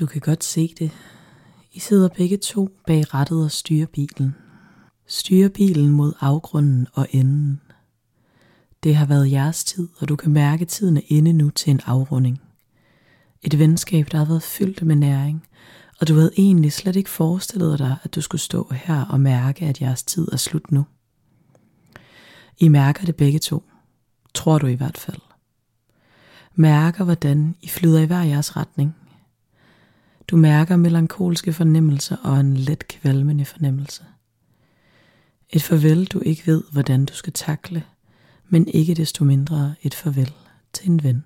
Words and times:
Du 0.00 0.06
kan 0.06 0.20
godt 0.20 0.44
se 0.44 0.74
det. 0.78 0.90
I 1.72 1.78
sidder 1.78 2.08
begge 2.08 2.36
to 2.36 2.68
bag 2.86 3.14
rattet 3.14 3.44
og 3.44 3.50
styrer 3.50 3.86
bilen. 3.86 4.34
Styrer 5.06 5.48
bilen 5.48 5.90
mod 5.90 6.12
afgrunden 6.20 6.86
og 6.92 7.06
enden. 7.10 7.60
Det 8.82 8.96
har 8.96 9.06
været 9.06 9.32
jeres 9.32 9.64
tid, 9.64 9.88
og 9.98 10.08
du 10.08 10.16
kan 10.16 10.32
mærke, 10.32 10.62
at 10.62 10.68
tiden 10.68 10.96
er 10.96 11.00
inde 11.08 11.32
nu 11.32 11.50
til 11.50 11.70
en 11.70 11.80
afrunding. 11.86 12.40
Et 13.42 13.58
venskab, 13.58 14.08
der 14.12 14.18
har 14.18 14.24
været 14.24 14.42
fyldt 14.42 14.82
med 14.82 14.96
næring, 14.96 15.46
og 16.00 16.08
du 16.08 16.14
havde 16.14 16.32
egentlig 16.36 16.72
slet 16.72 16.96
ikke 16.96 17.10
forestillet 17.10 17.78
dig, 17.78 17.96
at 18.02 18.14
du 18.14 18.20
skulle 18.20 18.40
stå 18.40 18.72
her 18.72 19.04
og 19.04 19.20
mærke, 19.20 19.66
at 19.66 19.80
jeres 19.80 20.02
tid 20.02 20.28
er 20.32 20.36
slut 20.36 20.72
nu. 20.72 20.84
I 22.58 22.68
mærker 22.68 23.04
det 23.04 23.16
begge 23.16 23.38
to. 23.38 23.62
Tror 24.34 24.58
du 24.58 24.66
i 24.66 24.74
hvert 24.74 24.98
fald. 24.98 25.20
Mærker, 26.54 27.04
hvordan 27.04 27.56
I 27.60 27.68
flyder 27.68 28.00
i 28.00 28.06
hver 28.06 28.22
jeres 28.22 28.56
retning. 28.56 28.96
Du 30.30 30.36
mærker 30.36 30.76
melankolske 30.76 31.52
fornemmelser 31.52 32.16
og 32.16 32.40
en 32.40 32.56
let 32.56 32.88
kvalmende 32.88 33.44
fornemmelse. 33.44 34.02
Et 35.50 35.62
farvel, 35.62 36.04
du 36.04 36.20
ikke 36.20 36.46
ved, 36.46 36.62
hvordan 36.72 37.04
du 37.04 37.14
skal 37.14 37.32
takle, 37.32 37.82
men 38.48 38.68
ikke 38.68 38.94
desto 38.94 39.24
mindre 39.24 39.74
et 39.82 39.94
farvel 39.94 40.32
til 40.72 40.90
en 40.90 41.02
ven. 41.02 41.24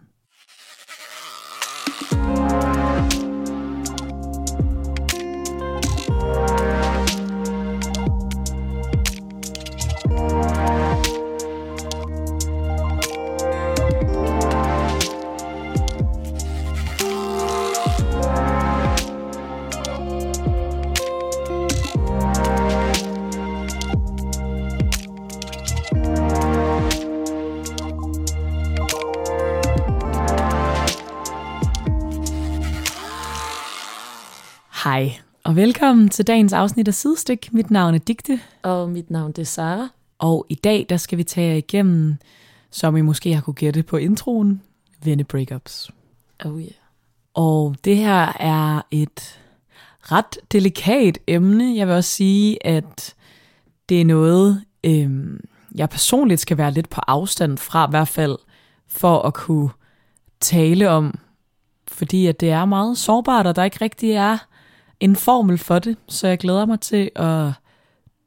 Hej, 34.85 35.13
og 35.45 35.57
velkommen 35.57 36.09
til 36.09 36.27
dagens 36.27 36.53
afsnit 36.53 36.89
af 36.89 36.95
Sidestik. 36.95 37.53
Mit 37.53 37.71
navn 37.71 37.95
er 37.95 37.99
Digte, 37.99 38.41
Og 38.63 38.91
mit 38.91 39.11
navn 39.11 39.33
det 39.33 39.39
er 39.39 39.47
Sara. 39.47 39.89
og 40.19 40.47
i 40.49 40.55
dag 40.55 40.87
der 40.89 40.97
skal 40.97 41.19
vi 41.19 41.25
tage 41.25 41.59
igennem, 41.59 42.17
som 42.71 42.97
I 42.97 43.01
måske 43.01 43.35
har 43.35 43.41
kunne 43.41 43.55
gætte 43.55 43.83
på 43.83 43.97
introen, 43.97 44.63
venne 45.05 45.25
breakups. 45.25 45.91
Oh 46.45 46.61
yeah. 46.61 46.71
Og 47.35 47.77
det 47.85 47.97
her 47.97 48.33
er 48.41 48.83
et 48.91 49.41
ret 50.01 50.39
delikat 50.53 51.19
emne. 51.27 51.77
Jeg 51.77 51.87
vil 51.87 51.95
også 51.95 52.11
sige, 52.11 52.67
at 52.67 53.15
det 53.89 54.01
er 54.01 54.05
noget, 54.05 54.63
øhm, 54.85 55.45
jeg 55.75 55.91
personligt 55.91 56.41
skal 56.41 56.59
være 56.59 56.71
lidt 56.71 56.89
på 56.89 57.01
afstand 57.07 57.59
fra, 57.59 57.87
i 57.87 57.91
hvert 57.91 58.09
fald 58.09 58.37
for 58.89 59.23
at 59.23 59.35
kunne 59.35 59.71
tale 60.41 60.91
om. 60.91 61.19
Fordi 61.89 62.27
at 62.27 62.41
det 62.41 62.51
er 62.51 62.65
meget 62.65 62.99
sårbart, 62.99 63.47
og 63.47 63.57
der 63.57 63.65
ikke 63.65 63.85
rigtig 63.85 64.11
er 64.11 64.39
en 65.01 65.17
formel 65.17 65.59
for 65.59 65.79
det. 65.79 65.97
Så 66.09 66.29
jeg 66.29 66.39
glæder 66.39 66.67
mig 66.67 66.81
til 66.81 67.11
at 67.17 67.53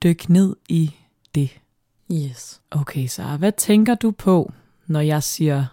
dykke 0.03 0.33
ned 0.33 0.55
i 0.69 0.95
det. 1.35 1.59
Yes. 2.11 2.61
Okay, 2.71 3.07
så 3.07 3.23
hvad 3.23 3.51
tænker 3.51 3.95
du 3.95 4.11
på, 4.11 4.51
når 4.87 4.99
jeg 4.99 5.23
siger 5.23 5.65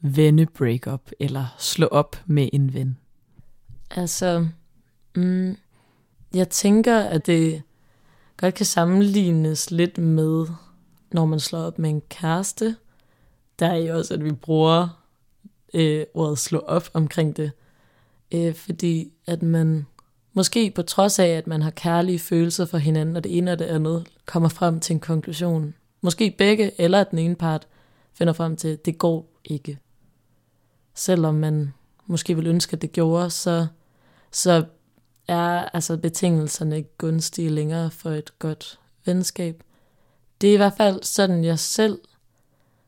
venne 0.00 0.46
breakup 0.46 1.10
eller 1.20 1.54
slå 1.58 1.86
op 1.86 2.16
med 2.26 2.48
en 2.52 2.74
ven? 2.74 2.98
Altså, 3.90 4.46
mm, 5.16 5.56
jeg 6.34 6.48
tænker, 6.48 6.98
at 6.98 7.26
det 7.26 7.62
godt 8.36 8.54
kan 8.54 8.66
sammenlignes 8.66 9.70
lidt 9.70 9.98
med, 9.98 10.46
når 11.12 11.26
man 11.26 11.40
slår 11.40 11.58
op 11.60 11.78
med 11.78 11.90
en 11.90 12.02
kæreste. 12.08 12.76
Der 13.58 13.66
er 13.66 13.76
jo 13.76 13.96
også, 13.96 14.14
at 14.14 14.24
vi 14.24 14.32
bruger 14.32 15.04
øh, 15.74 16.04
ordet 16.14 16.38
slå 16.38 16.58
op 16.58 16.90
omkring 16.94 17.36
det. 17.36 17.52
Øh, 18.34 18.54
fordi 18.54 19.12
at 19.26 19.42
man, 19.42 19.86
måske 20.32 20.70
på 20.70 20.82
trods 20.82 21.18
af, 21.18 21.28
at 21.28 21.46
man 21.46 21.62
har 21.62 21.70
kærlige 21.70 22.18
følelser 22.18 22.64
for 22.64 22.78
hinanden, 22.78 23.16
og 23.16 23.24
det 23.24 23.38
ene 23.38 23.52
og 23.52 23.58
det 23.58 23.64
andet, 23.64 24.06
kommer 24.26 24.48
frem 24.48 24.80
til 24.80 24.94
en 24.94 25.00
konklusion. 25.00 25.74
Måske 26.00 26.34
begge, 26.38 26.80
eller 26.80 27.04
den 27.04 27.18
ene 27.18 27.36
part 27.36 27.66
finder 28.12 28.32
frem 28.32 28.56
til, 28.56 28.68
at 28.68 28.84
det 28.84 28.98
går 28.98 29.40
ikke. 29.44 29.78
Selvom 30.94 31.34
man 31.34 31.72
måske 32.06 32.36
vil 32.36 32.46
ønske, 32.46 32.74
at 32.74 32.82
det 32.82 32.92
gjorde, 32.92 33.30
så, 33.30 33.66
så 34.30 34.64
er 35.28 35.64
altså 35.64 35.96
betingelserne 35.96 36.76
ikke 36.76 36.96
gunstige 36.98 37.48
længere 37.48 37.90
for 37.90 38.10
et 38.10 38.38
godt 38.38 38.78
venskab. 39.06 39.62
Det 40.40 40.50
er 40.50 40.54
i 40.54 40.56
hvert 40.56 40.76
fald 40.76 41.02
sådan, 41.02 41.44
jeg 41.44 41.58
selv 41.58 41.98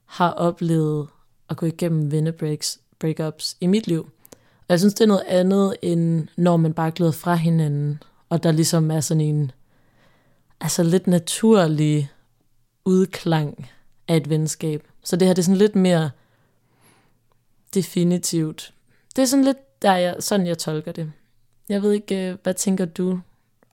har 0.05 0.31
oplevet 0.31 1.09
at 1.49 1.57
gå 1.57 1.67
igennem 1.67 2.11
vennebreaks, 2.11 2.81
breakups 2.99 3.57
i 3.61 3.67
mit 3.67 3.87
liv. 3.87 4.12
Og 4.73 4.75
jeg 4.75 4.81
synes, 4.81 4.95
det 4.95 5.05
er 5.05 5.09
noget 5.09 5.25
andet, 5.27 5.77
end 5.83 6.29
når 6.37 6.57
man 6.57 6.75
bare 6.75 6.91
glider 6.91 7.13
fra 7.13 7.35
hinanden, 7.35 8.03
og 8.29 8.43
der 8.43 8.53
ligesom 8.53 8.91
er 8.91 9.01
sådan 9.01 9.21
en 9.21 9.53
altså 10.61 10.83
lidt 10.83 11.07
naturlig 11.07 12.11
udklang 12.85 13.69
af 14.09 14.17
et 14.17 14.31
venskab. 14.31 14.89
Så 15.05 15.17
det 15.17 15.29
her 15.29 15.35
det 15.35 15.43
er 15.43 15.45
sådan 15.45 15.57
lidt 15.57 15.77
mere 15.77 16.11
definitivt. 17.75 18.75
Det 19.17 19.23
er 19.23 19.27
sådan 19.27 19.45
lidt 19.45 19.83
der, 19.83 19.95
jeg, 19.95 20.17
sådan 20.21 20.47
jeg 20.47 20.59
tolker 20.59 20.93
det. 20.93 21.13
Jeg 21.69 21.83
ved 21.83 21.93
ikke, 21.93 22.29
øh, 22.31 22.37
hvad 22.43 22.55
tænker 22.55 22.85
du 22.85 23.21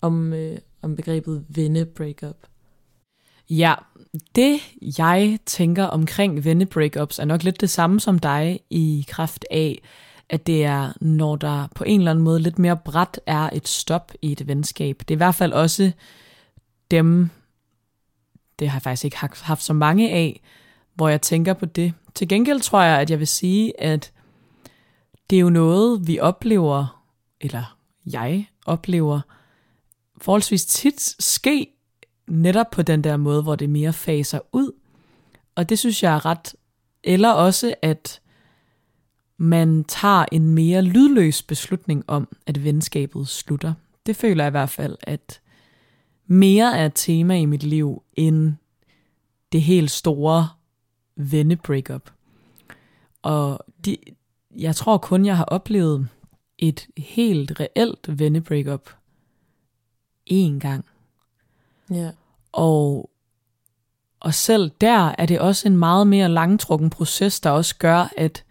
om, 0.01 0.33
øh, 0.33 0.57
om 0.81 0.95
begrebet 0.95 1.45
venne-breakup? 1.49 2.37
Ja, 3.49 3.75
det 4.35 4.59
jeg 4.97 5.39
tænker 5.45 5.83
omkring 5.83 6.45
venne-breakups 6.45 7.19
er 7.19 7.25
nok 7.25 7.43
lidt 7.43 7.61
det 7.61 7.69
samme 7.69 7.99
som 7.99 8.19
dig 8.19 8.59
i 8.69 9.05
kraft 9.07 9.45
af, 9.51 9.81
at 10.29 10.47
det 10.47 10.65
er, 10.65 10.93
når 11.01 11.35
der 11.35 11.67
på 11.75 11.83
en 11.83 11.99
eller 11.99 12.11
anden 12.11 12.23
måde 12.23 12.39
lidt 12.39 12.59
mere 12.59 12.77
bræt 12.77 13.19
er 13.25 13.49
et 13.53 13.67
stop 13.67 14.11
i 14.21 14.31
et 14.31 14.47
venskab. 14.47 14.99
Det 14.99 15.11
er 15.11 15.15
i 15.15 15.17
hvert 15.17 15.35
fald 15.35 15.53
også 15.53 15.91
dem, 16.91 17.29
det 18.59 18.69
har 18.69 18.75
jeg 18.77 18.81
faktisk 18.81 19.05
ikke 19.05 19.17
haft 19.41 19.63
så 19.63 19.73
mange 19.73 20.11
af, 20.11 20.41
hvor 20.95 21.09
jeg 21.09 21.21
tænker 21.21 21.53
på 21.53 21.65
det. 21.65 21.93
Til 22.15 22.27
gengæld 22.27 22.59
tror 22.59 22.81
jeg, 22.81 22.99
at 22.99 23.09
jeg 23.09 23.19
vil 23.19 23.27
sige, 23.27 23.81
at 23.81 24.11
det 25.29 25.35
er 25.35 25.39
jo 25.39 25.49
noget, 25.49 26.07
vi 26.07 26.19
oplever, 26.19 27.03
eller 27.41 27.77
jeg 28.05 28.47
oplever, 28.65 29.21
forholdsvis 30.21 30.65
tit 30.65 31.15
ske 31.19 31.67
netop 32.27 32.69
på 32.71 32.81
den 32.81 33.03
der 33.03 33.17
måde, 33.17 33.41
hvor 33.41 33.55
det 33.55 33.69
mere 33.69 33.93
faser 33.93 34.39
ud. 34.53 34.71
Og 35.55 35.69
det 35.69 35.79
synes 35.79 36.03
jeg 36.03 36.15
er 36.15 36.25
ret, 36.25 36.55
eller 37.03 37.29
også 37.29 37.73
at 37.81 38.21
man 39.41 39.83
tager 39.83 40.25
en 40.31 40.49
mere 40.49 40.81
lydløs 40.81 41.41
beslutning 41.43 42.03
om, 42.07 42.27
at 42.47 42.63
venskabet 42.63 43.27
slutter. 43.27 43.73
Det 44.05 44.15
føler 44.15 44.43
jeg 44.43 44.49
i 44.49 44.51
hvert 44.51 44.69
fald, 44.69 44.97
at 45.01 45.41
mere 46.27 46.77
er 46.77 46.85
et 46.85 46.91
tema 46.95 47.37
i 47.37 47.45
mit 47.45 47.63
liv, 47.63 48.03
end 48.13 48.53
det 49.51 49.61
helt 49.61 49.91
store 49.91 50.49
venne-breakup. 51.15 52.09
Og 53.21 53.59
de, 53.85 53.97
jeg 54.57 54.75
tror 54.75 54.97
kun, 54.97 55.25
jeg 55.25 55.37
har 55.37 55.45
oplevet 55.45 56.07
et 56.57 56.87
helt 56.97 57.59
reelt 57.59 58.19
venne-breakup 58.19 58.89
én 60.31 60.59
gang. 60.59 60.85
Ja. 61.91 62.11
Og, 62.51 63.09
og 64.19 64.33
selv 64.33 64.71
der 64.81 65.15
er 65.17 65.25
det 65.25 65.39
også 65.39 65.67
en 65.67 65.77
meget 65.77 66.07
mere 66.07 66.29
langtrukken 66.29 66.89
proces, 66.89 67.39
der 67.39 67.49
også 67.49 67.77
gør, 67.77 68.13
at 68.17 68.43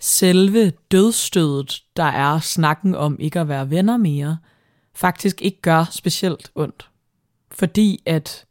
selve 0.00 0.72
dødstødet, 0.90 1.82
der 1.96 2.04
er 2.04 2.38
snakken 2.38 2.94
om 2.94 3.16
ikke 3.20 3.40
at 3.40 3.48
være 3.48 3.70
venner 3.70 3.96
mere, 3.96 4.38
faktisk 4.94 5.42
ikke 5.42 5.60
gør 5.62 5.84
specielt 5.90 6.50
ondt. 6.54 6.88
Fordi 7.50 8.02
at, 8.06 8.44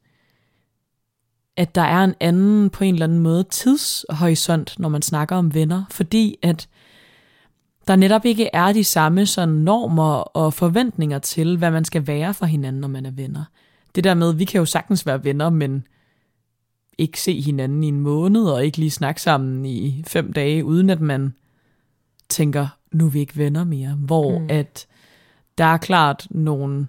at 1.58 1.76
der 1.76 1.82
er 1.82 2.04
en 2.04 2.16
anden 2.20 2.70
på 2.70 2.84
en 2.84 2.94
eller 2.94 3.06
anden 3.06 3.20
måde 3.20 3.44
tidshorisont, 3.44 4.80
når 4.80 4.90
man 4.90 5.02
snakker 5.02 5.36
om 5.36 5.54
venner. 5.54 5.84
Fordi 5.92 6.36
at 6.42 6.70
der 7.88 7.96
netop 7.96 8.26
ikke 8.26 8.50
er 8.54 8.74
de 8.74 8.84
samme 8.84 9.26
sådan 9.26 9.56
normer 9.56 10.14
og 10.14 10.54
forventninger 10.54 11.20
til, 11.20 11.58
hvad 11.58 11.72
man 11.72 11.86
skal 11.86 12.08
være 12.08 12.34
for 12.34 12.46
hinanden, 12.46 12.82
når 12.82 12.88
man 12.88 13.06
er 13.06 13.12
venner. 13.12 13.44
Det 13.96 14.04
der 14.04 14.14
med, 14.14 14.34
vi 14.34 14.46
kan 14.46 14.60
jo 14.60 14.66
sagtens 14.66 15.06
være 15.06 15.24
venner, 15.24 15.50
men 15.50 15.88
ikke 16.98 17.22
se 17.22 17.42
hinanden 17.42 17.84
i 17.84 17.88
en 17.88 18.00
måned, 18.00 18.44
og 18.46 18.66
ikke 18.66 18.78
lige 18.78 18.92
snakke 18.92 19.22
sammen 19.22 19.66
i 19.66 20.04
fem 20.08 20.34
dage, 20.34 20.66
uden 20.66 20.90
at 20.90 21.02
man 21.02 21.34
tænker, 22.30 22.68
nu 22.92 23.06
er 23.06 23.10
vi 23.10 23.20
ikke 23.20 23.38
venner 23.38 23.64
mere. 23.64 23.96
Hvor 23.96 24.40
mm. 24.40 24.48
at 24.50 24.88
der 25.58 25.66
er 25.66 25.78
klart 25.78 26.28
nogle 26.30 26.88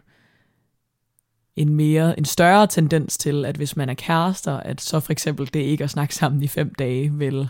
en 1.57 1.75
mere, 1.75 2.19
en 2.19 2.25
større 2.25 2.67
tendens 2.67 3.19
til, 3.19 3.45
at 3.45 3.57
hvis 3.57 3.77
man 3.77 3.89
er 3.89 3.95
kærester, 3.95 4.57
at 4.57 4.81
så 4.81 5.01
for 5.01 5.13
eksempel 5.13 5.51
det 5.55 5.61
ikke 5.61 5.85
at 5.85 5.91
snakke 5.91 6.15
sammen 6.15 6.43
i 6.43 6.49
fem 6.49 6.75
dage, 6.75 7.13
vil 7.13 7.49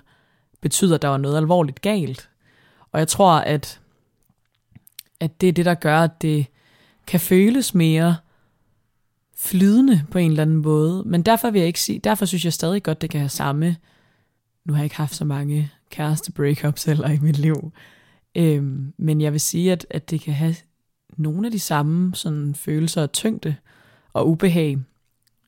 betyde, 0.61 0.95
at 0.95 1.03
der 1.03 1.09
var 1.09 1.17
noget 1.17 1.37
alvorligt 1.37 1.81
galt. 1.81 2.31
Og 2.93 2.99
jeg 2.99 3.09
tror, 3.09 3.33
at 3.33 3.81
at 5.21 5.41
det 5.41 5.49
er 5.49 5.53
det, 5.53 5.65
der 5.65 5.75
gør, 5.75 6.01
at 6.01 6.23
det 6.23 6.47
kan 7.07 7.21
føles 7.21 7.75
mere 7.75 8.17
flydende 9.37 10.03
på 10.11 10.19
en 10.19 10.31
eller 10.31 10.43
anden 10.43 10.57
måde. 10.57 11.03
Men 11.07 11.23
derfor 11.23 11.51
vil 11.51 11.59
jeg 11.59 11.67
ikke 11.67 11.81
sige, 11.81 11.99
derfor 11.99 12.27
synes 12.27 12.45
jeg 12.45 12.53
stadig 12.53 12.83
godt, 12.83 13.01
det 13.01 13.11
kan 13.11 13.21
have 13.21 13.29
samme. 13.29 13.77
Nu 14.65 14.73
har 14.73 14.81
jeg 14.81 14.85
ikke 14.85 14.97
haft 14.97 15.15
så 15.15 15.25
mange 15.25 15.71
kæreste 15.91 16.33
breakups 16.33 16.85
heller 16.85 17.11
i 17.11 17.19
mit 17.19 17.39
liv. 17.39 17.73
Øhm, 18.35 18.93
men 18.97 19.21
jeg 19.21 19.33
vil 19.33 19.41
sige, 19.41 19.73
at, 19.73 19.87
at 19.91 20.11
det 20.11 20.21
kan 20.21 20.35
have 20.35 20.55
nogle 21.17 21.47
af 21.47 21.53
de 21.53 21.59
samme 21.59 22.15
sådan, 22.15 22.55
følelser 22.55 23.03
af 23.03 23.11
tyngde 23.11 23.57
og 24.13 24.29
ubehag. 24.29 24.79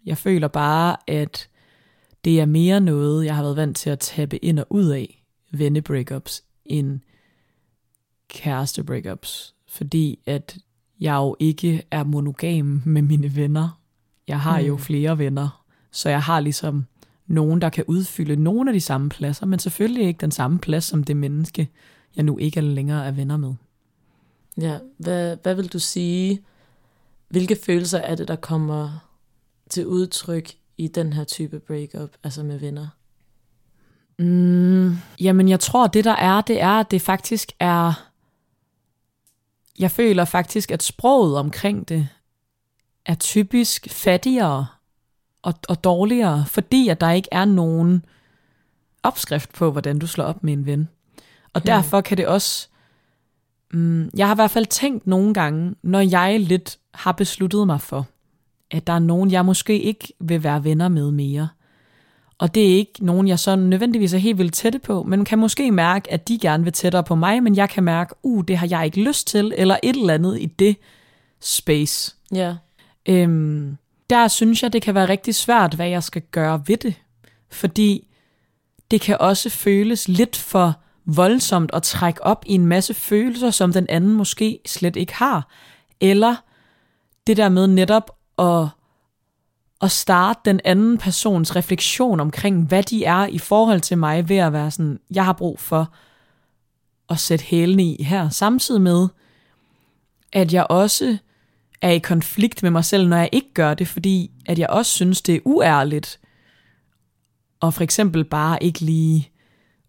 Jeg 0.07 0.19
føler 0.19 0.49
bare, 0.49 0.97
at 1.07 1.49
det 2.25 2.41
er 2.41 2.47
mere 2.47 2.81
noget, 2.81 3.25
jeg 3.25 3.37
har 3.37 3.43
været 3.43 3.57
vant 3.57 3.77
til 3.77 3.91
at 3.91 3.99
tabe 3.99 4.45
ind 4.45 4.59
og 4.59 4.67
ud 4.71 4.89
af 4.89 5.25
venne 5.53 5.83
breakups 5.83 6.45
end 6.65 7.01
kæreste 8.29 8.85
breakups. 8.85 9.55
Fordi 9.69 10.19
at 10.27 10.59
jeg 11.01 11.15
jo 11.15 11.37
ikke 11.41 11.83
er 11.91 12.05
monogam 12.05 12.83
med 12.85 13.03
mine 13.03 13.37
venner. 13.37 13.81
Jeg 14.29 14.41
har 14.41 14.61
mm. 14.61 14.67
jo 14.67 14.77
flere 14.77 15.19
venner, 15.19 15.65
så 15.91 16.09
jeg 16.09 16.23
har 16.23 16.41
ligesom 16.41 16.85
nogen, 17.33 17.61
der 17.61 17.69
kan 17.69 17.85
udfylde 17.87 18.37
nogle 18.37 18.71
af 18.71 18.75
de 18.75 18.81
samme 18.81 19.09
pladser, 19.09 19.47
men 19.47 19.59
selvfølgelig 19.59 20.07
ikke 20.07 20.21
den 20.21 20.31
samme 20.31 20.59
plads 20.59 20.85
som 20.85 21.05
det 21.05 21.17
menneske, 21.17 21.69
jeg 22.17 22.25
nu 22.25 22.39
ikke 22.39 22.61
længere 22.61 23.07
er 23.07 23.11
venner 23.11 23.37
med. 23.37 23.55
Ja, 24.61 24.79
hvad, 24.99 25.37
hvad 25.43 25.55
vil 25.55 25.73
du 25.73 25.79
sige, 25.79 26.43
hvilke 27.29 27.57
følelser 27.65 27.99
er 27.99 28.15
det, 28.15 28.29
der 28.29 28.37
kommer 28.37 29.09
til 29.71 29.87
udtryk 29.87 30.51
i 30.77 30.89
den 30.89 31.13
her 31.13 31.25
type 31.25 31.61
breakup, 31.61 32.11
altså 32.25 32.43
med 32.43 32.59
venner? 32.59 32.87
Mm, 34.19 34.97
jamen, 35.21 35.49
jeg 35.49 35.61
tror, 35.61 35.87
det 35.87 36.05
der 36.05 36.17
er, 36.17 36.41
det 36.41 36.61
er, 36.61 36.81
at 36.81 36.91
det 36.91 37.03
faktisk 37.03 37.53
er... 37.61 38.09
Jeg 39.79 39.91
føler 39.91 40.25
faktisk, 40.25 40.71
at 40.71 40.83
sproget 40.83 41.39
omkring 41.39 41.89
det 41.89 42.09
er 43.07 43.15
typisk 43.15 43.89
fattigere 43.91 44.67
og, 45.43 45.55
og 45.69 45.85
dårligere, 45.85 46.45
fordi 46.47 46.89
at 46.89 47.01
der 47.01 47.11
ikke 47.11 47.29
er 47.33 47.45
nogen 47.45 48.05
opskrift 49.03 49.53
på, 49.53 49.71
hvordan 49.71 49.99
du 49.99 50.07
slår 50.07 50.25
op 50.25 50.45
med 50.45 50.53
en 50.53 50.67
ven. 50.67 50.89
Og 51.53 51.61
hmm. 51.61 51.67
derfor 51.67 52.01
kan 52.01 52.17
det 52.17 52.27
også... 52.27 52.69
Mm, 53.73 54.11
jeg 54.17 54.27
har 54.27 54.35
i 54.35 54.37
hvert 54.37 54.51
fald 54.51 54.67
tænkt 54.67 55.07
nogle 55.07 55.35
gange, 55.35 55.75
når 55.83 56.01
jeg 56.01 56.41
lidt 56.41 56.79
har 56.95 57.13
besluttet 57.13 57.67
mig 57.67 57.81
for, 57.81 58.07
at 58.71 58.87
der 58.87 58.93
er 58.93 58.99
nogen, 58.99 59.31
jeg 59.31 59.45
måske 59.45 59.81
ikke 59.81 60.13
vil 60.21 60.45
være 60.45 60.65
venner 60.65 60.89
med 60.89 61.11
mere. 61.11 61.49
Og 62.39 62.55
det 62.55 62.63
er 62.63 62.77
ikke 62.77 63.05
nogen, 63.05 63.29
jeg 63.29 63.39
så 63.39 63.57
nødvendigvis 63.57 64.15
er 64.15 64.19
helt 64.19 64.39
vildt 64.39 64.55
tætte 64.55 64.79
på, 64.79 65.03
men 65.03 65.25
kan 65.25 65.39
måske 65.39 65.71
mærke, 65.71 66.13
at 66.13 66.29
de 66.29 66.39
gerne 66.39 66.65
vil 66.65 66.73
tættere 66.73 67.05
på 67.05 67.15
mig, 67.15 67.43
men 67.43 67.57
jeg 67.57 67.69
kan 67.69 67.85
mærke, 67.85 68.15
uh, 68.23 68.45
det 68.49 68.57
har 68.57 68.67
jeg 68.71 68.85
ikke 68.85 69.03
lyst 69.03 69.27
til, 69.27 69.55
eller 69.57 69.77
et 69.83 69.97
eller 69.97 70.15
andet 70.15 70.41
i 70.41 70.47
det 70.47 70.77
space. 71.41 72.17
Ja. 72.35 72.55
Øhm, 73.09 73.77
der 74.13 74.29
synes 74.29 74.63
jeg, 74.63 74.73
det 74.73 74.83
kan 74.83 74.95
være 74.95 75.09
rigtig 75.09 75.35
svært, 75.35 75.75
hvad 75.75 75.89
jeg 75.89 76.03
skal 76.03 76.23
gøre 76.23 76.63
ved 76.67 76.77
det. 76.77 76.95
Fordi 77.51 78.09
det 78.91 79.01
kan 79.01 79.17
også 79.21 79.51
føles 79.51 80.09
lidt 80.09 80.37
for 80.37 80.81
voldsomt 81.05 81.71
at 81.75 81.83
trække 81.83 82.25
op 82.25 82.45
i 82.47 82.55
en 82.55 82.67
masse 82.67 82.95
følelser, 82.95 83.51
som 83.51 83.73
den 83.73 83.87
anden 83.89 84.13
måske 84.13 84.59
slet 84.67 84.97
ikke 84.97 85.15
har. 85.15 85.49
Eller 86.01 86.37
det 87.27 87.37
der 87.37 87.49
med 87.49 87.67
netop 87.67 88.17
at, 88.39 88.69
at 89.83 89.91
starte 89.91 90.41
den 90.45 90.61
anden 90.65 90.99
persons 90.99 91.57
refleksion 91.57 92.21
omkring, 92.21 92.67
hvad 92.67 92.83
de 92.83 93.05
er 93.05 93.27
i 93.27 93.39
forhold 93.39 93.81
til 93.81 93.99
mig, 93.99 94.29
ved 94.29 94.37
at 94.37 94.53
være 94.53 94.71
sådan, 94.71 95.01
jeg 95.15 95.25
har 95.25 95.33
brug 95.33 95.61
for 95.61 95.93
at 97.11 97.19
sætte 97.19 97.45
hælene 97.45 97.85
i 97.85 98.03
her, 98.03 98.29
samtidig 98.29 98.81
med, 98.81 99.09
at 100.33 100.53
jeg 100.53 100.67
også 100.71 101.19
er 101.83 101.91
i 101.91 101.99
konflikt 101.99 102.63
med 102.63 102.71
mig 102.71 102.85
selv, 102.85 103.09
når 103.09 103.17
jeg 103.17 103.29
ikke 103.33 103.55
gør 103.55 103.75
det, 103.75 103.89
fordi 103.89 104.31
at 104.47 104.59
jeg 104.59 104.69
også 104.71 104.93
synes, 104.93 105.23
det 105.23 105.35
er 105.35 105.41
uærligt, 105.45 106.21
og 107.61 107.75
for 107.75 107.83
eksempel 107.83 108.25
bare 108.25 108.63
ikke 108.63 108.81
lige 108.81 109.29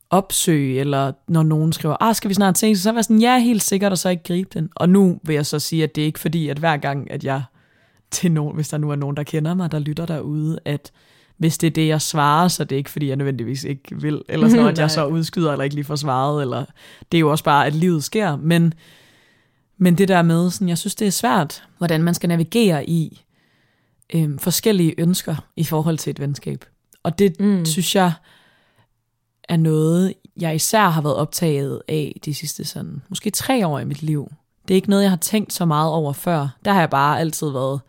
opsøge, 0.10 0.80
eller 0.80 1.12
når 1.28 1.44
nogen 1.44 1.74
skriver, 1.74 1.96
ah, 2.00 2.16
skal 2.16 2.30
vi 2.30 2.34
snart 2.34 2.58
se, 2.58 2.76
så 2.76 2.90
er 2.90 2.94
jeg 2.94 3.04
sådan, 3.04 3.22
ja, 3.22 3.40
helt 3.40 3.64
sikkert, 3.64 3.92
og 3.92 3.98
så 3.98 4.10
ikke 4.10 4.24
gribe 4.24 4.50
den. 4.54 4.70
Og 4.76 4.90
nu 4.90 5.20
vil 5.24 5.34
jeg 5.34 5.46
så 5.46 5.60
sige, 5.60 5.84
at 5.84 5.96
det 5.96 6.02
er 6.02 6.06
ikke 6.06 6.20
fordi, 6.20 6.50
at 6.50 6.58
hver 6.58 6.78
gang, 6.78 7.12
at 7.12 7.24
jeg 7.24 7.44
til 8.12 8.32
nogen, 8.32 8.56
hvis 8.56 8.70
der 8.70 8.78
nu 8.78 8.90
er 8.90 8.96
nogen, 8.96 9.18
der 9.18 9.24
kender 9.24 9.54
mig, 9.54 9.72
der 9.72 9.80
lytter 9.80 10.06
derude, 10.06 10.60
at 10.66 10.92
hvis 11.38 11.58
det 11.58 11.68
er 11.68 11.72
det, 11.72 11.88
jeg 11.88 12.02
svarer, 12.02 12.48
så 12.48 12.64
det 12.64 12.76
er 12.76 12.78
ikke, 12.78 12.90
fordi 12.90 13.08
jeg 13.08 13.16
nødvendigvis 13.16 13.64
ikke 13.64 14.02
vil, 14.02 14.22
eller 14.30 14.50
sådan 14.50 14.68
at 14.74 14.80
jeg 14.80 14.92
så 14.92 15.06
udskyder, 15.06 15.52
eller 15.52 15.64
ikke 15.64 15.76
lige 15.76 15.86
får 15.86 15.96
svaret, 15.96 16.42
eller 16.42 16.66
det 17.12 17.18
er 17.18 17.20
jo 17.20 17.32
også 17.32 17.44
bare, 17.44 17.66
at 17.66 17.76
livet 17.76 18.04
sker, 18.04 18.36
men, 18.36 18.74
men 19.78 19.98
det 19.98 20.08
der 20.08 20.22
med, 20.22 20.52
sådan, 20.52 20.70
jeg 20.70 20.78
synes, 20.78 20.96
det 20.96 21.08
er 21.08 21.12
svært, 21.12 21.64
hvordan 21.78 22.04
man 22.04 22.14
skal 22.14 22.30
navigere 22.30 22.90
i 22.90 23.22
øhm, 24.14 24.40
forskellige 24.40 24.96
ønsker 24.98 25.36
i 25.56 25.64
forhold 25.64 25.98
til 25.98 26.12
et 26.12 26.20
venskab. 26.20 26.66
Og 27.04 27.20
det 27.20 27.40
mm. 27.40 27.66
synes 27.66 27.96
jeg 27.96 28.12
er 29.50 29.58
noget, 29.58 30.14
jeg 30.40 30.56
især 30.56 30.90
har 30.90 31.02
været 31.02 31.16
optaget 31.16 31.82
af 31.88 32.20
de 32.26 32.34
sidste 32.34 32.66
sådan, 32.66 33.02
måske 33.10 33.30
tre 33.30 33.68
år 33.68 33.80
i 33.80 33.86
mit 33.86 34.04
liv. 34.04 34.32
Det 34.68 34.74
er 34.74 34.76
ikke 34.76 34.90
noget, 34.90 35.04
jeg 35.04 35.12
har 35.12 35.18
tænkt 35.18 35.54
så 35.54 35.66
meget 35.66 35.92
over 35.92 36.14
før. 36.14 36.48
Der 36.66 36.74
har 36.74 36.80
jeg 36.80 36.90
bare 36.90 37.20
altid 37.20 37.50
været 37.50 37.80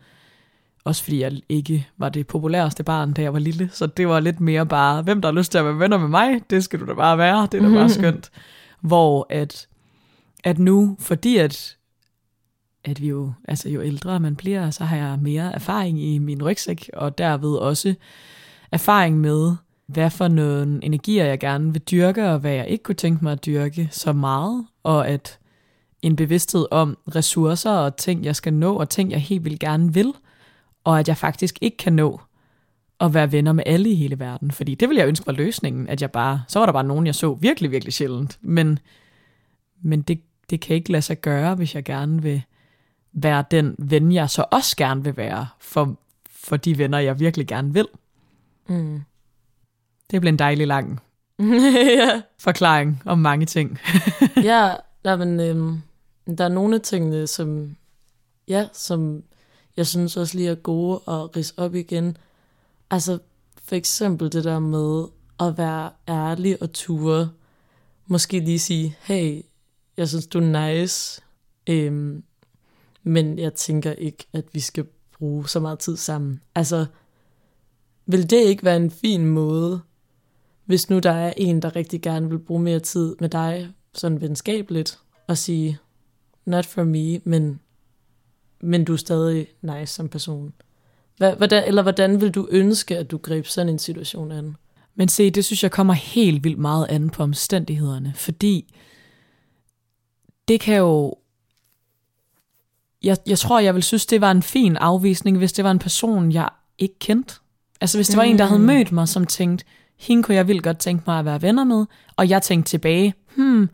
også 0.85 1.03
fordi 1.03 1.21
jeg 1.21 1.31
ikke 1.49 1.87
var 1.97 2.09
det 2.09 2.27
populæreste 2.27 2.83
barn, 2.83 3.13
da 3.13 3.21
jeg 3.21 3.33
var 3.33 3.39
lille. 3.39 3.69
Så 3.73 3.87
det 3.87 4.07
var 4.07 4.19
lidt 4.19 4.39
mere 4.39 4.65
bare, 4.65 5.01
hvem 5.01 5.21
der 5.21 5.29
har 5.29 5.33
lyst 5.33 5.51
til 5.51 5.57
at 5.57 5.65
være 5.65 5.79
venner 5.79 5.97
med 5.97 6.07
mig, 6.07 6.41
det 6.49 6.63
skal 6.63 6.79
du 6.79 6.85
da 6.85 6.93
bare 6.93 7.17
være. 7.17 7.47
Det 7.51 7.63
er 7.63 7.69
da 7.69 7.75
bare 7.75 7.89
skønt. 7.99 8.31
Hvor 8.81 9.27
at, 9.29 9.67
at 10.45 10.59
nu, 10.59 10.97
fordi 10.99 11.37
at, 11.37 11.77
at 12.83 13.01
vi 13.01 13.07
jo, 13.07 13.33
altså 13.47 13.69
jo 13.69 13.81
ældre 13.81 14.19
man 14.19 14.35
bliver, 14.35 14.71
så 14.71 14.83
har 14.83 14.97
jeg 14.97 15.19
mere 15.21 15.53
erfaring 15.53 16.03
i 16.03 16.17
min 16.17 16.43
rygsæk, 16.43 16.89
og 16.93 17.17
derved 17.17 17.55
også 17.55 17.95
erfaring 18.71 19.17
med, 19.17 19.55
hvad 19.87 20.09
for 20.09 20.27
nogle 20.27 20.83
energier 20.83 21.25
jeg 21.25 21.39
gerne 21.39 21.73
vil 21.73 21.81
dyrke, 21.81 22.29
og 22.29 22.39
hvad 22.39 22.51
jeg 22.53 22.67
ikke 22.67 22.83
kunne 22.83 22.95
tænke 22.95 23.23
mig 23.23 23.31
at 23.31 23.45
dyrke 23.45 23.87
så 23.91 24.13
meget, 24.13 24.65
og 24.83 25.07
at 25.07 25.39
en 26.01 26.15
bevidsthed 26.15 26.65
om 26.71 26.97
ressourcer 27.15 27.71
og 27.71 27.97
ting, 27.97 28.25
jeg 28.25 28.35
skal 28.35 28.53
nå, 28.53 28.75
og 28.75 28.89
ting, 28.89 29.11
jeg 29.11 29.19
helt 29.21 29.45
vildt 29.45 29.59
gerne 29.59 29.93
vil, 29.93 30.13
og 30.83 30.99
at 30.99 31.07
jeg 31.07 31.17
faktisk 31.17 31.57
ikke 31.61 31.77
kan 31.77 31.93
nå 31.93 32.21
at 32.99 33.13
være 33.13 33.31
venner 33.31 33.53
med 33.53 33.63
alle 33.65 33.89
i 33.89 33.95
hele 33.95 34.19
verden. 34.19 34.51
Fordi 34.51 34.75
det 34.75 34.89
ville 34.89 34.99
jeg 34.99 35.07
ønske 35.07 35.27
var 35.27 35.33
løsningen, 35.33 35.87
at 35.87 36.01
jeg 36.01 36.11
bare, 36.11 36.43
så 36.47 36.59
var 36.59 36.65
der 36.65 36.73
bare 36.73 36.83
nogen, 36.83 37.05
jeg 37.05 37.15
så 37.15 37.33
virkelig, 37.33 37.71
virkelig 37.71 37.93
sjældent. 37.93 38.39
Men, 38.41 38.79
men 39.81 40.01
det, 40.01 40.21
det 40.49 40.61
kan 40.61 40.75
ikke 40.75 40.91
lade 40.91 41.01
sig 41.01 41.21
gøre, 41.21 41.55
hvis 41.55 41.75
jeg 41.75 41.83
gerne 41.83 42.21
vil 42.21 42.43
være 43.13 43.43
den 43.51 43.75
ven, 43.79 44.11
jeg 44.11 44.29
så 44.29 44.45
også 44.51 44.77
gerne 44.77 45.03
vil 45.03 45.17
være 45.17 45.47
for, 45.59 45.95
for 46.29 46.57
de 46.57 46.77
venner, 46.77 46.99
jeg 46.99 47.19
virkelig 47.19 47.47
gerne 47.47 47.73
vil. 47.73 47.87
Mm. 48.67 49.01
Det 50.11 50.21
bliver 50.21 50.31
en 50.31 50.39
dejlig 50.39 50.67
lang 50.67 50.99
ja. 51.39 52.21
forklaring 52.39 53.01
om 53.05 53.19
mange 53.19 53.45
ting. 53.45 53.79
ja, 54.43 54.73
der, 55.05 55.15
men, 55.15 55.39
øhm, 55.39 55.81
der 56.37 56.43
er 56.43 56.49
nogle 56.49 56.75
af 56.75 56.81
tingene, 56.81 57.27
som, 57.27 57.75
ja, 58.47 58.67
som 58.73 59.23
jeg 59.77 59.87
synes 59.87 60.17
også 60.17 60.37
lige 60.37 60.49
er 60.49 60.55
gode 60.55 61.01
at 61.07 61.35
rise 61.37 61.53
op 61.57 61.75
igen. 61.75 62.17
Altså 62.89 63.19
for 63.63 63.75
eksempel 63.75 64.31
det 64.31 64.43
der 64.43 64.59
med 64.59 65.05
at 65.39 65.57
være 65.57 65.89
ærlig 66.07 66.61
og 66.61 66.73
ture. 66.73 67.29
Måske 68.07 68.39
lige 68.39 68.59
sige, 68.59 68.97
hey, 69.01 69.41
jeg 69.97 70.09
synes 70.09 70.27
du 70.27 70.39
er 70.39 70.69
nice, 70.69 71.21
øhm, 71.69 72.23
men 73.03 73.39
jeg 73.39 73.53
tænker 73.53 73.91
ikke, 73.91 74.27
at 74.33 74.45
vi 74.53 74.59
skal 74.59 74.85
bruge 75.17 75.49
så 75.49 75.59
meget 75.59 75.79
tid 75.79 75.97
sammen. 75.97 76.41
Altså, 76.55 76.85
vil 78.05 78.29
det 78.29 78.45
ikke 78.45 78.63
være 78.63 78.77
en 78.77 78.91
fin 78.91 79.25
måde, 79.25 79.81
hvis 80.65 80.89
nu 80.89 80.99
der 80.99 81.11
er 81.11 81.33
en, 81.37 81.61
der 81.61 81.75
rigtig 81.75 82.01
gerne 82.01 82.29
vil 82.29 82.39
bruge 82.39 82.61
mere 82.61 82.79
tid 82.79 83.15
med 83.19 83.29
dig, 83.29 83.71
sådan 83.93 84.21
venskabeligt, 84.21 84.99
og 85.27 85.37
sige, 85.37 85.77
not 86.45 86.65
for 86.65 86.83
me, 86.83 87.19
men 87.23 87.59
men 88.65 88.85
du 88.85 88.93
er 88.93 88.97
stadig 88.97 89.47
nice 89.61 89.93
som 89.93 90.09
person. 90.09 90.53
Hvordan, 91.17 91.63
eller 91.67 91.81
hvordan 91.81 92.21
vil 92.21 92.31
du 92.31 92.47
ønske, 92.51 92.97
at 92.97 93.11
du 93.11 93.17
greb 93.17 93.45
sådan 93.45 93.69
en 93.69 93.79
situation 93.79 94.31
an? 94.31 94.55
Men 94.95 95.07
se, 95.07 95.29
det 95.29 95.45
synes 95.45 95.63
jeg 95.63 95.71
kommer 95.71 95.93
helt 95.93 96.43
vildt 96.43 96.59
meget 96.59 96.87
an 96.89 97.09
på 97.09 97.23
omstændighederne, 97.23 98.13
fordi 98.15 98.73
det 100.47 100.59
kan 100.59 100.77
jo... 100.77 101.15
Jeg, 103.03 103.17
jeg 103.27 103.39
tror, 103.39 103.59
jeg 103.59 103.75
vil 103.75 103.83
synes, 103.83 104.05
det 104.05 104.21
var 104.21 104.31
en 104.31 104.43
fin 104.43 104.77
afvisning, 104.77 105.37
hvis 105.37 105.53
det 105.53 105.63
var 105.65 105.71
en 105.71 105.79
person, 105.79 106.31
jeg 106.31 106.49
ikke 106.77 106.99
kendte. 106.99 107.33
Altså 107.81 107.97
hvis 107.97 108.07
det 108.07 108.17
var 108.17 108.23
mm. 108.23 108.29
en, 108.29 108.39
der 108.39 108.45
havde 108.45 108.59
mm. 108.59 108.65
mødt 108.65 108.91
mig, 108.91 109.07
som 109.07 109.25
tænkte, 109.25 109.65
hende 109.99 110.23
kunne 110.23 110.35
jeg 110.35 110.47
vildt 110.47 110.63
godt 110.63 110.77
tænke 110.77 111.03
mig 111.07 111.19
at 111.19 111.25
være 111.25 111.41
venner 111.41 111.63
med, 111.63 111.85
og 112.15 112.29
jeg 112.29 112.41
tænkte 112.41 112.69
tilbage, 112.69 113.13
hmm, 113.35 113.69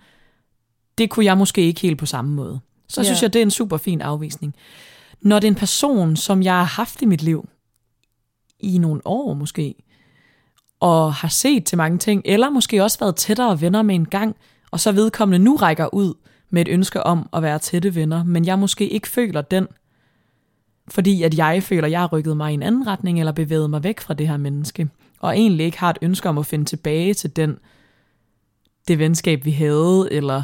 det 0.97 1.09
kunne 1.09 1.25
jeg 1.25 1.37
måske 1.37 1.61
ikke 1.61 1.81
helt 1.81 1.99
på 1.99 2.05
samme 2.05 2.31
måde 2.31 2.59
så 2.91 3.01
yeah. 3.01 3.05
synes 3.05 3.21
jeg, 3.21 3.33
det 3.33 3.39
er 3.39 3.43
en 3.43 3.51
super 3.51 3.77
fin 3.77 4.01
afvisning. 4.01 4.55
Når 5.21 5.39
det 5.39 5.47
er 5.47 5.51
en 5.51 5.55
person, 5.55 6.15
som 6.15 6.43
jeg 6.43 6.53
har 6.53 6.63
haft 6.63 7.01
i 7.01 7.05
mit 7.05 7.21
liv, 7.21 7.49
i 8.59 8.77
nogle 8.77 9.01
år 9.05 9.33
måske, 9.33 9.75
og 10.79 11.13
har 11.13 11.27
set 11.27 11.65
til 11.65 11.77
mange 11.77 11.97
ting, 11.97 12.21
eller 12.25 12.49
måske 12.49 12.83
også 12.83 12.99
været 12.99 13.15
tættere 13.15 13.61
venner 13.61 13.81
med 13.81 13.95
en 13.95 14.05
gang, 14.05 14.35
og 14.71 14.79
så 14.79 14.91
vedkommende 14.91 15.43
nu 15.43 15.55
rækker 15.55 15.93
ud 15.93 16.13
med 16.51 16.61
et 16.61 16.67
ønske 16.67 17.03
om 17.03 17.29
at 17.33 17.41
være 17.41 17.59
tætte 17.59 17.95
venner, 17.95 18.23
men 18.23 18.45
jeg 18.45 18.59
måske 18.59 18.89
ikke 18.89 19.07
føler 19.07 19.41
den, 19.41 19.67
fordi 20.87 21.23
at 21.23 21.37
jeg 21.37 21.63
føler, 21.63 21.85
at 21.85 21.91
jeg 21.91 21.99
har 21.99 22.07
rykket 22.07 22.37
mig 22.37 22.51
i 22.51 22.53
en 22.53 22.63
anden 22.63 22.87
retning, 22.87 23.19
eller 23.19 23.31
bevæget 23.31 23.69
mig 23.69 23.83
væk 23.83 23.99
fra 23.99 24.13
det 24.13 24.27
her 24.27 24.37
menneske, 24.37 24.89
og 25.19 25.37
egentlig 25.37 25.65
ikke 25.65 25.79
har 25.79 25.89
et 25.89 25.97
ønske 26.01 26.29
om 26.29 26.37
at 26.37 26.45
finde 26.45 26.65
tilbage 26.65 27.13
til 27.13 27.35
den, 27.35 27.57
det 28.87 28.99
venskab, 28.99 29.45
vi 29.45 29.51
havde, 29.51 30.07
eller, 30.11 30.43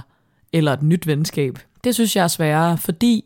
eller 0.53 0.73
et 0.73 0.83
nyt 0.83 1.07
venskab. 1.07 1.59
Det 1.83 1.95
synes 1.95 2.15
jeg 2.15 2.23
er 2.23 2.27
sværere, 2.27 2.77
fordi, 2.77 3.25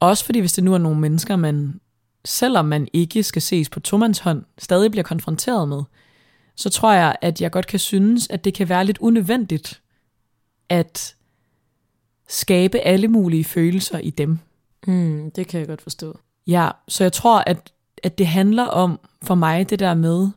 også 0.00 0.24
fordi 0.24 0.38
hvis 0.38 0.52
det 0.52 0.64
nu 0.64 0.74
er 0.74 0.78
nogle 0.78 1.00
mennesker, 1.00 1.36
man, 1.36 1.80
selvom 2.24 2.64
man 2.64 2.88
ikke 2.92 3.22
skal 3.22 3.42
ses 3.42 3.68
på 3.68 3.80
tomandshånd, 3.80 4.44
stadig 4.58 4.90
bliver 4.90 5.04
konfronteret 5.04 5.68
med, 5.68 5.82
så 6.56 6.70
tror 6.70 6.92
jeg, 6.92 7.16
at 7.20 7.40
jeg 7.40 7.50
godt 7.50 7.66
kan 7.66 7.78
synes, 7.78 8.28
at 8.30 8.44
det 8.44 8.54
kan 8.54 8.68
være 8.68 8.84
lidt 8.84 8.98
unødvendigt 8.98 9.82
at 10.68 11.14
skabe 12.32 12.78
alle 12.78 13.08
mulige 13.08 13.44
følelser 13.44 13.98
i 13.98 14.10
dem. 14.10 14.38
Mm, 14.86 15.30
det 15.30 15.46
kan 15.46 15.60
jeg 15.60 15.68
godt 15.68 15.82
forstå. 15.82 16.18
Ja, 16.46 16.68
så 16.88 17.04
jeg 17.04 17.12
tror, 17.12 17.42
at, 17.46 17.72
at 18.02 18.18
det 18.18 18.26
handler 18.26 18.64
om 18.64 19.00
for 19.22 19.34
mig 19.34 19.70
det 19.70 19.78
der 19.78 19.94
med 19.94 20.28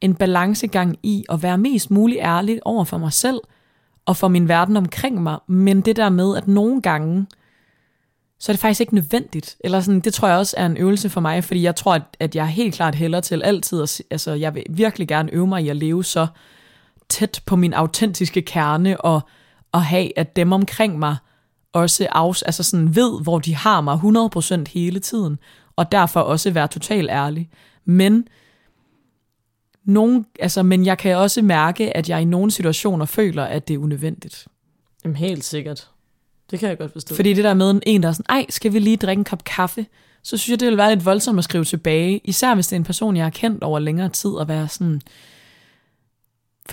en 0.00 0.14
balancegang 0.14 0.98
i 1.02 1.24
at 1.28 1.42
være 1.42 1.58
mest 1.58 1.90
muligt 1.90 2.20
ærlig 2.22 2.66
over 2.66 2.84
for 2.84 2.98
mig 2.98 3.12
selv 3.12 3.40
og 4.06 4.16
for 4.16 4.28
min 4.28 4.48
verden 4.48 4.76
omkring 4.76 5.22
mig, 5.22 5.38
men 5.46 5.80
det 5.80 5.96
der 5.96 6.08
med, 6.08 6.36
at 6.36 6.48
nogle 6.48 6.82
gange, 6.82 7.26
så 8.38 8.52
er 8.52 8.54
det 8.54 8.60
faktisk 8.60 8.80
ikke 8.80 8.94
nødvendigt. 8.94 9.56
Eller 9.60 9.80
sådan, 9.80 10.00
det 10.00 10.14
tror 10.14 10.28
jeg 10.28 10.38
også 10.38 10.56
er 10.58 10.66
en 10.66 10.76
øvelse 10.76 11.10
for 11.10 11.20
mig, 11.20 11.44
fordi 11.44 11.62
jeg 11.62 11.76
tror, 11.76 11.94
at, 11.94 12.02
at 12.20 12.36
jeg 12.36 12.46
helt 12.46 12.74
klart 12.74 12.94
hælder 12.94 13.20
til 13.20 13.42
altid, 13.42 13.82
at, 13.82 14.02
altså 14.10 14.32
jeg 14.32 14.54
vil 14.54 14.62
virkelig 14.70 15.08
gerne 15.08 15.32
øve 15.32 15.46
mig 15.46 15.64
i 15.64 15.68
at 15.68 15.76
leve 15.76 16.04
så 16.04 16.26
tæt 17.08 17.42
på 17.46 17.56
min 17.56 17.72
autentiske 17.72 18.42
kerne, 18.42 19.00
og, 19.00 19.20
og 19.72 19.84
have, 19.84 20.18
at 20.18 20.36
dem 20.36 20.52
omkring 20.52 20.98
mig 20.98 21.16
også 21.72 22.06
af, 22.10 22.42
altså 22.46 22.62
sådan 22.62 22.96
ved, 22.96 23.22
hvor 23.22 23.38
de 23.38 23.54
har 23.54 23.80
mig 23.80 24.00
100% 24.66 24.72
hele 24.72 25.00
tiden, 25.00 25.38
og 25.76 25.92
derfor 25.92 26.20
også 26.20 26.50
være 26.50 26.68
totalt 26.68 27.10
ærlig. 27.10 27.50
Men, 27.84 28.28
nogen, 29.84 30.26
altså, 30.40 30.62
men 30.62 30.86
jeg 30.86 30.98
kan 30.98 31.16
også 31.16 31.42
mærke, 31.42 31.96
at 31.96 32.08
jeg 32.08 32.22
i 32.22 32.24
nogle 32.24 32.50
situationer 32.50 33.04
føler, 33.04 33.44
at 33.44 33.68
det 33.68 33.74
er 33.74 33.78
unødvendigt. 33.78 34.46
Jamen 35.04 35.16
helt 35.16 35.44
sikkert. 35.44 35.88
Det 36.50 36.58
kan 36.58 36.68
jeg 36.68 36.78
godt 36.78 36.92
forstå. 36.92 37.14
Fordi 37.14 37.34
det 37.34 37.44
der 37.44 37.54
med 37.54 37.80
en, 37.86 38.02
der 38.02 38.08
er 38.08 38.12
sådan, 38.12 38.36
ej, 38.36 38.46
skal 38.48 38.72
vi 38.72 38.78
lige 38.78 38.96
drikke 38.96 39.20
en 39.20 39.24
kop 39.24 39.44
kaffe? 39.44 39.86
Så 40.22 40.36
synes 40.36 40.50
jeg, 40.50 40.60
det 40.60 40.68
vil 40.68 40.76
være 40.76 40.94
lidt 40.94 41.04
voldsomt 41.04 41.38
at 41.38 41.44
skrive 41.44 41.64
tilbage. 41.64 42.20
Især 42.24 42.54
hvis 42.54 42.66
det 42.66 42.76
er 42.76 42.80
en 42.80 42.84
person, 42.84 43.16
jeg 43.16 43.24
har 43.24 43.30
kendt 43.30 43.62
over 43.62 43.78
længere 43.78 44.08
tid, 44.08 44.30
og 44.30 44.48
være 44.48 44.68
sådan... 44.68 45.02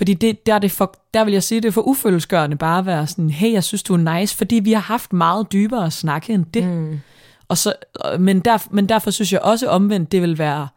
Fordi 0.00 0.14
det, 0.14 0.46
der, 0.46 0.54
er 0.54 0.58
det 0.58 0.70
for, 0.70 0.94
der 1.14 1.24
vil 1.24 1.32
jeg 1.32 1.42
sige, 1.42 1.60
det 1.60 1.68
er 1.68 1.72
for 1.72 1.88
ufølelsesgørende 1.88 2.56
bare 2.56 2.78
at 2.78 2.86
være 2.86 3.06
sådan, 3.06 3.30
hey, 3.30 3.52
jeg 3.52 3.64
synes, 3.64 3.82
du 3.82 3.94
er 3.94 4.18
nice, 4.18 4.36
fordi 4.36 4.54
vi 4.54 4.72
har 4.72 4.80
haft 4.80 5.12
meget 5.12 5.52
dybere 5.52 5.90
snakke 5.90 6.32
end 6.32 6.44
det. 6.44 6.64
Mm. 6.64 7.00
Og 7.48 7.58
så, 7.58 7.72
men, 8.18 8.40
der, 8.40 8.66
men 8.70 8.88
derfor 8.88 9.10
synes 9.10 9.32
jeg 9.32 9.40
også 9.40 9.68
omvendt, 9.68 10.12
det 10.12 10.22
vil 10.22 10.38
være 10.38 10.68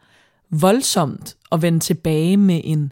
voldsomt 0.50 1.36
at 1.51 1.62
vende 1.62 1.80
tilbage 1.80 2.38
med 2.38 2.62
en 2.63 2.92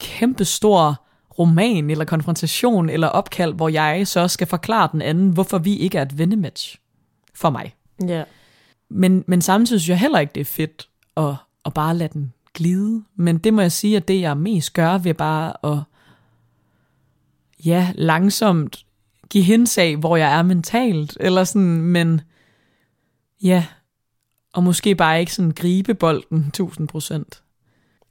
kæmpe 0.00 0.44
stor 0.44 1.02
roman 1.38 1.90
eller 1.90 2.04
konfrontation 2.04 2.88
eller 2.88 3.08
opkald, 3.08 3.54
hvor 3.54 3.68
jeg 3.68 4.06
så 4.06 4.28
skal 4.28 4.46
forklare 4.46 4.88
den 4.92 5.02
anden, 5.02 5.30
hvorfor 5.30 5.58
vi 5.58 5.76
ikke 5.76 5.98
er 5.98 6.02
et 6.02 6.18
vennematch 6.18 6.78
for 7.34 7.50
mig. 7.50 7.74
Ja. 8.08 8.24
Men, 8.90 9.24
men 9.26 9.42
samtidig 9.42 9.80
synes 9.80 9.88
jeg 9.88 9.98
heller 9.98 10.18
ikke, 10.18 10.32
det 10.34 10.40
er 10.40 10.44
fedt 10.44 10.88
at, 11.16 11.34
at 11.66 11.74
bare 11.74 11.96
lade 11.96 12.12
den 12.12 12.32
glide. 12.54 13.04
Men 13.16 13.38
det 13.38 13.54
må 13.54 13.60
jeg 13.60 13.72
sige, 13.72 13.96
at 13.96 14.08
det 14.08 14.20
jeg 14.20 14.36
mest 14.36 14.72
gør 14.72 14.98
ved 14.98 15.14
bare 15.14 15.72
at 15.72 15.78
ja, 17.64 17.92
langsomt 17.94 18.86
give 19.30 19.44
hensag, 19.44 19.96
hvor 19.96 20.16
jeg 20.16 20.38
er 20.38 20.42
mentalt, 20.42 21.16
eller 21.20 21.44
sådan, 21.44 21.82
men 21.82 22.20
ja, 23.42 23.66
og 24.52 24.62
måske 24.62 24.94
bare 24.94 25.20
ikke 25.20 25.34
sådan 25.34 25.50
gribe 25.50 25.94
bolden 25.94 26.38
1000 26.38 26.88
procent. 26.88 27.42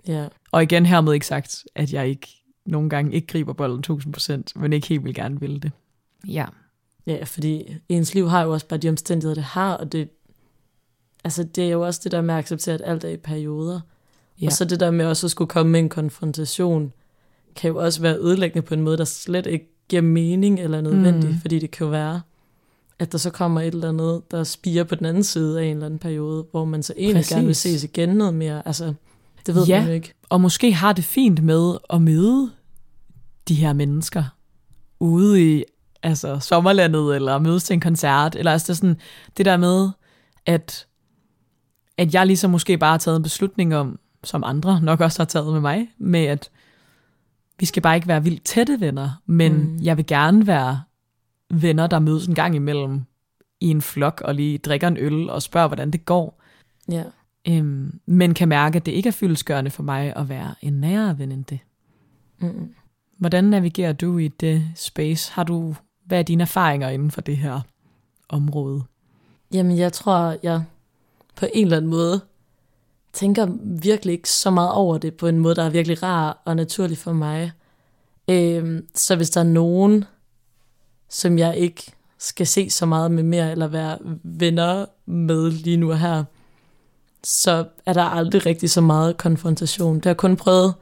Ja. 0.08 0.28
Og 0.52 0.64
igen 0.64 0.86
hermed 0.86 1.14
ikke 1.14 1.28
sagt, 1.28 1.64
at 1.76 1.94
jeg 1.94 2.08
ikke 2.08 2.28
nogle 2.66 2.90
gange 2.90 3.14
ikke 3.14 3.28
griber 3.28 3.54
bolden 3.54 4.00
1000%, 4.00 4.44
men 4.56 4.74
ikke 4.74 4.88
helt 4.88 5.04
vil 5.04 5.16
gerne 5.16 5.40
vil 5.40 5.64
det. 5.64 5.72
Ja. 6.28 6.46
Ja, 7.08 7.24
fordi 7.24 7.78
ens 7.90 8.14
liv 8.14 8.30
har 8.30 8.44
jo 8.44 8.54
også 8.54 8.68
bare 8.68 8.80
de 8.80 8.90
omstændigheder, 8.90 9.36
det 9.36 9.44
har, 9.44 9.74
og 9.74 9.92
det, 9.92 10.10
altså 11.24 11.44
det 11.44 11.64
er 11.64 11.70
jo 11.70 11.82
også 11.82 12.02
det 12.04 12.12
der 12.12 12.22
med 12.22 12.34
at 12.34 12.40
acceptere, 12.40 12.76
at 12.76 12.82
alt 12.86 13.04
er 13.04 13.10
i 13.10 13.18
perioder. 13.18 13.80
Ja. 14.42 14.46
Og 14.46 14.52
så 14.52 14.66
det 14.66 14.80
der 14.80 14.92
med 14.92 15.06
også 15.06 15.28
at 15.28 15.32
skulle 15.32 15.50
komme 15.50 15.72
med 15.72 15.80
en 15.80 15.90
konfrontation, 15.90 16.94
kan 17.56 17.72
jo 17.72 17.78
også 17.78 18.02
være 18.02 18.18
ødelæggende 18.18 18.68
på 18.68 18.74
en 18.74 18.82
måde, 18.82 18.98
der 18.98 19.06
slet 19.06 19.46
ikke 19.46 19.70
giver 19.90 20.02
mening 20.02 20.60
eller 20.60 20.82
nødvendigt, 20.82 21.34
mm. 21.34 21.42
fordi 21.42 21.60
det 21.60 21.72
kan 21.72 21.86
jo 21.86 21.92
være, 21.92 22.22
at 23.00 23.12
der 23.12 23.18
så 23.18 23.30
kommer 23.30 23.62
et 23.62 23.74
eller 23.74 23.90
andet, 23.90 24.22
der 24.32 24.44
spiger 24.44 24.84
på 24.84 24.96
den 24.96 25.06
anden 25.06 25.24
side 25.24 25.62
af 25.62 25.66
en 25.66 25.72
eller 25.72 25.86
anden 25.86 26.00
periode, 26.00 26.46
hvor 26.52 26.66
man 26.66 26.84
så 26.84 26.94
egentlig 26.98 27.16
Præcis. 27.16 27.32
gerne 27.36 27.46
vil 27.46 27.56
ses 27.56 27.84
igen 27.84 28.10
noget 28.10 28.34
mere. 28.34 28.68
Altså, 28.68 28.94
det 29.46 29.56
ved 29.56 29.66
ja, 29.66 29.80
man 29.80 29.88
jo 29.88 29.94
ikke. 29.94 30.14
og 30.30 30.42
måske 30.42 30.74
har 30.74 30.94
det 30.94 31.04
fint 31.04 31.44
med 31.44 31.78
at 31.90 32.02
møde 32.02 32.52
de 33.48 33.56
her 33.56 33.74
mennesker 33.74 34.24
ude 35.00 35.58
i 35.58 35.64
altså, 36.04 36.40
sommerlandet, 36.40 37.16
eller 37.16 37.40
mødes 37.40 37.64
til 37.64 37.74
en 37.74 37.82
koncert, 37.82 38.36
eller 38.36 38.52
altså 38.52 38.68
det, 38.68 38.78
sådan, 38.78 38.98
det 39.38 39.46
der 39.46 39.58
med, 39.58 39.90
at, 40.46 40.88
at 41.98 42.14
jeg 42.14 42.28
ligesom 42.28 42.52
måske 42.52 42.78
bare 42.78 42.92
har 42.92 42.98
taget 42.98 43.18
en 43.18 43.24
beslutning 43.24 43.76
om, 43.76 44.00
som 44.24 44.44
andre 44.44 44.82
nok 44.82 45.02
også 45.02 45.20
har 45.20 45.26
taget 45.26 45.54
med 45.54 45.62
mig, 45.62 45.90
med 45.98 46.26
at 46.26 46.50
vi 47.60 47.66
skal 47.66 47.82
bare 47.82 47.96
ikke 47.96 48.08
være 48.08 48.24
vildt 48.24 48.44
tætte 48.44 48.80
venner, 48.80 49.22
men 49.26 49.54
mm. 49.54 49.80
jeg 49.84 49.98
vil 49.98 50.06
gerne 50.06 50.48
være 50.48 50.82
venner, 51.50 51.88
der 51.88 52.00
mødes 52.00 52.28
en 52.28 52.36
gang 52.36 52.56
imellem 52.56 53.02
i 53.60 53.68
en 53.68 53.82
flok, 53.82 54.22
og 54.26 54.36
lige 54.36 54.58
drikker 54.58 54.88
en 54.88 54.98
øl 54.98 55.30
og 55.30 55.42
spørger, 55.42 55.68
hvordan 55.68 55.92
det 55.92 56.06
går. 56.06 56.42
Ja. 56.92 57.04
Øhm, 57.48 58.00
men 58.06 58.34
kan 58.34 58.48
mærke, 58.48 58.76
at 58.76 58.86
det 58.86 58.92
ikke 58.92 59.08
er 59.08 59.14
fyldesgørende 59.14 59.72
for 59.72 59.84
mig 59.84 60.16
at 60.16 60.30
være 60.30 60.56
en 60.62 60.74
nærere 60.74 61.20
ven 61.20 61.32
end 61.32 61.46
det. 61.46 61.60
Mm. 62.40 62.74
Hvordan 63.18 63.44
navigerer 63.44 63.94
du 63.94 64.18
i 64.18 64.28
det 64.28 64.64
space? 64.76 65.34
Har 65.34 65.44
du, 65.44 65.76
hvad 66.06 66.20
er 66.20 66.24
dine 66.24 66.42
erfaringer 66.42 66.90
inden 66.90 67.12
for 67.12 67.22
det 67.22 67.38
her 67.38 67.62
område? 68.30 68.84
Jamen, 69.54 69.78
jeg 69.78 69.94
tror, 69.94 70.38
jeg 70.44 70.64
på 71.36 71.46
en 71.54 71.66
eller 71.66 71.78
anden 71.78 71.92
måde 71.92 72.22
tænker 73.14 73.48
virkelig 73.82 74.14
ikke 74.14 74.30
så 74.30 74.50
meget 74.50 74.72
over 74.72 74.98
det 74.98 75.14
på 75.14 75.28
en 75.28 75.40
måde, 75.40 75.56
der 75.56 75.64
er 75.64 75.70
virkelig 75.70 76.04
rar 76.04 76.42
og 76.46 76.56
naturlig 76.56 76.98
for 76.98 77.14
mig. 77.14 77.52
Øhm, 78.28 78.88
så 78.96 79.16
hvis 79.16 79.30
der 79.30 79.42
er 79.42 79.46
nogen, 79.46 80.06
som 81.10 81.38
jeg 81.38 81.58
ikke 81.58 81.92
skal 82.18 82.48
se 82.48 82.70
så 82.70 82.86
meget 82.86 83.12
med 83.12 83.24
mere, 83.24 83.52
eller 83.52 83.68
være 83.68 83.98
venner 84.24 84.86
med 85.06 85.52
lige 85.52 85.78
nu 85.78 85.92
og 85.92 86.00
her, 86.00 86.24
så 87.24 87.66
er 87.86 87.94
der 87.94 88.04
aldrig 88.04 88.46
rigtig 88.46 88.70
så 88.70 88.82
meget 88.82 89.18
konfrontation. 89.18 89.96
Det 89.96 90.06
har 90.06 90.14
kun 90.14 90.36
prøvet 90.36 90.74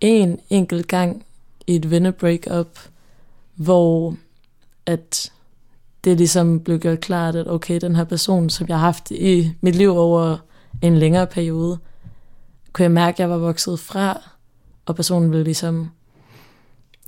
en 0.00 0.40
enkelt 0.50 0.88
gang 0.88 1.24
i 1.66 1.76
et 1.76 1.90
vennebreakup, 1.90 2.78
hvor 3.54 4.16
at 4.86 5.32
det 6.04 6.16
ligesom 6.16 6.60
blev 6.60 6.78
gjort 6.78 7.00
klart, 7.00 7.36
at 7.36 7.48
okay, 7.48 7.80
den 7.80 7.96
her 7.96 8.04
person, 8.04 8.50
som 8.50 8.68
jeg 8.68 8.76
har 8.76 8.84
haft 8.84 9.10
i 9.10 9.52
mit 9.60 9.74
liv 9.74 9.96
over 9.96 10.36
en 10.82 10.98
længere 10.98 11.26
periode, 11.26 11.78
kunne 12.72 12.82
jeg 12.82 12.92
mærke, 12.92 13.14
at 13.14 13.18
jeg 13.18 13.30
var 13.30 13.38
vokset 13.38 13.80
fra, 13.80 14.30
og 14.86 14.96
personen 14.96 15.30
ville 15.30 15.44
ligesom 15.44 15.90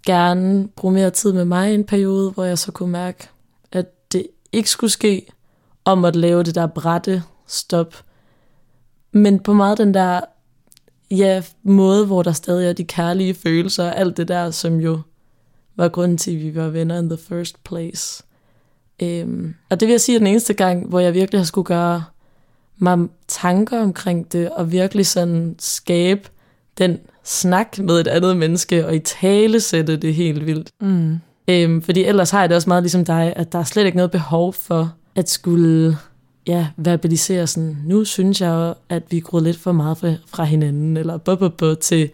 gerne 0.07 0.69
bruge 0.69 0.95
mere 0.95 1.11
tid 1.11 1.33
med 1.33 1.45
mig 1.45 1.71
i 1.71 1.75
en 1.75 1.85
periode, 1.85 2.31
hvor 2.31 2.45
jeg 2.45 2.59
så 2.59 2.73
kunne 2.73 2.93
mærke, 2.93 3.29
at 3.73 4.13
det 4.13 4.27
ikke 4.53 4.71
skulle 4.71 4.91
ske, 4.91 5.27
om 5.85 6.05
at 6.05 6.17
lave 6.17 6.43
det 6.43 6.55
der 6.55 6.67
brætte 6.67 7.23
stop, 7.47 7.95
men 9.13 9.41
på 9.41 9.53
meget 9.53 9.79
den 9.79 9.95
der 9.95 10.21
ja, 11.11 11.43
måde, 11.63 12.07
hvor 12.07 12.23
der 12.23 12.33
stadig 12.33 12.69
er 12.69 12.73
de 12.73 12.85
kærlige 12.85 13.35
følelser 13.35 13.85
og 13.85 13.97
alt 13.97 14.17
det 14.17 14.29
der, 14.29 14.51
som 14.51 14.81
jo 14.81 15.01
var 15.77 15.89
grunden 15.89 16.19
til, 16.19 16.31
at 16.31 16.41
vi 16.41 16.55
var 16.55 16.69
venner 16.69 16.99
in 16.99 17.09
the 17.09 17.19
first 17.19 17.65
place. 17.65 18.25
Øhm, 19.03 19.55
og 19.71 19.81
det 19.81 19.87
vil 19.87 19.93
jeg 19.93 20.01
sige 20.01 20.17
er 20.17 20.21
den 20.21 20.27
eneste 20.27 20.55
gang, 20.55 20.89
hvor 20.89 21.01
jeg 21.01 21.15
virkelig 21.15 21.41
har 21.41 21.45
skulle 21.45 21.65
gøre 21.65 22.05
mig 22.79 22.99
tanker 23.29 23.81
omkring 23.81 24.33
det, 24.33 24.51
og 24.51 24.73
virkelig 24.73 25.07
sådan 25.07 25.55
skabe 25.59 26.29
den 26.79 26.99
snak 27.25 27.79
med 27.79 28.01
et 28.01 28.07
andet 28.07 28.37
menneske, 28.37 28.87
og 28.87 28.95
i 28.95 28.99
tale 28.99 29.61
sætte 29.61 29.97
det 29.97 30.15
helt 30.15 30.47
vildt. 30.47 30.71
Mm. 30.81 31.19
Um, 31.67 31.83
fordi 31.83 32.05
ellers 32.05 32.31
har 32.31 32.41
jeg 32.41 32.49
det 32.49 32.57
også 32.57 32.71
meget 32.71 32.83
ligesom 32.83 33.05
dig, 33.05 33.33
at 33.37 33.53
der 33.53 33.59
er 33.59 33.65
slet 33.65 33.85
ikke 33.85 33.97
noget 33.97 34.11
behov 34.11 34.53
for 34.53 34.95
at 35.15 35.31
skulle 35.31 35.97
ja, 36.47 36.67
verbalisere 36.77 37.47
sådan, 37.47 37.79
nu 37.85 38.05
synes 38.05 38.41
jeg, 38.41 38.75
at 38.89 39.03
vi 39.11 39.17
er 39.17 39.41
lidt 39.41 39.59
for 39.59 39.73
meget 39.73 39.99
fra, 39.99 40.15
fra 40.27 40.45
hinanden, 40.45 40.97
eller 40.97 41.17
bu, 41.17 41.37
bu, 41.37 41.49
bu, 41.49 41.75
til, 41.75 42.11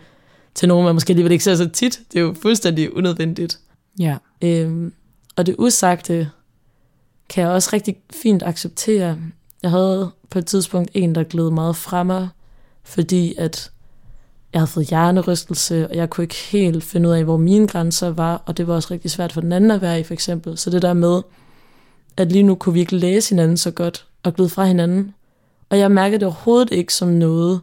til 0.55 0.69
nogen, 0.69 0.85
man 0.85 0.95
måske 0.95 1.11
alligevel 1.11 1.33
ikke 1.33 1.45
ser 1.45 1.55
så 1.55 1.69
tit. 1.69 2.01
Det 2.13 2.19
er 2.19 2.23
jo 2.23 2.35
fuldstændig 2.43 2.97
unødvendigt. 2.97 3.59
Ja. 3.99 4.17
Øhm, 4.43 4.93
og 5.37 5.47
det 5.47 5.55
usagte 5.59 6.31
kan 7.29 7.45
jeg 7.45 7.51
også 7.51 7.71
rigtig 7.73 7.97
fint 8.23 8.43
acceptere. 8.43 9.19
Jeg 9.63 9.71
havde 9.71 10.11
på 10.31 10.39
et 10.39 10.47
tidspunkt 10.47 10.91
en, 10.95 11.15
der 11.15 11.23
gled 11.23 11.51
meget 11.51 11.77
fra 11.77 12.03
mig, 12.03 12.29
fordi 12.83 13.35
at 13.39 13.71
jeg 14.53 14.61
havde 14.61 14.71
fået 14.71 14.87
hjernerystelse, 14.87 15.89
og 15.89 15.97
jeg 15.97 16.11
kunne 16.11 16.25
ikke 16.25 16.35
helt 16.51 16.85
finde 16.85 17.09
ud 17.09 17.15
af, 17.15 17.25
hvor 17.25 17.37
mine 17.37 17.69
grænser 17.69 18.11
var, 18.11 18.43
og 18.47 18.57
det 18.57 18.67
var 18.67 18.75
også 18.75 18.89
rigtig 18.91 19.11
svært 19.11 19.33
for 19.33 19.41
den 19.41 19.53
anden 19.53 19.71
at 19.71 19.83
være 19.83 20.01
i, 20.01 20.03
for 20.03 20.15
eksempel. 20.15 20.59
Så 20.59 20.71
det 20.71 20.83
der 20.83 20.93
med, 20.93 21.23
at 22.17 22.33
lige 22.33 22.43
nu 22.43 22.55
kunne 22.55 22.73
vi 22.73 22.81
ikke 22.81 22.97
læse 22.97 23.31
hinanden 23.31 23.57
så 23.57 23.71
godt, 23.71 24.07
og 24.23 24.35
glide 24.35 24.49
fra 24.49 24.65
hinanden. 24.65 25.15
Og 25.71 25.79
jeg 25.79 25.91
mærkede 25.91 26.21
det 26.21 26.27
overhovedet 26.27 26.73
ikke 26.73 26.95
som 26.95 27.09
noget 27.09 27.61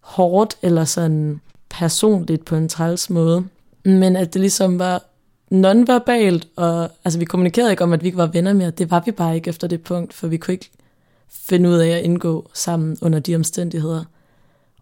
hårdt, 0.00 0.56
eller 0.62 0.84
sådan 0.84 1.40
personligt 1.70 2.44
på 2.44 2.56
en 2.56 2.68
træls 2.68 3.10
måde, 3.10 3.44
men 3.84 4.16
at 4.16 4.34
det 4.34 4.40
ligesom 4.40 4.78
var 4.78 5.02
nonverbalt, 5.50 6.48
og 6.56 6.90
altså 7.04 7.18
vi 7.18 7.24
kommunikerede 7.24 7.70
ikke 7.70 7.84
om, 7.84 7.92
at 7.92 8.02
vi 8.02 8.06
ikke 8.06 8.18
var 8.18 8.26
venner 8.26 8.52
mere. 8.52 8.70
Det 8.70 8.90
var 8.90 9.02
vi 9.06 9.10
bare 9.10 9.34
ikke 9.34 9.48
efter 9.48 9.66
det 9.66 9.82
punkt, 9.82 10.14
for 10.14 10.26
vi 10.26 10.36
kunne 10.36 10.52
ikke 10.52 10.70
finde 11.34 11.68
ud 11.68 11.74
af 11.74 11.88
at 11.88 12.04
indgå 12.04 12.50
sammen 12.54 12.98
under 13.02 13.18
de 13.18 13.34
omstændigheder. 13.34 14.04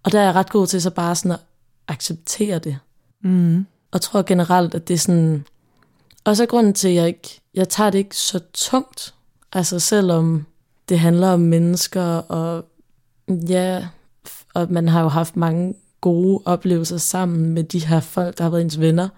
Og 0.02 0.12
der 0.12 0.20
er 0.20 0.24
jeg 0.24 0.34
ret 0.34 0.50
god 0.50 0.66
til 0.66 0.82
så 0.82 0.90
bare 0.90 1.14
sådan 1.14 1.32
at 1.32 1.40
acceptere 1.88 2.58
det. 2.58 2.78
Mm. 3.22 3.66
Og 3.92 4.00
tror 4.00 4.22
generelt, 4.22 4.74
at 4.74 4.88
det 4.88 4.94
er 4.94 4.98
sådan... 4.98 5.44
Og 6.24 6.36
så 6.36 6.46
grunden 6.46 6.74
til, 6.74 6.88
at 6.88 6.94
jeg 6.94 7.06
ikke... 7.06 7.40
Jeg 7.54 7.68
tager 7.68 7.90
det 7.90 7.98
ikke 7.98 8.16
så 8.16 8.40
tungt. 8.52 9.14
Altså 9.52 9.78
selvom 9.78 10.46
det 10.88 10.98
handler 10.98 11.28
om 11.28 11.40
mennesker, 11.40 12.02
og 12.02 12.64
ja, 13.28 13.88
og 14.54 14.66
man 14.70 14.88
har 14.88 15.02
jo 15.02 15.08
haft 15.08 15.36
mange 15.36 15.74
gode 16.00 16.42
oplevelser 16.44 16.96
sammen 16.96 17.50
med 17.50 17.64
de 17.64 17.86
her 17.86 18.00
folk, 18.00 18.38
der 18.38 18.44
har 18.44 18.50
været 18.50 18.62
ens 18.62 18.80
venner. 18.80 19.08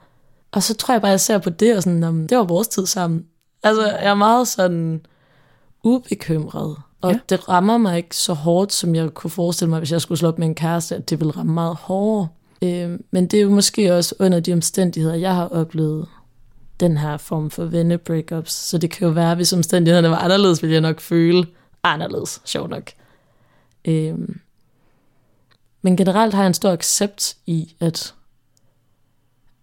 Og 0.52 0.62
så 0.62 0.74
tror 0.74 0.94
jeg 0.94 1.00
bare, 1.00 1.10
at 1.10 1.12
jeg 1.12 1.20
ser 1.20 1.38
på 1.38 1.50
det, 1.50 1.76
og 1.76 1.82
sådan, 1.82 2.02
om 2.02 2.28
det 2.28 2.38
var 2.38 2.44
vores 2.44 2.68
tid 2.68 2.86
sammen. 2.86 3.26
Altså, 3.62 3.86
jeg 3.86 4.10
er 4.10 4.14
meget 4.14 4.48
sådan 4.48 5.06
ubekymret. 5.82 6.76
Og 7.04 7.12
Ja. 7.12 7.18
det 7.28 7.49
rammer 7.49 7.78
mig 7.78 7.96
ikke 7.96 8.16
så 8.16 8.32
hårdt, 8.32 8.73
som 8.73 8.94
jeg 8.94 9.11
kunne 9.14 9.30
forestille 9.30 9.70
mig, 9.70 9.78
hvis 9.78 9.92
jeg 9.92 10.00
skulle 10.00 10.18
slå 10.18 10.28
op 10.28 10.38
med 10.38 10.46
en 10.46 10.54
kæreste, 10.54 10.96
at 10.96 11.11
det 11.11 11.20
ville 11.20 11.30
ramme 11.37 11.52
meget 11.52 11.76
hårdere. 11.76 12.28
Øh, 12.62 12.99
men 13.11 13.26
det 13.26 13.38
er 13.38 13.42
jo 13.42 13.50
måske 13.50 13.94
også 13.94 14.14
under 14.18 14.40
de 14.40 14.52
omstændigheder, 14.52 15.14
jeg 15.14 15.34
har 15.34 15.49
oplevet 15.49 16.08
den 16.80 16.96
her 16.99 17.16
form 17.16 17.50
for 17.50 17.64
venne-breakups. 17.64 18.52
Så 18.52 18.78
det 18.78 18.90
kan 18.90 19.06
jo 19.08 19.12
være, 19.14 19.34
hvis 19.34 19.52
omstændighederne 19.52 20.11
var 20.11 20.16
anderledes, 20.16 20.62
ville 20.62 20.73
jeg 20.73 20.80
nok 20.80 21.00
føle 21.00 21.46
anderledes, 21.82 22.42
sjovt 22.44 22.70
nok. 22.70 22.90
Øh, 23.84 24.14
men 25.82 25.96
generelt 25.96 26.34
har 26.34 26.42
jeg 26.42 26.46
en 26.46 26.54
stor 26.54 26.70
accept 26.73 27.37
i, 27.46 27.75
at, 27.80 28.14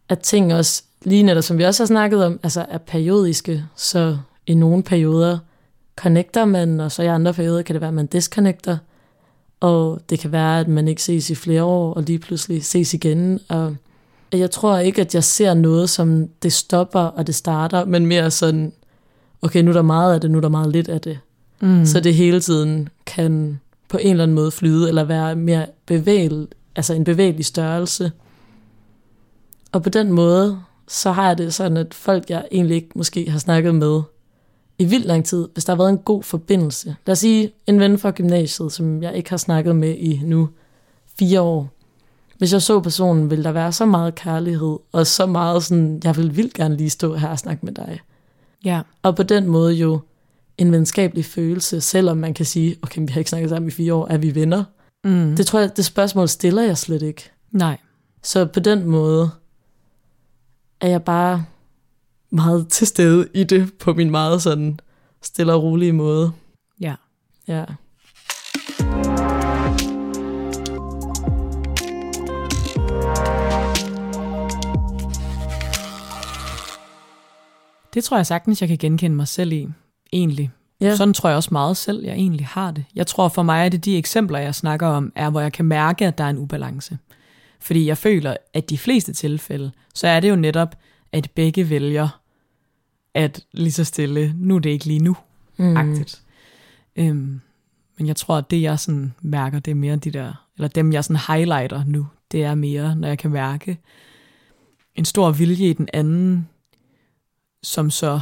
at 0.09 0.19
ting 0.19 0.53
også, 0.53 0.83
lige 1.01 1.23
netop 1.23 1.43
som 1.43 1.57
vi 1.57 1.63
også 1.63 1.83
har 1.83 1.87
snakket 1.87 2.25
om, 2.25 2.39
altså 2.43 2.65
er 2.69 2.77
periodiske, 2.77 3.65
så 3.75 4.17
i 4.47 4.53
nogle 4.53 4.83
perioder 4.83 5.39
connecter 5.95 6.45
man, 6.45 6.79
og 6.79 6.91
så 6.91 7.03
i 7.03 7.07
andre 7.07 7.33
perioder 7.33 7.61
kan 7.61 7.73
det 7.73 7.81
være, 7.81 7.87
at 7.87 7.93
man 7.93 8.05
disconnecter, 8.05 8.77
og 9.59 10.01
det 10.09 10.19
kan 10.19 10.31
være, 10.31 10.59
at 10.59 10.67
man 10.67 10.87
ikke 10.87 11.03
ses 11.03 11.29
i 11.29 11.35
flere 11.35 11.63
år, 11.63 11.93
og 11.93 12.03
lige 12.03 12.19
pludselig 12.19 12.65
ses 12.65 12.93
igen, 12.93 13.39
og 13.49 13.75
jeg 14.33 14.51
tror 14.51 14.77
ikke, 14.77 15.01
at 15.01 15.15
jeg 15.15 15.23
ser 15.23 15.53
noget, 15.53 15.89
som 15.89 16.27
det 16.43 16.53
stopper, 16.53 16.99
og 16.99 17.27
det 17.27 17.35
starter, 17.35 17.85
men 17.85 18.05
mere 18.05 18.31
sådan, 18.31 18.73
okay, 19.41 19.61
nu 19.61 19.69
er 19.69 19.73
der 19.73 19.81
meget 19.81 20.13
af 20.13 20.21
det, 20.21 20.31
nu 20.31 20.37
er 20.37 20.41
der 20.41 20.49
meget 20.49 20.71
lidt 20.71 20.89
af 20.89 21.01
det. 21.01 21.19
Mm. 21.59 21.85
Så 21.85 21.99
det 21.99 22.15
hele 22.15 22.41
tiden 22.41 22.89
kan 23.05 23.59
på 23.89 23.97
en 23.97 24.11
eller 24.11 24.23
anden 24.23 24.35
måde 24.35 24.51
flyde, 24.51 24.87
eller 24.87 25.03
være 25.03 25.35
mere 25.35 25.65
bevægel, 25.85 26.47
altså 26.75 26.93
en 26.93 27.03
bevægelig 27.03 27.45
størrelse. 27.45 28.11
Og 29.71 29.83
på 29.83 29.89
den 29.89 30.11
måde, 30.11 30.59
så 30.87 31.11
har 31.11 31.27
jeg 31.27 31.37
det 31.37 31.53
sådan, 31.53 31.77
at 31.77 31.93
folk, 31.93 32.29
jeg 32.29 32.47
egentlig 32.51 32.75
ikke 32.75 32.89
måske 32.95 33.31
har 33.31 33.39
snakket 33.39 33.75
med 33.75 34.01
i 34.81 34.85
vildt 34.85 35.05
lang 35.05 35.25
tid, 35.25 35.47
hvis 35.53 35.65
der 35.65 35.73
har 35.73 35.77
været 35.77 35.89
en 35.89 35.97
god 35.97 36.23
forbindelse. 36.23 36.95
Lad 37.05 37.11
os 37.11 37.19
sige 37.19 37.51
en 37.67 37.79
ven 37.79 37.99
fra 37.99 38.11
gymnasiet, 38.11 38.71
som 38.71 39.03
jeg 39.03 39.15
ikke 39.15 39.29
har 39.29 39.37
snakket 39.37 39.75
med 39.75 39.95
i 39.97 40.21
nu 40.23 40.49
fire 41.19 41.41
år. 41.41 41.69
Hvis 42.37 42.53
jeg 42.53 42.61
så 42.61 42.79
personen, 42.79 43.29
ville 43.29 43.43
der 43.43 43.51
være 43.51 43.71
så 43.71 43.85
meget 43.85 44.15
kærlighed, 44.15 44.77
og 44.91 45.07
så 45.07 45.25
meget 45.25 45.63
sådan, 45.63 46.01
jeg 46.03 46.17
vil 46.17 46.37
vildt 46.37 46.53
gerne 46.53 46.77
lige 46.77 46.89
stå 46.89 47.15
her 47.15 47.27
og 47.27 47.39
snakke 47.39 47.65
med 47.65 47.73
dig. 47.73 47.99
Ja. 48.65 48.81
Og 49.03 49.15
på 49.15 49.23
den 49.23 49.47
måde 49.47 49.73
jo 49.73 49.99
en 50.57 50.71
venskabelig 50.71 51.25
følelse, 51.25 51.81
selvom 51.81 52.17
man 52.17 52.33
kan 52.33 52.45
sige, 52.45 52.75
okay, 52.81 53.01
vi 53.01 53.07
har 53.07 53.19
ikke 53.19 53.29
snakket 53.29 53.49
sammen 53.49 53.67
i 53.67 53.71
fire 53.71 53.93
år, 53.93 54.07
er 54.07 54.17
vi 54.17 54.35
venner? 54.35 54.63
Mm. 55.03 55.35
Det 55.35 55.47
tror 55.47 55.59
jeg, 55.59 55.77
det 55.77 55.85
spørgsmål 55.85 56.27
stiller 56.27 56.61
jeg 56.61 56.77
slet 56.77 57.01
ikke. 57.01 57.31
Nej. 57.51 57.77
Så 58.23 58.45
på 58.45 58.59
den 58.59 58.85
måde 58.85 59.29
er 60.81 60.87
jeg 60.87 61.03
bare 61.03 61.45
meget 62.31 62.67
til 62.67 62.87
stede 62.87 63.27
i 63.33 63.43
det, 63.43 63.73
på 63.79 63.93
min 63.93 64.11
meget 64.11 64.41
sådan 64.41 64.79
stille 65.21 65.53
og 65.53 65.63
rolige 65.63 65.93
måde. 65.93 66.31
Ja. 66.81 66.95
Ja. 67.47 67.65
Det 77.93 78.03
tror 78.03 78.17
jeg 78.17 78.25
sagtens, 78.25 78.61
jeg 78.61 78.69
kan 78.69 78.77
genkende 78.77 79.15
mig 79.15 79.27
selv 79.27 79.51
i, 79.51 79.67
egentlig. 80.13 80.51
Ja. 80.81 80.95
Sådan 80.95 81.13
tror 81.13 81.29
jeg 81.29 81.37
også 81.37 81.49
meget 81.51 81.77
selv, 81.77 82.03
jeg 82.03 82.13
egentlig 82.13 82.47
har 82.47 82.71
det. 82.71 82.85
Jeg 82.95 83.07
tror 83.07 83.27
for 83.27 83.43
mig, 83.43 83.65
at 83.65 83.71
det 83.71 83.85
de 83.85 83.97
eksempler, 83.97 84.39
jeg 84.39 84.55
snakker 84.55 84.87
om, 84.87 85.11
er, 85.15 85.29
hvor 85.29 85.41
jeg 85.41 85.53
kan 85.53 85.65
mærke, 85.65 86.07
at 86.07 86.17
der 86.17 86.23
er 86.23 86.29
en 86.29 86.37
ubalance. 86.37 86.97
Fordi 87.59 87.87
jeg 87.87 87.97
føler, 87.97 88.35
at 88.53 88.69
de 88.69 88.77
fleste 88.77 89.13
tilfælde, 89.13 89.71
så 89.95 90.07
er 90.07 90.19
det 90.19 90.29
jo 90.29 90.35
netop, 90.35 90.75
at 91.11 91.31
begge 91.35 91.69
vælger 91.69 92.20
at 93.13 93.45
lige 93.51 93.71
så 93.71 93.83
stille, 93.83 94.33
nu 94.37 94.55
er 94.55 94.59
det 94.59 94.69
ikke 94.69 94.85
lige 94.85 94.99
nu, 94.99 95.15
Mm. 95.57 95.77
agtigt. 95.77 96.21
Øhm, 96.95 97.41
men 97.97 98.07
jeg 98.07 98.15
tror, 98.15 98.37
at 98.37 98.51
det 98.51 98.61
jeg 98.61 98.79
sådan 98.79 99.13
mærker, 99.21 99.59
det 99.59 99.71
er 99.71 99.75
mere 99.75 99.95
de 99.95 100.11
der, 100.11 100.47
eller 100.57 100.67
dem 100.67 100.93
jeg 100.93 101.03
sådan 101.03 101.21
highlighter 101.27 101.83
nu, 101.87 102.07
det 102.31 102.43
er 102.43 102.55
mere, 102.55 102.95
når 102.95 103.07
jeg 103.07 103.17
kan 103.17 103.31
mærke 103.31 103.77
en 104.95 105.05
stor 105.05 105.31
vilje 105.31 105.69
i 105.69 105.73
den 105.73 105.89
anden, 105.93 106.49
som 107.63 107.89
så 107.89 108.21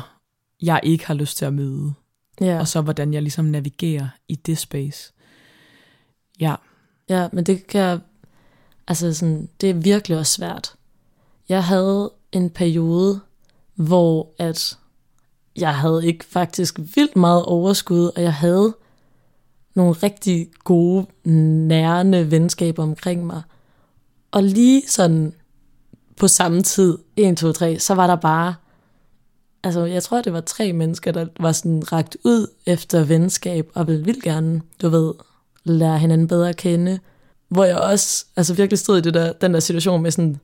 jeg 0.62 0.80
ikke 0.84 1.08
har 1.08 1.14
lyst 1.14 1.38
til 1.38 1.46
at 1.46 1.54
møde. 1.54 1.94
Ja. 2.42 2.60
Og 2.60 2.68
så 2.68 2.82
hvordan 2.82 3.14
jeg 3.14 3.22
ligesom 3.22 3.46
navigerer 3.46 4.08
i 4.28 4.36
det 4.36 4.58
space. 4.58 5.14
Ja, 6.40 6.56
Ja, 7.10 7.28
men 7.34 7.44
det 7.44 7.68
kan 7.68 7.82
jeg- 7.82 8.00
altså 8.88 9.14
sådan, 9.14 9.50
det 9.62 9.70
er 9.70 9.74
virkelig 9.74 10.18
også 10.18 10.34
svært. 10.34 10.74
Jeg 11.50 11.64
havde 11.64 12.12
en 12.32 12.50
periode, 12.50 13.20
hvor 13.80 14.30
at 14.38 14.78
jeg 15.56 15.76
havde 15.76 16.06
ikke 16.06 16.26
faktisk 16.26 16.80
vildt 16.96 17.16
meget 17.16 17.46
overskud, 17.46 18.12
og 18.16 18.22
jeg 18.22 18.34
havde 18.34 18.74
nogle 19.76 19.94
rigtig 19.94 20.50
gode, 20.64 21.06
nærende 21.24 22.32
venskaber 22.32 22.84
omkring 22.84 23.26
mig. 23.26 23.42
Og 24.32 24.44
lige 24.44 24.84
sådan 24.88 25.34
på 26.18 26.28
samme 26.28 26.64
tid, 26.64 26.98
1, 27.16 27.38
2, 27.38 27.52
3, 27.52 27.80
så 27.80 27.96
var 27.96 28.08
der 28.08 28.16
bare, 28.16 28.56
altså 29.64 29.86
jeg 29.86 30.04
tror, 30.04 30.22
det 30.22 30.34
var 30.34 30.42
tre 30.42 30.74
mennesker, 30.74 31.12
der 31.12 31.28
var 31.40 31.52
sådan 31.52 31.92
ragt 31.92 32.18
ud 32.24 32.48
efter 32.66 33.04
venskab, 33.04 33.72
og 33.74 33.88
ville 33.88 34.06
vildt 34.06 34.24
gerne, 34.24 34.62
du 34.82 34.90
ved, 34.90 35.14
lære 35.64 36.00
hinanden 36.00 36.28
bedre 36.28 36.50
at 36.50 36.58
kende. 36.58 37.00
Hvor 37.48 37.64
jeg 37.64 37.78
også 37.78 38.26
altså 38.36 38.54
virkelig 38.54 38.80
stod 38.80 38.98
i 38.98 39.02
det 39.02 39.14
der, 39.14 39.34
den 39.34 39.54
der 39.54 39.60
situation 39.60 40.02
med 40.02 40.12
sådan, 40.12 40.40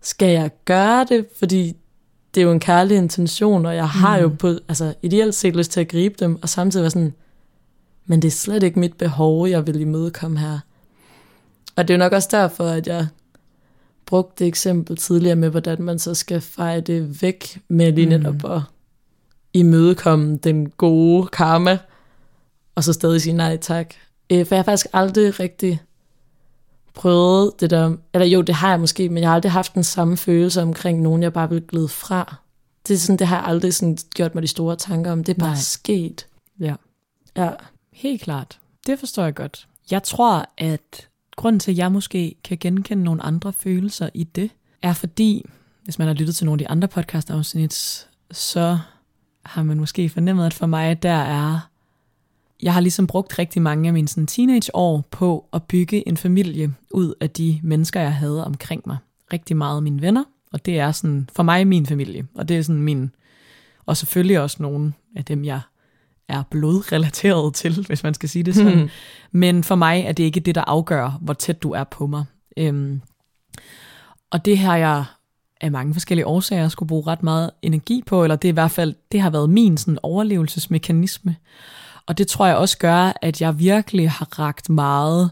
skal 0.00 0.30
jeg 0.30 0.50
gøre 0.64 1.04
det? 1.04 1.26
Fordi 1.38 1.76
det 2.34 2.40
er 2.40 2.44
jo 2.44 2.52
en 2.52 2.60
kærlig 2.60 2.96
intention, 2.96 3.66
og 3.66 3.76
jeg 3.76 3.88
har 3.88 4.18
jo 4.18 4.28
på, 4.38 4.48
altså 4.48 4.94
ideelt 5.02 5.34
set 5.34 5.56
lyst 5.56 5.70
til 5.70 5.80
at 5.80 5.88
gribe 5.88 6.14
dem, 6.18 6.38
og 6.42 6.48
samtidig 6.48 6.82
være 6.82 6.90
sådan, 6.90 7.14
men 8.06 8.22
det 8.22 8.28
er 8.28 8.32
slet 8.32 8.62
ikke 8.62 8.80
mit 8.80 8.94
behov, 8.94 9.48
jeg 9.48 9.66
vil 9.66 9.80
imødekomme 9.80 10.38
her. 10.38 10.58
Og 11.76 11.88
det 11.88 11.94
er 11.94 11.98
jo 11.98 12.04
nok 12.04 12.12
også 12.12 12.28
derfor, 12.30 12.64
at 12.64 12.86
jeg 12.86 13.06
brugte 14.06 14.44
det 14.44 14.46
eksempel 14.46 14.96
tidligere 14.96 15.36
med, 15.36 15.50
hvordan 15.50 15.82
man 15.82 15.98
så 15.98 16.14
skal 16.14 16.40
feje 16.40 16.80
det 16.80 17.22
væk 17.22 17.60
med 17.68 17.92
lige 17.92 18.06
netop 18.06 18.44
at 18.44 18.60
imødekomme 19.52 20.36
den 20.36 20.70
gode 20.70 21.26
karma, 21.26 21.78
og 22.74 22.84
så 22.84 22.92
stadig 22.92 23.22
sige 23.22 23.36
nej 23.36 23.56
tak. 23.56 23.94
Øh, 24.30 24.46
For 24.46 24.54
jeg 24.54 24.58
har 24.58 24.64
faktisk 24.64 24.86
aldrig 24.92 25.40
rigtig 25.40 25.82
prøvet 27.02 27.60
det 27.60 27.70
der, 27.70 27.96
eller 28.14 28.26
jo, 28.26 28.42
det 28.42 28.54
har 28.54 28.70
jeg 28.70 28.80
måske, 28.80 29.08
men 29.08 29.18
jeg 29.22 29.28
har 29.28 29.34
aldrig 29.34 29.52
haft 29.52 29.74
den 29.74 29.84
samme 29.84 30.16
følelse 30.16 30.62
omkring 30.62 31.00
nogen, 31.00 31.22
jeg 31.22 31.32
bare 31.32 31.48
vil 31.48 31.62
glide 31.62 31.88
fra. 31.88 32.36
Det, 32.88 32.94
er 32.94 32.98
sådan, 32.98 33.18
det 33.18 33.26
har 33.26 33.36
jeg 33.36 33.46
aldrig 33.46 33.74
sådan 33.74 33.98
gjort 34.14 34.34
mig 34.34 34.42
de 34.42 34.48
store 34.48 34.76
tanker 34.76 35.12
om. 35.12 35.24
Det 35.24 35.34
er 35.34 35.38
bare 35.40 35.48
Nej. 35.48 35.58
sket. 35.58 36.26
ja. 36.60 36.74
Ja. 37.36 37.50
Helt 37.92 38.22
klart. 38.22 38.58
Det 38.86 38.98
forstår 38.98 39.24
jeg 39.24 39.34
godt. 39.34 39.68
Jeg 39.90 40.02
tror, 40.02 40.46
at 40.58 41.08
grunden 41.36 41.60
til, 41.60 41.70
at 41.70 41.78
jeg 41.78 41.92
måske 41.92 42.34
kan 42.44 42.58
genkende 42.60 43.04
nogle 43.04 43.22
andre 43.22 43.52
følelser 43.52 44.08
i 44.14 44.24
det, 44.24 44.50
er 44.82 44.92
fordi, 44.92 45.44
hvis 45.84 45.98
man 45.98 46.08
har 46.08 46.14
lyttet 46.14 46.36
til 46.36 46.46
nogle 46.46 46.54
af 46.62 46.66
de 46.66 46.68
andre 46.68 46.88
podcast-afsnit, 46.88 48.06
så 48.30 48.78
har 49.46 49.62
man 49.62 49.76
måske 49.76 50.08
fornemmet, 50.08 50.46
at 50.46 50.54
for 50.54 50.66
mig, 50.66 51.02
der 51.02 51.12
er... 51.12 51.68
Jeg 52.62 52.72
har 52.72 52.80
ligesom 52.80 53.06
brugt 53.06 53.38
rigtig 53.38 53.62
mange 53.62 53.86
af 53.86 53.92
mine 53.92 54.08
sådan, 54.08 54.26
teenageår 54.26 55.04
på 55.10 55.48
at 55.52 55.62
bygge 55.62 56.08
en 56.08 56.16
familie 56.16 56.74
ud 56.90 57.14
af 57.20 57.30
de 57.30 57.60
mennesker, 57.62 58.00
jeg 58.00 58.14
havde 58.14 58.44
omkring 58.46 58.82
mig. 58.86 58.96
Rigtig 59.32 59.56
meget 59.56 59.82
mine 59.82 60.02
venner, 60.02 60.24
og 60.52 60.66
det 60.66 60.78
er 60.78 60.92
sådan 60.92 61.28
for 61.36 61.42
mig 61.42 61.66
min 61.66 61.86
familie, 61.86 62.26
og 62.34 62.48
det 62.48 62.58
er 62.58 62.62
sådan 62.62 62.82
min... 62.82 63.10
Og 63.86 63.96
selvfølgelig 63.96 64.40
også 64.40 64.56
nogle 64.60 64.92
af 65.16 65.24
dem, 65.24 65.44
jeg 65.44 65.60
er 66.28 66.42
blodrelateret 66.50 67.54
til, 67.60 67.84
hvis 67.86 68.02
man 68.02 68.14
skal 68.14 68.28
sige 68.28 68.42
det 68.42 68.54
sådan. 68.54 68.78
Hmm. 68.78 68.88
Men 69.32 69.64
for 69.64 69.74
mig 69.74 70.00
er 70.00 70.12
det 70.12 70.24
ikke 70.24 70.40
det, 70.40 70.54
der 70.54 70.64
afgør, 70.66 71.18
hvor 71.20 71.34
tæt 71.34 71.62
du 71.62 71.70
er 71.70 71.84
på 71.84 72.06
mig. 72.06 72.24
Øhm, 72.56 73.00
Og 74.30 74.44
det 74.44 74.58
har 74.58 74.76
jeg 74.76 75.04
af 75.60 75.70
mange 75.70 75.92
forskellige 75.94 76.26
årsager 76.26 76.68
skulle 76.68 76.88
bruge 76.88 77.06
ret 77.06 77.22
meget 77.22 77.50
energi 77.62 78.02
på, 78.06 78.22
eller 78.22 78.36
det 78.36 78.48
er 78.48 78.52
i 78.52 78.60
hvert 78.60 78.70
fald, 78.70 78.94
det 79.12 79.20
har 79.20 79.30
været 79.30 79.50
min 79.50 79.76
sådan, 79.76 79.98
overlevelsesmekanisme. 80.02 81.36
Og 82.06 82.18
det 82.18 82.28
tror 82.28 82.46
jeg 82.46 82.56
også 82.56 82.78
gør, 82.78 83.12
at 83.22 83.40
jeg 83.40 83.58
virkelig 83.58 84.10
har 84.10 84.38
ragt 84.38 84.68
meget, 84.70 85.30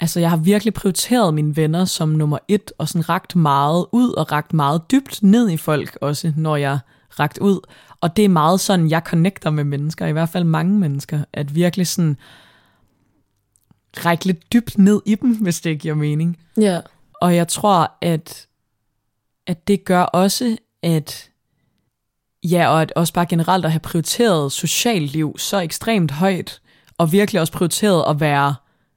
altså 0.00 0.20
jeg 0.20 0.30
har 0.30 0.36
virkelig 0.36 0.74
prioriteret 0.74 1.34
mine 1.34 1.56
venner 1.56 1.84
som 1.84 2.08
nummer 2.08 2.38
et, 2.48 2.72
og 2.78 2.88
sådan 2.88 3.08
ragt 3.08 3.36
meget 3.36 3.86
ud, 3.92 4.12
og 4.12 4.32
ragt 4.32 4.52
meget 4.52 4.82
dybt 4.90 5.22
ned 5.22 5.50
i 5.50 5.56
folk 5.56 5.98
også, 6.00 6.32
når 6.36 6.56
jeg 6.56 6.78
ragt 7.20 7.38
ud. 7.38 7.60
Og 8.00 8.16
det 8.16 8.24
er 8.24 8.28
meget 8.28 8.60
sådan, 8.60 8.90
jeg 8.90 9.02
connecter 9.04 9.50
med 9.50 9.64
mennesker, 9.64 10.06
i 10.06 10.12
hvert 10.12 10.28
fald 10.28 10.44
mange 10.44 10.78
mennesker, 10.78 11.24
at 11.32 11.54
virkelig 11.54 11.86
sådan 11.86 12.16
række 13.96 14.24
lidt 14.24 14.52
dybt 14.52 14.78
ned 14.78 15.02
i 15.06 15.14
dem, 15.14 15.36
hvis 15.36 15.60
det 15.60 15.80
giver 15.80 15.94
mening. 15.94 16.38
Ja. 16.56 16.80
Og 17.20 17.36
jeg 17.36 17.48
tror, 17.48 17.92
at, 18.00 18.46
at 19.46 19.68
det 19.68 19.84
gør 19.84 20.02
også, 20.02 20.56
at 20.82 21.30
ja, 22.44 22.68
og 22.68 22.82
at 22.82 22.92
også 22.96 23.12
bare 23.12 23.26
generelt 23.26 23.64
at 23.64 23.72
have 23.72 23.80
prioriteret 23.80 24.52
socialt 24.52 25.12
liv 25.12 25.38
så 25.38 25.60
ekstremt 25.60 26.10
højt, 26.10 26.60
og 26.98 27.12
virkelig 27.12 27.40
også 27.40 27.52
prioriteret 27.52 28.04
at 28.08 28.20
være 28.20 28.54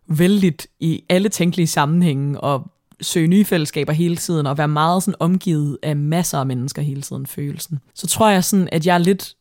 vældigt 0.10 0.67
i 0.79 1.03
alle 1.10 1.29
tænkelige 1.29 1.67
sammenhænge, 1.67 2.41
og 2.41 2.71
søge 3.01 3.27
nye 3.27 3.45
fællesskaber 3.45 3.93
hele 3.93 4.15
tiden, 4.15 4.45
og 4.45 4.57
være 4.57 4.67
meget 4.67 5.03
sådan 5.03 5.15
omgivet 5.19 5.77
af 5.83 5.95
masser 5.95 6.39
af 6.39 6.45
mennesker 6.45 6.81
hele 6.81 7.01
tiden, 7.01 7.25
følelsen. 7.25 7.79
Så 7.93 8.07
tror 8.07 8.29
jeg 8.29 8.43
sådan, 8.43 8.69
at 8.71 8.86
jeg 8.86 8.99
lidt 8.99 9.33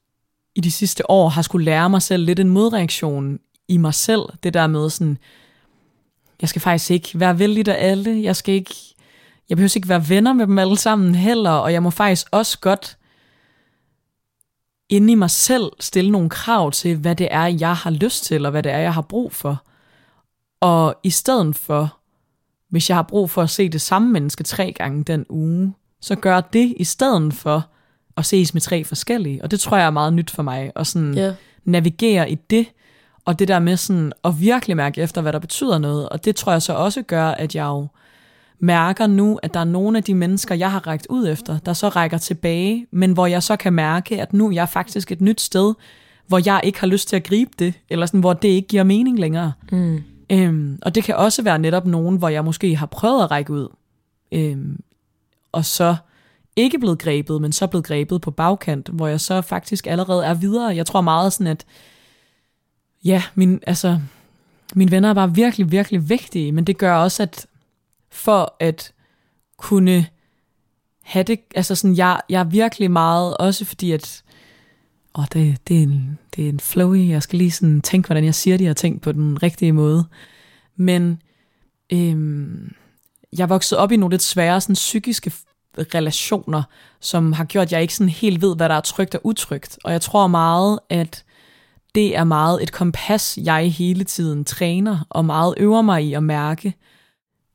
i 0.54 0.60
de 0.60 0.70
sidste 0.70 1.10
år 1.10 1.28
har 1.28 1.42
skulle 1.42 1.64
lære 1.64 1.90
mig 1.90 2.02
selv 2.02 2.24
lidt 2.24 2.40
en 2.40 2.48
modreaktion 2.48 3.38
i 3.68 3.76
mig 3.76 3.94
selv, 3.94 4.22
det 4.42 4.54
der 4.54 4.66
med 4.66 4.90
sådan, 4.90 5.18
jeg 6.40 6.48
skal 6.48 6.62
faktisk 6.62 6.90
ikke 6.90 7.10
være 7.14 7.38
vældig 7.38 7.68
af 7.68 7.90
alle, 7.90 8.22
jeg 8.22 8.36
skal 8.36 8.54
ikke, 8.54 8.74
jeg 9.48 9.56
behøver 9.56 9.76
ikke 9.76 9.88
være 9.88 10.08
venner 10.08 10.32
med 10.32 10.46
dem 10.46 10.58
alle 10.58 10.76
sammen 10.76 11.14
heller, 11.14 11.50
og 11.50 11.72
jeg 11.72 11.82
må 11.82 11.90
faktisk 11.90 12.26
også 12.30 12.58
godt 12.58 12.96
inde 14.88 15.12
i 15.12 15.14
mig 15.14 15.30
selv 15.30 15.72
stille 15.80 16.10
nogle 16.10 16.28
krav 16.28 16.70
til, 16.72 16.96
hvad 16.96 17.14
det 17.16 17.28
er, 17.30 17.44
jeg 17.44 17.76
har 17.76 17.90
lyst 17.90 18.24
til, 18.24 18.44
og 18.44 18.50
hvad 18.50 18.62
det 18.62 18.72
er, 18.72 18.78
jeg 18.78 18.94
har 18.94 19.02
brug 19.02 19.32
for. 19.32 19.62
Og 20.60 20.94
i 21.02 21.10
stedet 21.10 21.56
for, 21.56 21.96
hvis 22.70 22.88
jeg 22.88 22.96
har 22.96 23.02
brug 23.02 23.30
for 23.30 23.42
at 23.42 23.50
se 23.50 23.68
det 23.68 23.80
samme 23.80 24.12
menneske 24.12 24.44
tre 24.44 24.72
gange 24.72 25.04
den 25.04 25.26
uge, 25.28 25.74
så 26.00 26.14
gør 26.14 26.40
det 26.40 26.74
i 26.76 26.84
stedet 26.84 27.34
for 27.34 27.66
at 28.16 28.26
ses 28.26 28.54
med 28.54 28.60
tre 28.60 28.84
forskellige. 28.84 29.42
Og 29.42 29.50
det 29.50 29.60
tror 29.60 29.76
jeg 29.76 29.86
er 29.86 29.90
meget 29.90 30.12
nyt 30.12 30.30
for 30.30 30.42
mig, 30.42 30.72
at 30.76 30.86
sådan 30.86 31.14
Ja. 31.14 31.34
navigere 31.64 32.30
i 32.30 32.34
det, 32.34 32.66
og 33.24 33.38
det 33.38 33.48
der 33.48 33.58
med 33.58 33.76
sådan 33.76 34.12
at 34.24 34.40
virkelig 34.40 34.76
mærke 34.76 35.00
efter, 35.00 35.20
hvad 35.20 35.32
der 35.32 35.38
betyder 35.38 35.78
noget. 35.78 36.08
Og 36.08 36.24
det 36.24 36.36
tror 36.36 36.52
jeg 36.52 36.62
så 36.62 36.72
også 36.72 37.02
gør, 37.02 37.28
at 37.28 37.54
jeg 37.54 37.64
jo 37.64 37.86
mærker 38.58 39.06
nu, 39.06 39.38
at 39.42 39.54
der 39.54 39.60
er 39.60 39.64
nogle 39.64 39.98
af 39.98 40.04
de 40.04 40.14
mennesker, 40.14 40.54
jeg 40.54 40.70
har 40.72 40.86
rækket 40.86 41.06
ud 41.10 41.28
efter, 41.28 41.58
der 41.58 41.72
så 41.72 41.88
rækker 41.88 42.18
tilbage, 42.18 42.86
men 42.90 43.12
hvor 43.12 43.26
jeg 43.26 43.42
så 43.42 43.56
kan 43.56 43.72
mærke, 43.72 44.22
at 44.22 44.32
nu 44.32 44.48
er 44.48 44.52
jeg 44.52 44.68
faktisk 44.68 45.12
et 45.12 45.20
nyt 45.20 45.40
sted, 45.40 45.74
hvor 46.26 46.40
jeg 46.46 46.60
ikke 46.64 46.80
har 46.80 46.86
lyst 46.86 47.08
til 47.08 47.16
at 47.16 47.24
gribe 47.24 47.50
det, 47.58 47.74
eller 47.88 48.06
sådan, 48.06 48.20
hvor 48.20 48.32
det 48.32 48.48
ikke 48.48 48.68
giver 48.68 48.82
mening 48.82 49.18
længere. 49.18 49.52
Mm. 49.72 50.02
Øhm, 50.30 50.78
og 50.82 50.94
det 50.94 51.04
kan 51.04 51.16
også 51.16 51.42
være 51.42 51.58
netop 51.58 51.86
nogen, 51.86 52.16
hvor 52.16 52.28
jeg 52.28 52.44
måske 52.44 52.76
har 52.76 52.86
prøvet 52.86 53.22
at 53.22 53.30
række 53.30 53.52
ud, 53.52 53.68
øhm, 54.32 54.80
og 55.52 55.64
så 55.64 55.96
ikke 56.56 56.78
blevet 56.78 56.98
grebet, 56.98 57.42
men 57.42 57.52
så 57.52 57.66
blevet 57.66 57.86
grebet 57.86 58.20
på 58.20 58.30
bagkant, 58.30 58.88
hvor 58.88 59.06
jeg 59.06 59.20
så 59.20 59.40
faktisk 59.40 59.86
allerede 59.86 60.24
er 60.24 60.34
videre. 60.34 60.76
Jeg 60.76 60.86
tror 60.86 61.00
meget 61.00 61.32
sådan, 61.32 61.46
at 61.46 61.64
ja, 63.04 63.22
min, 63.34 63.60
altså, 63.66 63.98
mine 64.74 64.90
venner 64.90 65.10
er 65.10 65.14
bare 65.14 65.34
virkelig, 65.34 65.70
virkelig 65.70 66.08
vigtige, 66.08 66.52
men 66.52 66.64
det 66.64 66.78
gør 66.78 66.94
også, 66.94 67.22
at 67.22 67.46
for 68.10 68.56
at 68.60 68.92
kunne 69.56 70.06
have 71.02 71.22
det, 71.22 71.40
altså 71.54 71.74
sådan, 71.74 71.96
jeg, 71.96 72.20
jeg 72.28 72.40
er 72.40 72.44
virkelig 72.44 72.90
meget, 72.90 73.36
også 73.36 73.64
fordi 73.64 73.92
at, 73.92 74.22
åh, 75.18 75.24
det, 75.32 75.68
det, 75.68 75.78
er 75.78 75.82
en, 75.82 76.18
det 76.36 76.44
er 76.44 76.48
en 76.48 76.60
flowy, 76.60 77.08
jeg 77.08 77.22
skal 77.22 77.38
lige 77.38 77.50
sådan 77.50 77.80
tænke, 77.80 78.06
hvordan 78.06 78.24
jeg 78.24 78.34
siger 78.34 78.56
de 78.56 78.66
her 78.66 78.72
ting 78.72 79.00
på 79.00 79.12
den 79.12 79.42
rigtige 79.42 79.72
måde. 79.72 80.04
Men 80.76 81.22
øhm, 81.92 82.72
jeg 83.38 83.48
voksede 83.48 83.80
op 83.80 83.92
i 83.92 83.96
nogle 83.96 84.12
lidt 84.12 84.22
svære 84.22 84.60
sådan, 84.60 84.74
psykiske 84.74 85.32
relationer, 85.78 86.62
som 87.00 87.32
har 87.32 87.44
gjort, 87.44 87.66
at 87.66 87.72
jeg 87.72 87.82
ikke 87.82 87.94
sådan 87.94 88.08
helt 88.08 88.42
ved, 88.42 88.56
hvad 88.56 88.68
der 88.68 88.74
er 88.74 88.80
trygt 88.80 89.14
og 89.14 89.20
utrygt. 89.26 89.78
Og 89.84 89.92
jeg 89.92 90.00
tror 90.00 90.26
meget, 90.26 90.78
at 90.90 91.24
det 91.94 92.16
er 92.16 92.24
meget 92.24 92.62
et 92.62 92.72
kompas, 92.72 93.38
jeg 93.42 93.72
hele 93.72 94.04
tiden 94.04 94.44
træner, 94.44 95.06
og 95.10 95.24
meget 95.24 95.54
øver 95.56 95.82
mig 95.82 96.04
i 96.04 96.12
at 96.12 96.22
mærke. 96.22 96.74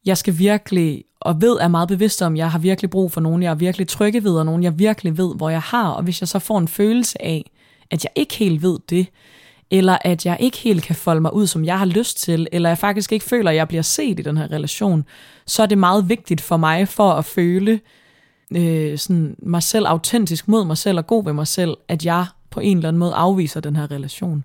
Jeg 0.06 0.18
skal 0.18 0.38
virkelig, 0.38 1.04
og 1.20 1.42
ved 1.42 1.58
er 1.62 1.68
meget 1.68 1.88
bevidst 1.88 2.22
om, 2.22 2.38
jeg 2.38 2.52
har 2.52 2.60
virkelig 2.60 2.90
brug 2.90 3.12
for 3.12 3.22
nogen, 3.22 3.44
jeg 3.44 3.52
er 3.52 3.56
virkelig 3.56 3.88
trygge 3.88 4.24
ved, 4.24 4.36
og 4.36 4.46
nogen, 4.46 4.64
jeg 4.64 4.80
virkelig 4.80 5.18
ved, 5.18 5.36
hvor 5.36 5.50
jeg 5.50 5.62
har. 5.62 5.90
Og 5.90 6.04
hvis 6.04 6.22
jeg 6.22 6.28
så 6.28 6.40
får 6.40 6.58
en 6.58 6.68
følelse 6.68 7.22
af, 7.22 7.52
at 7.92 8.04
jeg 8.04 8.12
ikke 8.16 8.36
helt 8.36 8.62
ved 8.62 8.80
det, 8.90 9.08
eller 9.72 9.98
at 10.02 10.26
jeg 10.26 10.38
ikke 10.40 10.58
helt 10.58 10.84
kan 10.84 10.96
folde 10.96 11.22
mig 11.22 11.34
ud, 11.34 11.48
som 11.48 11.66
jeg 11.66 11.80
har 11.80 11.86
lyst 11.86 12.18
til, 12.18 12.48
eller 12.52 12.70
jeg 12.70 12.78
faktisk 12.78 13.12
ikke 13.12 13.26
føler, 13.26 13.52
at 13.52 13.58
jeg 13.58 13.68
bliver 13.68 13.82
set 13.82 14.20
i 14.20 14.24
den 14.24 14.38
her 14.38 14.52
relation, 14.52 15.06
så 15.46 15.64
er 15.64 15.68
det 15.68 15.78
meget 15.78 16.10
vigtigt 16.10 16.42
for 16.42 16.58
mig 16.58 16.88
for 16.88 17.12
at 17.12 17.26
føle 17.26 17.80
øh, 18.56 18.98
sådan 18.98 19.36
mig 19.44 19.64
selv 19.64 19.88
autentisk 19.88 20.48
mod 20.48 20.66
mig 20.66 20.78
selv 20.78 20.98
og 20.98 21.08
god 21.08 21.24
ved 21.24 21.34
mig 21.34 21.48
selv, 21.48 21.78
at 21.88 22.06
jeg 22.06 22.26
på 22.50 22.60
en 22.60 22.78
eller 22.78 22.88
anden 22.88 23.00
måde 23.00 23.14
afviser 23.14 23.60
den 23.60 23.76
her 23.76 23.92
relation. 23.92 24.44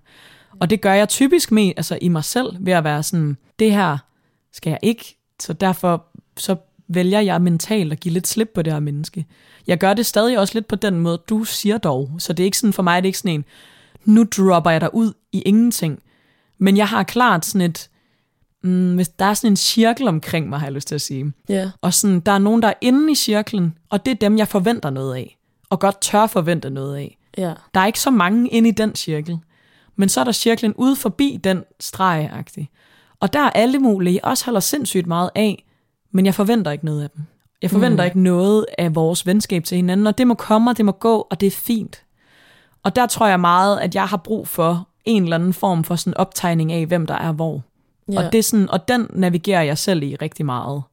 Og 0.59 0.69
det 0.69 0.81
gør 0.81 0.93
jeg 0.93 1.09
typisk 1.09 1.51
med, 1.51 1.71
altså 1.77 1.99
i 2.01 2.07
mig 2.07 2.23
selv 2.23 2.47
ved 2.59 2.73
at 2.73 2.83
være 2.83 3.03
sådan, 3.03 3.37
det 3.59 3.71
her 3.71 3.97
skal 4.53 4.69
jeg 4.69 4.79
ikke, 4.81 5.16
så 5.39 5.53
derfor 5.53 6.05
så 6.37 6.55
vælger 6.87 7.19
jeg 7.19 7.41
mentalt 7.41 7.91
at 7.91 7.99
give 7.99 8.13
lidt 8.13 8.27
slip 8.27 8.49
på 8.55 8.61
det 8.61 8.73
her 8.73 8.79
menneske. 8.79 9.25
Jeg 9.67 9.77
gør 9.77 9.93
det 9.93 10.05
stadig 10.05 10.39
også 10.39 10.53
lidt 10.53 10.67
på 10.67 10.75
den 10.75 10.99
måde, 10.99 11.21
du 11.29 11.43
siger 11.43 11.77
dog. 11.77 12.11
Så 12.19 12.33
det 12.33 12.43
er 12.43 12.45
ikke 12.45 12.57
sådan 12.57 12.73
for 12.73 12.83
mig, 12.83 13.03
det 13.03 13.07
er 13.07 13.09
ikke 13.09 13.19
sådan 13.19 13.31
en, 13.31 13.45
nu 14.05 14.23
dropper 14.23 14.71
jeg 14.71 14.81
dig 14.81 14.93
ud 14.93 15.13
i 15.31 15.41
ingenting. 15.41 15.99
Men 16.57 16.77
jeg 16.77 16.87
har 16.87 17.03
klart 17.03 17.45
sådan 17.45 17.61
et, 17.61 17.89
mm, 18.63 18.95
hvis 18.95 19.09
der 19.09 19.25
er 19.25 19.33
sådan 19.33 19.51
en 19.51 19.57
cirkel 19.57 20.07
omkring 20.07 20.49
mig, 20.49 20.59
har 20.59 20.65
jeg 20.65 20.73
lyst 20.73 20.87
til 20.87 20.95
at 20.95 21.01
sige. 21.01 21.33
Ja. 21.49 21.71
Og 21.81 21.93
sådan, 21.93 22.19
der 22.19 22.31
er 22.31 22.37
nogen, 22.37 22.61
der 22.61 22.67
er 22.67 22.73
inde 22.81 23.11
i 23.11 23.15
cirklen, 23.15 23.77
og 23.89 24.05
det 24.05 24.11
er 24.11 24.15
dem, 24.15 24.37
jeg 24.37 24.47
forventer 24.47 24.89
noget 24.89 25.15
af. 25.15 25.37
Og 25.69 25.79
godt 25.79 26.01
tør 26.01 26.27
forvente 26.27 26.69
noget 26.69 26.97
af. 26.97 27.17
Ja. 27.37 27.53
Der 27.73 27.79
er 27.79 27.85
ikke 27.85 27.99
så 27.99 28.11
mange 28.11 28.49
inde 28.49 28.69
i 28.69 28.71
den 28.71 28.95
cirkel. 28.95 29.39
Men 29.95 30.09
så 30.09 30.19
er 30.19 30.23
der 30.23 30.31
cirklen 30.31 30.73
ude 30.73 30.95
forbi 30.95 31.39
den 31.43 31.63
streg 31.79 32.31
-agtig. 32.33 32.65
Og 33.19 33.33
der 33.33 33.39
er 33.39 33.49
alle 33.49 33.79
mulige, 33.79 34.13
jeg 34.13 34.25
også 34.25 34.45
holder 34.45 34.59
sindssygt 34.59 35.07
meget 35.07 35.29
af, 35.35 35.65
men 36.11 36.25
jeg 36.25 36.35
forventer 36.35 36.71
ikke 36.71 36.85
noget 36.85 37.03
af 37.03 37.09
dem. 37.09 37.23
Jeg 37.61 37.71
forventer 37.71 38.03
mm. 38.03 38.05
ikke 38.05 38.19
noget 38.19 38.65
af 38.77 38.95
vores 38.95 39.25
venskab 39.25 39.63
til 39.63 39.75
hinanden, 39.75 40.07
og 40.07 40.17
det 40.17 40.27
må 40.27 40.33
komme, 40.33 40.71
og 40.71 40.77
det 40.77 40.85
må 40.85 40.91
gå, 40.91 41.27
og 41.29 41.41
det 41.41 41.47
er 41.47 41.51
fint. 41.51 42.03
Og 42.83 42.95
der 42.95 43.05
tror 43.05 43.27
jeg 43.27 43.39
meget, 43.39 43.79
at 43.79 43.95
jeg 43.95 44.05
har 44.05 44.17
brug 44.17 44.47
for 44.47 44.87
en 45.05 45.23
eller 45.23 45.35
anden 45.35 45.53
form 45.53 45.83
for 45.83 45.95
sådan 45.95 46.17
optegning 46.17 46.71
af, 46.71 46.85
hvem 46.85 47.05
der 47.05 47.15
er 47.15 47.31
hvor. 47.31 47.63
Ja. 48.11 48.25
Og, 48.25 48.31
det 48.31 48.39
er 48.39 48.43
sådan, 48.43 48.69
og 48.69 48.87
den 48.87 49.07
navigerer 49.09 49.61
jeg 49.61 49.77
selv 49.77 50.03
i 50.03 50.15
rigtig 50.15 50.45
meget. 50.45 50.83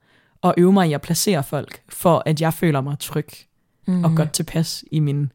Og 0.42 0.54
øver 0.56 0.72
mig 0.72 0.88
i 0.88 0.92
at 0.92 1.00
placere 1.00 1.42
folk, 1.42 1.80
for 1.88 2.22
at 2.26 2.40
jeg 2.40 2.54
føler 2.54 2.80
mig 2.80 2.98
tryg 2.98 3.28
mm. 3.86 4.04
og 4.04 4.10
godt 4.16 4.32
tilpas 4.32 4.84
i 4.92 5.00
min... 5.00 5.32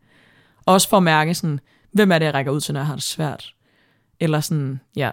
Også 0.66 0.90
for 0.90 0.98
at 0.98 1.04
mærke 1.04 1.34
sådan, 1.34 1.60
hvem 1.92 2.12
er 2.12 2.20
det, 2.20 2.26
jeg 2.26 2.34
rækker 2.34 2.52
ud 2.52 2.62
til, 2.62 2.74
når 2.74 2.80
jeg 2.80 2.88
har 2.88 2.96
det 2.96 3.04
svært? 3.04 3.54
Eller 4.20 4.40
sådan, 4.40 4.80
ja. 4.96 5.10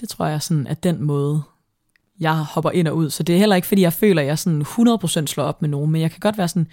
Det 0.00 0.08
tror 0.08 0.26
jeg 0.26 0.42
sådan, 0.42 0.66
at 0.66 0.82
den 0.82 1.02
måde, 1.02 1.42
jeg 2.20 2.36
hopper 2.36 2.70
ind 2.70 2.88
og 2.88 2.96
ud. 2.96 3.10
Så 3.10 3.22
det 3.22 3.34
er 3.34 3.38
heller 3.38 3.56
ikke, 3.56 3.68
fordi 3.68 3.82
jeg 3.82 3.92
føler, 3.92 4.22
at 4.22 4.28
jeg 4.28 4.38
sådan 4.38 4.62
100% 4.62 5.26
slår 5.26 5.44
op 5.44 5.62
med 5.62 5.68
nogen, 5.68 5.90
men 5.90 6.00
jeg 6.00 6.10
kan 6.10 6.20
godt 6.20 6.38
være 6.38 6.48
sådan, 6.48 6.66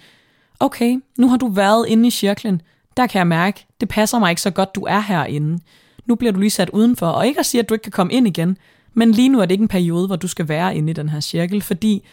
okay, 0.60 1.00
nu 1.18 1.28
har 1.28 1.36
du 1.36 1.48
været 1.48 1.86
inde 1.88 2.06
i 2.06 2.10
cirklen, 2.10 2.62
der 2.96 3.06
kan 3.06 3.18
jeg 3.18 3.26
mærke, 3.26 3.66
det 3.80 3.88
passer 3.88 4.18
mig 4.18 4.30
ikke 4.30 4.42
så 4.42 4.50
godt, 4.50 4.74
du 4.74 4.82
er 4.82 5.00
herinde. 5.00 5.58
Nu 6.06 6.14
bliver 6.14 6.32
du 6.32 6.40
lige 6.40 6.50
sat 6.50 6.70
udenfor, 6.70 7.06
og 7.06 7.26
ikke 7.26 7.40
at 7.40 7.46
sige, 7.46 7.60
at 7.60 7.68
du 7.68 7.74
ikke 7.74 7.82
kan 7.82 7.92
komme 7.92 8.12
ind 8.12 8.26
igen, 8.26 8.58
men 8.94 9.12
lige 9.12 9.28
nu 9.28 9.40
er 9.40 9.46
det 9.46 9.52
ikke 9.52 9.62
en 9.62 9.68
periode, 9.68 10.06
hvor 10.06 10.16
du 10.16 10.28
skal 10.28 10.48
være 10.48 10.76
inde 10.76 10.90
i 10.90 10.92
den 10.92 11.08
her 11.08 11.20
cirkel, 11.20 11.62
fordi 11.62 12.04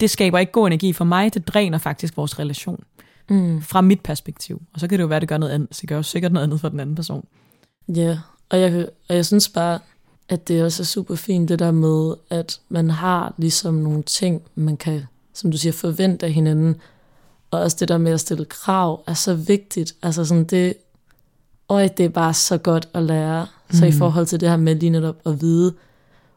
det 0.00 0.10
skaber 0.10 0.38
ikke 0.38 0.52
god 0.52 0.66
energi 0.66 0.92
for 0.92 1.04
mig, 1.04 1.34
det 1.34 1.48
dræner 1.48 1.78
faktisk 1.78 2.16
vores 2.16 2.38
relation. 2.38 2.84
Mm. 3.28 3.62
Fra 3.62 3.80
mit 3.80 4.00
perspektiv. 4.00 4.62
Og 4.74 4.80
så 4.80 4.88
kan 4.88 4.98
det 4.98 5.02
jo 5.02 5.06
være, 5.06 5.16
at 5.16 5.20
det 5.20 5.28
gør 5.28 5.38
noget 5.38 5.52
andet. 5.52 5.68
Så 5.72 5.80
det 5.80 5.88
gør 5.88 5.96
jo 5.96 6.02
sikkert 6.02 6.32
noget 6.32 6.44
andet 6.46 6.60
for 6.60 6.68
den 6.68 6.80
anden 6.80 6.94
person. 6.94 7.26
Ja, 7.88 8.18
og 8.50 8.60
jeg, 8.60 8.88
og 9.08 9.16
jeg 9.16 9.26
synes 9.26 9.48
bare, 9.48 9.78
at 10.28 10.48
det 10.48 10.64
også 10.64 10.82
er 10.82 10.84
super 10.84 11.14
fint, 11.14 11.48
det 11.48 11.58
der 11.58 11.70
med, 11.70 12.14
at 12.30 12.60
man 12.68 12.90
har 12.90 13.34
ligesom 13.36 13.74
nogle 13.74 14.02
ting, 14.02 14.42
man 14.54 14.76
kan, 14.76 15.02
som 15.34 15.50
du 15.50 15.58
siger, 15.58 15.72
forvente 15.72 16.26
af 16.26 16.32
hinanden. 16.32 16.76
Og 17.50 17.60
også 17.60 17.76
det 17.80 17.88
der 17.88 17.98
med 17.98 18.12
at 18.12 18.20
stille 18.20 18.44
krav 18.44 19.02
er 19.06 19.14
så 19.14 19.34
vigtigt. 19.34 19.94
Altså 20.02 20.24
sådan 20.24 20.44
det, 20.44 20.74
øj, 21.68 21.88
det 21.88 22.04
er 22.04 22.08
bare 22.08 22.34
så 22.34 22.58
godt 22.58 22.88
at 22.94 23.02
lære. 23.02 23.46
Så 23.70 23.84
i 23.86 23.88
Mhm. 23.88 23.98
forhold 23.98 24.26
til 24.26 24.40
det 24.40 24.48
her 24.48 24.56
med 24.56 24.74
lige 24.74 24.90
netop 24.90 25.16
at 25.26 25.40
vide, 25.40 25.74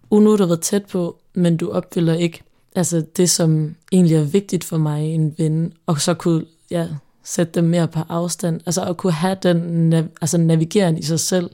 uh, 0.10 0.24
nu 0.24 0.30
har 0.30 0.38
du 0.38 0.45
været 0.45 0.62
tæt 0.62 0.86
på, 0.86 1.17
men 1.34 1.58
du 1.58 1.71
opfylder 1.71 2.13
ikke 2.13 2.41
altså 2.76 3.04
det, 3.17 3.30
som 3.30 3.76
egentlig 3.91 4.17
er 4.17 4.24
vigtigt 4.24 4.63
for 4.63 4.78
mig, 4.78 5.06
en 5.13 5.36
ven, 5.38 5.74
og 5.86 6.02
så 6.02 6.13
kunne 6.13 6.45
ja, 6.71 6.88
sætte 7.24 7.54
dem 7.54 7.63
mere 7.63 7.88
på 7.88 8.00
afstand. 8.10 8.62
Altså 8.65 8.84
at 8.84 8.98
kunne 8.98 9.13
have 9.13 9.38
den 9.43 9.93
altså 9.93 10.38
navigeren 10.38 10.98
i 10.98 11.02
sig 11.04 11.19
selv, 11.19 11.50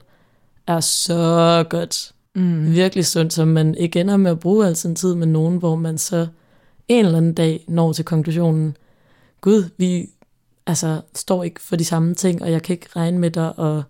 er 0.66 0.80
så 0.80 1.64
godt. 1.70 2.12
Mm. 2.34 2.72
Virkelig 2.72 3.06
sundt, 3.06 3.32
så 3.32 3.44
man 3.44 3.74
ikke 3.74 4.00
ender 4.00 4.16
med 4.16 4.30
at 4.30 4.40
bruge 4.40 4.66
al 4.66 4.76
sin 4.76 4.94
tid 4.94 5.14
med 5.14 5.26
nogen, 5.26 5.58
hvor 5.58 5.76
man 5.76 5.98
så 5.98 6.26
en 6.88 7.04
eller 7.04 7.18
anden 7.18 7.34
dag 7.34 7.64
når 7.68 7.92
til 7.92 8.04
konklusionen, 8.04 8.76
Gud, 9.40 9.64
vi 9.76 10.10
altså, 10.66 11.00
står 11.14 11.44
ikke 11.44 11.60
for 11.60 11.76
de 11.76 11.84
samme 11.84 12.14
ting, 12.14 12.42
og 12.42 12.52
jeg 12.52 12.62
kan 12.62 12.74
ikke 12.74 12.88
regne 12.96 13.18
med 13.18 13.30
dig, 13.30 13.58
og 13.58 13.82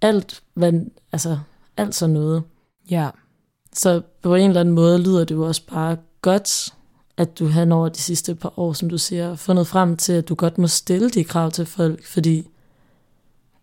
alt, 0.00 0.42
hvad, 0.54 0.72
altså, 1.12 1.38
alt 1.76 1.94
sådan 1.94 2.12
noget. 2.12 2.42
Ja. 2.90 3.10
Så 3.72 4.02
på 4.22 4.34
en 4.34 4.48
eller 4.48 4.60
anden 4.60 4.74
måde 4.74 4.98
lyder 4.98 5.24
det 5.24 5.34
jo 5.34 5.46
også 5.46 5.62
bare 5.66 5.96
godt, 6.22 6.74
at 7.16 7.38
du 7.38 7.46
har 7.46 7.72
over 7.72 7.88
de 7.88 7.98
sidste 7.98 8.34
par 8.34 8.58
år, 8.58 8.72
som 8.72 8.90
du 8.90 8.98
siger, 8.98 9.36
fundet 9.36 9.66
frem 9.66 9.96
til, 9.96 10.12
at 10.12 10.28
du 10.28 10.34
godt 10.34 10.58
må 10.58 10.66
stille 10.66 11.10
de 11.10 11.24
krav 11.24 11.50
til 11.50 11.66
folk, 11.66 12.06
fordi 12.06 12.48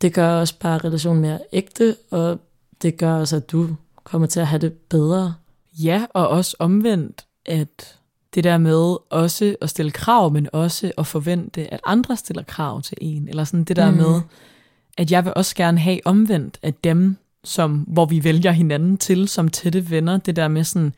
det 0.01 0.13
gør 0.13 0.39
også 0.39 0.59
bare 0.59 0.77
relationen 0.77 1.21
mere 1.21 1.39
ægte, 1.53 1.95
og 2.11 2.39
det 2.81 2.97
gør 2.97 3.13
også, 3.13 3.35
at 3.35 3.51
du 3.51 3.75
kommer 4.11 4.27
til 4.27 4.39
at 4.39 4.47
have 4.47 4.59
det 4.59 4.73
bedre. 4.73 5.33
Ja, 5.73 6.05
og 6.13 6.27
også 6.27 6.55
omvendt, 6.59 7.25
at 7.45 7.97
det 8.35 8.43
der 8.43 8.57
med 8.57 8.97
også 9.09 9.55
at 9.61 9.69
stille 9.69 9.91
krav, 9.91 10.31
men 10.31 10.47
også 10.53 10.91
at 10.97 11.07
forvente, 11.07 11.73
at 11.73 11.79
andre 11.85 12.17
stiller 12.17 12.43
krav 12.43 12.81
til 12.81 12.97
en, 13.01 13.27
eller 13.27 13.43
sådan 13.43 13.63
det 13.63 13.75
der 13.75 13.91
mm. 13.91 13.97
med, 13.97 14.21
at 14.97 15.11
jeg 15.11 15.25
vil 15.25 15.33
også 15.35 15.55
gerne 15.55 15.79
have 15.79 15.99
omvendt, 16.05 16.59
at 16.61 16.83
dem, 16.83 17.17
som, 17.43 17.71
hvor 17.71 18.05
vi 18.05 18.23
vælger 18.23 18.51
hinanden 18.51 18.97
til 18.97 19.27
som 19.27 19.47
tætte 19.47 19.89
venner, 19.89 20.17
det 20.17 20.35
der 20.35 20.47
med 20.47 20.63
sådan, 20.63 20.93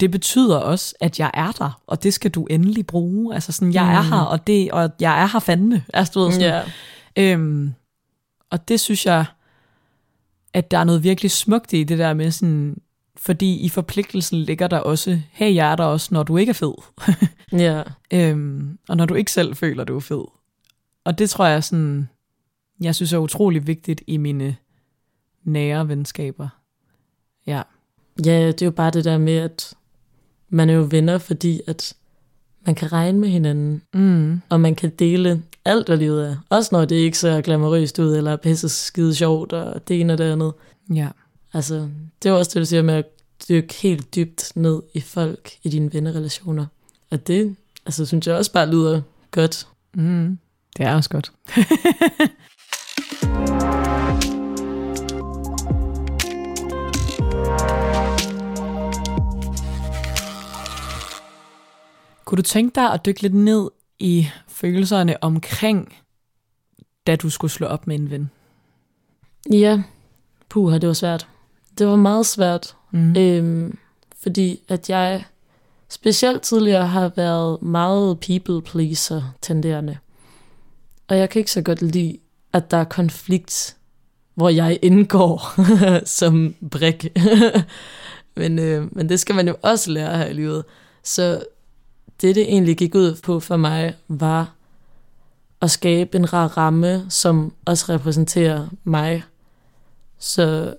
det 0.00 0.10
betyder 0.10 0.56
også, 0.56 0.94
at 1.00 1.20
jeg 1.20 1.30
er 1.34 1.52
der, 1.52 1.80
og 1.86 2.02
det 2.02 2.14
skal 2.14 2.30
du 2.30 2.44
endelig 2.44 2.86
bruge. 2.86 3.34
Altså 3.34 3.52
sådan, 3.52 3.74
jeg 3.74 3.84
mm. 3.84 3.90
er 3.90 4.02
her, 4.02 4.20
og, 4.20 4.46
det, 4.46 4.72
og 4.72 4.90
jeg 5.00 5.22
er 5.22 5.26
her 5.26 5.40
fandme. 5.40 5.84
Altså, 5.94 6.12
du 6.14 6.20
ved, 6.20 6.32
sådan, 6.32 6.64
yeah. 7.18 7.32
øhm, 7.32 7.74
og 8.50 8.68
det 8.68 8.80
synes 8.80 9.06
jeg, 9.06 9.24
at 10.54 10.70
der 10.70 10.78
er 10.78 10.84
noget 10.84 11.02
virkelig 11.02 11.30
smukt 11.30 11.72
i 11.72 11.84
det 11.84 11.98
der 11.98 12.14
med 12.14 12.30
sådan, 12.30 12.76
fordi 13.16 13.56
i 13.56 13.68
forpligtelsen 13.68 14.38
ligger 14.38 14.68
der 14.68 14.78
også, 14.78 15.20
hey, 15.30 15.54
jeg 15.54 15.72
er 15.72 15.76
der 15.76 15.84
også, 15.84 16.08
når 16.14 16.22
du 16.22 16.36
ikke 16.36 16.50
er 16.50 16.54
fed. 16.54 16.74
ja. 17.64 17.82
øhm, 18.12 18.78
og 18.88 18.96
når 18.96 19.06
du 19.06 19.14
ikke 19.14 19.32
selv 19.32 19.56
føler, 19.56 19.84
du 19.84 19.96
er 19.96 20.00
fed. 20.00 20.24
Og 21.04 21.18
det 21.18 21.30
tror 21.30 21.46
jeg 21.46 21.64
sådan, 21.64 22.08
jeg 22.80 22.94
synes 22.94 23.12
er 23.12 23.18
utrolig 23.18 23.66
vigtigt 23.66 24.02
i 24.06 24.16
mine 24.16 24.56
nære 25.44 25.88
venskaber. 25.88 26.48
Ja. 27.46 27.62
Ja, 28.24 28.46
det 28.46 28.62
er 28.62 28.66
jo 28.66 28.70
bare 28.70 28.90
det 28.90 29.04
der 29.04 29.18
med, 29.18 29.36
at 29.36 29.74
man 30.48 30.70
er 30.70 30.74
jo 30.74 30.88
venner, 30.90 31.18
fordi 31.18 31.60
at 31.66 31.96
man 32.66 32.74
kan 32.74 32.92
regne 32.92 33.18
med 33.18 33.28
hinanden, 33.28 33.82
mm. 33.94 34.40
og 34.48 34.60
man 34.60 34.74
kan 34.74 34.90
dele 34.90 35.42
alt, 35.64 35.86
hvad 35.86 35.96
livet 35.96 36.28
er. 36.28 36.36
Også 36.48 36.68
når 36.72 36.84
det 36.84 36.96
ikke 36.96 37.18
ser 37.18 37.40
glamourøst 37.40 37.98
ud, 37.98 38.16
eller 38.16 38.36
pisse 38.36 38.68
skide 38.68 39.14
sjovt, 39.14 39.52
og 39.52 39.88
det 39.88 40.00
ene 40.00 40.12
og 40.12 40.18
det 40.18 40.32
andet. 40.32 40.52
Ja. 40.94 41.08
Altså, 41.52 41.88
det 42.22 42.28
er 42.28 42.32
også 42.32 42.50
det, 42.54 42.60
du 42.60 42.66
siger 42.66 42.82
med 42.82 42.94
at 42.94 43.04
dykke 43.48 43.74
helt 43.74 44.14
dybt 44.14 44.52
ned 44.54 44.82
i 44.94 45.00
folk, 45.00 45.50
i 45.62 45.68
dine 45.68 45.92
vennerrelationer. 45.92 46.66
Og 47.10 47.26
det, 47.26 47.56
altså, 47.86 48.06
synes 48.06 48.26
jeg 48.26 48.36
også 48.36 48.52
bare 48.52 48.70
lyder 48.70 49.00
godt. 49.30 49.66
Mm. 49.94 50.38
Det 50.76 50.86
er 50.86 50.94
også 50.94 51.10
godt. 51.10 51.32
Kunne 62.34 62.42
du 62.42 62.48
tænke 62.48 62.74
dig 62.74 62.92
at 62.92 63.06
dykke 63.06 63.22
lidt 63.22 63.34
ned 63.34 63.70
i 63.98 64.28
følelserne 64.48 65.24
omkring, 65.24 65.94
da 67.06 67.16
du 67.16 67.30
skulle 67.30 67.50
slå 67.50 67.66
op 67.66 67.86
med 67.86 67.96
en 67.96 68.10
ven? 68.10 68.30
Ja, 69.52 69.82
puha, 70.48 70.78
det 70.78 70.86
var 70.86 70.92
svært. 70.92 71.28
Det 71.78 71.86
var 71.86 71.96
meget 71.96 72.26
svært, 72.26 72.76
mm. 72.90 73.16
øhm, 73.16 73.78
fordi 74.22 74.60
at 74.68 74.90
jeg 74.90 75.24
specielt 75.88 76.42
tidligere 76.42 76.86
har 76.86 77.12
været 77.16 77.62
meget 77.62 78.20
people 78.20 78.62
pleaser 78.62 79.34
tenderende. 79.42 79.98
Og 81.08 81.18
jeg 81.18 81.30
kan 81.30 81.40
ikke 81.40 81.52
så 81.52 81.62
godt 81.62 81.82
lide, 81.82 82.18
at 82.52 82.70
der 82.70 82.76
er 82.76 82.84
konflikt, 82.84 83.76
hvor 84.34 84.48
jeg 84.48 84.78
indgår 84.82 85.54
som 86.20 86.54
brik. 86.70 87.06
men, 88.36 88.58
øh, 88.58 88.96
men 88.96 89.08
det 89.08 89.20
skal 89.20 89.34
man 89.34 89.48
jo 89.48 89.56
også 89.62 89.90
lære 89.90 90.18
her 90.18 90.26
i 90.26 90.32
livet. 90.32 90.64
Så 91.02 91.44
det, 92.20 92.34
det 92.34 92.42
egentlig 92.42 92.76
gik 92.76 92.94
ud 92.94 93.20
på 93.22 93.40
for 93.40 93.56
mig, 93.56 93.94
var 94.08 94.54
at 95.62 95.70
skabe 95.70 96.16
en 96.16 96.32
rar 96.32 96.48
ramme, 96.48 97.06
som 97.08 97.52
også 97.64 97.92
repræsenterer 97.92 98.68
mig. 98.84 99.24
Så 100.18 100.74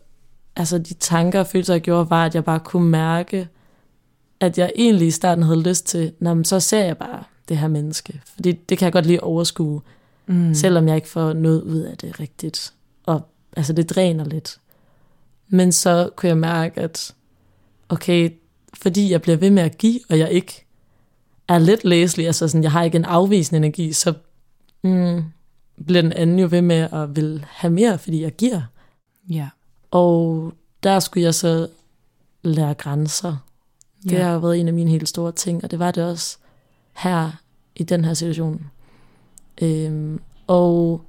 altså, 0.56 0.78
de 0.78 0.94
tanker 0.94 1.40
og 1.40 1.48
følelser, 1.48 1.74
jeg 1.74 1.82
gjorde, 1.82 2.10
var, 2.10 2.26
at 2.26 2.36
jeg 2.36 2.44
bare 2.44 2.60
kunne 2.60 2.90
mærke, 2.90 3.48
at 4.40 4.58
jeg 4.58 4.72
egentlig 4.76 5.08
i 5.08 5.12
starten 5.12 5.44
havde 5.44 5.62
lyst 5.62 5.86
til, 5.86 6.14
Nå, 6.20 6.44
så 6.44 6.60
ser 6.60 6.86
jeg 6.86 6.98
bare 6.98 7.24
det 7.50 7.58
her 7.58 7.68
menneske. 7.68 8.22
Fordi 8.34 8.52
det 8.52 8.78
kan 8.78 8.86
jeg 8.86 8.94
godt 8.94 9.06
lide 9.06 9.18
at 9.18 9.24
overskue, 9.24 9.82
mm. 10.28 10.54
selvom 10.54 10.88
jeg 10.88 10.96
ikke 10.96 11.08
får 11.08 11.34
noget 11.34 11.62
ud 11.62 11.80
af 11.80 11.98
det 11.98 12.20
rigtigt. 12.20 12.74
Og 13.04 13.22
altså, 13.58 13.74
det 13.74 13.90
dræner 13.90 14.26
lidt. 14.26 14.58
Men 15.48 15.72
så 15.72 16.10
kunne 16.16 16.28
jeg 16.28 16.38
mærke, 16.38 16.82
at 16.82 17.14
okay, 17.90 18.30
fordi 18.74 19.12
jeg 19.12 19.22
bliver 19.22 19.38
ved 19.38 19.50
med 19.50 19.64
at 19.64 19.78
give, 19.78 20.00
og 20.10 20.20
jeg 20.20 20.32
ikke 20.32 20.65
er 21.48 21.60
lidt 21.60 21.84
læselig, 21.84 22.28
altså 22.28 22.48
sådan, 22.48 22.64
jeg 22.64 22.72
har 22.72 22.84
ikke 22.84 22.96
en 22.96 23.06
afvisende 23.06 23.58
energi, 23.58 23.94
så 23.94 24.14
mm, 24.84 25.24
bliver 25.86 26.02
den 26.02 26.14
anden 26.14 26.40
jo 26.40 26.48
ved 26.52 26.62
med 26.62 26.88
at 26.94 27.16
vil 27.16 27.46
have 27.50 27.74
mere, 27.74 27.98
fordi 27.98 28.22
jeg 28.22 28.32
giver. 28.32 28.62
Ja. 29.30 29.50
Og 29.92 30.54
der 30.84 31.00
skulle 31.00 31.24
jeg 31.24 31.36
så 31.36 31.68
lære 32.44 32.74
grænser. 32.74 33.38
Det 34.04 34.12
ja. 34.12 34.24
har 34.24 34.40
været 34.40 34.60
en 34.60 34.68
af 34.68 34.74
mine 34.74 34.92
helt 34.92 35.10
store 35.10 35.32
ting, 35.32 35.64
og 35.64 35.72
det 35.72 35.80
var 35.80 35.92
det 35.92 36.04
også 36.04 36.38
her 36.94 37.32
i 37.76 37.84
den 37.84 38.06
her 38.06 38.14
situation. 38.14 38.72
Øhm, 39.62 40.22
og 40.48 41.02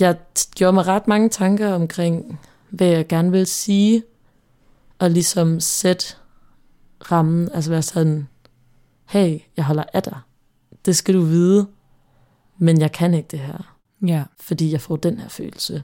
jeg 0.00 0.16
gjorde 0.54 0.72
mig 0.72 0.86
ret 0.86 1.08
mange 1.08 1.28
tanker 1.28 1.72
omkring, 1.72 2.40
hvad 2.70 2.86
jeg 2.86 3.06
gerne 3.06 3.30
vil 3.30 3.46
sige, 3.46 4.02
og 4.98 5.10
ligesom 5.10 5.60
sætte 5.60 6.16
rammen, 7.00 7.48
altså 7.52 7.70
være 7.70 7.82
sådan, 7.82 8.28
hey, 9.06 9.38
jeg 9.56 9.64
holder 9.64 9.84
af 9.92 10.02
dig. 10.02 10.18
Det 10.84 10.96
skal 10.96 11.14
du 11.14 11.20
vide, 11.20 11.66
men 12.58 12.80
jeg 12.80 12.92
kan 12.92 13.14
ikke 13.14 13.28
det 13.30 13.38
her. 13.38 13.76
Ja. 14.06 14.24
Fordi 14.40 14.72
jeg 14.72 14.80
får 14.80 14.96
den 14.96 15.18
her 15.18 15.28
følelse. 15.28 15.82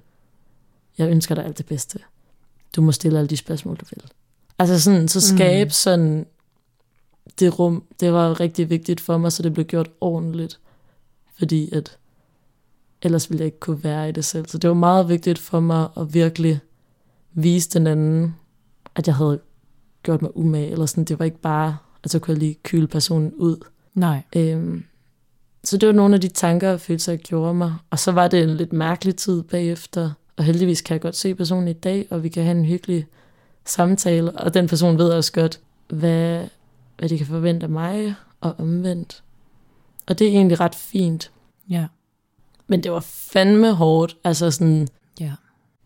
Jeg 0.99 1.11
ønsker 1.11 1.35
dig 1.35 1.45
alt 1.45 1.59
det 1.59 1.67
bedste. 1.67 1.99
Du 2.77 2.83
må 2.83 2.93
stille 2.93 3.19
alle 3.19 3.29
de 3.29 3.37
spørgsmål, 3.37 3.77
du 3.77 3.85
vil. 3.91 4.05
Altså 4.59 4.81
sådan, 4.81 5.09
så 5.09 5.21
skabe 5.21 5.69
mm. 5.69 5.71
sådan 5.71 6.27
det 7.39 7.59
rum, 7.59 7.85
det 8.01 8.13
var 8.13 8.41
rigtig 8.41 8.71
vigtigt 8.71 9.01
for 9.01 9.19
mig, 9.19 9.33
så 9.33 9.43
det 9.43 9.53
blev 9.55 9.67
gjort 9.67 9.91
ordentligt. 10.01 10.61
Fordi 11.39 11.75
at 11.75 11.99
ellers 13.03 13.31
ville 13.31 13.41
jeg 13.41 13.47
ikke 13.47 13.61
kunne 13.61 13.85
være 13.85 14.09
i 14.09 14.13
det 14.13 14.25
selv. 14.25 14.49
Så 14.49 14.59
det 14.59 14.69
var 14.69 14.75
meget 14.75 15.09
vigtigt 15.09 15.39
for 15.39 15.61
mig 15.61 15.89
at 15.97 16.15
virkelig 16.15 16.61
vise 17.33 17.71
den 17.71 17.87
anden, 17.87 18.37
at 18.95 19.07
jeg 19.07 19.17
havde 19.17 19.41
gjort 20.03 20.23
mig 20.23 20.37
umage, 20.37 20.71
eller 20.71 20.87
sådan, 20.87 21.05
det 21.05 21.19
var 21.19 21.25
ikke 21.25 21.41
bare, 21.41 21.77
at 22.05 22.11
så 22.11 22.19
kunne 22.19 22.33
jeg 22.33 22.39
lige 22.39 22.59
kyle 22.63 22.87
personen 22.87 23.33
ud. 23.35 23.57
Nej. 23.95 24.23
Øhm, 24.37 24.85
så 25.65 25.77
det 25.77 25.87
var 25.87 25.93
nogle 25.93 26.15
af 26.15 26.21
de 26.21 26.29
tanker 26.29 26.73
og 26.73 26.81
følelser, 26.81 27.13
jeg 27.13 27.21
gjorde 27.21 27.55
mig. 27.55 27.75
Og 27.91 27.99
så 27.99 28.13
var 28.13 28.29
det 28.29 28.43
en 28.43 28.51
lidt 28.51 28.73
mærkelig 28.73 29.17
tid 29.17 29.43
bagefter, 29.43 30.11
og 30.37 30.45
heldigvis 30.45 30.81
kan 30.81 30.95
jeg 30.95 31.01
godt 31.01 31.17
se 31.17 31.35
personen 31.35 31.69
i 31.69 31.73
dag, 31.73 32.07
og 32.11 32.23
vi 32.23 32.29
kan 32.29 32.43
have 32.43 32.59
en 32.59 32.65
hyggelig 32.65 33.07
samtale, 33.65 34.31
og 34.31 34.55
den 34.55 34.67
person 34.67 34.99
ved 34.99 35.11
også 35.11 35.33
godt, 35.33 35.61
hvad, 35.89 36.45
hvad 36.99 37.09
de 37.09 37.19
kan 37.19 37.27
forvente 37.27 37.65
af 37.65 37.71
mig, 37.71 38.15
og 38.41 38.55
omvendt. 38.59 39.23
Og 40.07 40.19
det 40.19 40.27
er 40.27 40.31
egentlig 40.31 40.61
ret 40.61 40.75
fint. 40.75 41.31
Ja. 41.71 41.87
Men 42.67 42.83
det 42.83 42.93
var 42.93 43.01
fandme 43.01 43.73
hårdt, 43.73 44.17
altså 44.25 44.51
sådan, 44.51 44.89
ja 45.21 45.33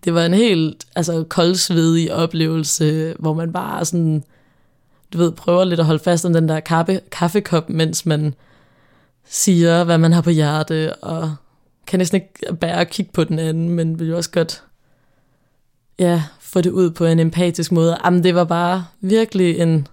det 0.06 0.14
var 0.14 0.26
en 0.26 0.34
helt 0.34 0.86
altså, 0.96 1.24
koldsvedig 1.28 2.14
oplevelse, 2.14 3.14
hvor 3.18 3.34
man 3.34 3.52
bare 3.52 3.84
sådan, 3.84 4.24
du 5.12 5.18
ved, 5.18 5.32
prøver 5.32 5.64
lidt 5.64 5.80
at 5.80 5.86
holde 5.86 6.02
fast 6.02 6.24
om 6.24 6.32
den 6.32 6.48
der 6.48 6.60
kaffe, 6.60 7.00
kaffekop, 7.10 7.70
mens 7.70 8.06
man 8.06 8.34
siger, 9.24 9.84
hvad 9.84 9.98
man 9.98 10.12
har 10.12 10.20
på 10.20 10.30
hjerte, 10.30 10.94
og 10.94 11.34
kan 11.86 11.98
næsten 11.98 12.20
ikke 12.20 12.56
bære 12.60 12.80
at 12.80 12.90
kigge 12.90 13.12
på 13.12 13.24
den 13.24 13.38
anden, 13.38 13.70
men 13.70 13.98
vil 13.98 14.08
jo 14.08 14.16
også 14.16 14.30
godt 14.30 14.62
ja, 15.98 16.22
få 16.40 16.60
det 16.60 16.70
ud 16.70 16.90
på 16.90 17.04
en 17.04 17.18
empatisk 17.18 17.72
måde. 17.72 17.96
Jamen, 18.04 18.24
det 18.24 18.34
var 18.34 18.44
bare 18.44 18.84
virkelig 19.00 19.58
en 19.58 19.88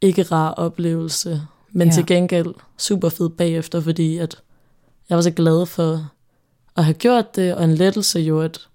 ikke 0.00 0.22
rar 0.22 0.50
oplevelse, 0.50 1.42
men 1.72 1.88
ja. 1.88 1.94
til 1.94 2.06
gengæld 2.06 2.54
super 2.78 3.08
fed 3.08 3.28
bagefter, 3.28 3.80
fordi 3.80 4.18
at 4.18 4.36
jeg 5.08 5.16
var 5.16 5.22
så 5.22 5.30
glad 5.30 5.66
for 5.66 6.10
at 6.76 6.84
have 6.84 6.94
gjort 6.94 7.36
det, 7.36 7.54
og 7.54 7.64
en 7.64 7.74
lettelse 7.74 8.20
jo, 8.20 8.40
at 8.40 8.68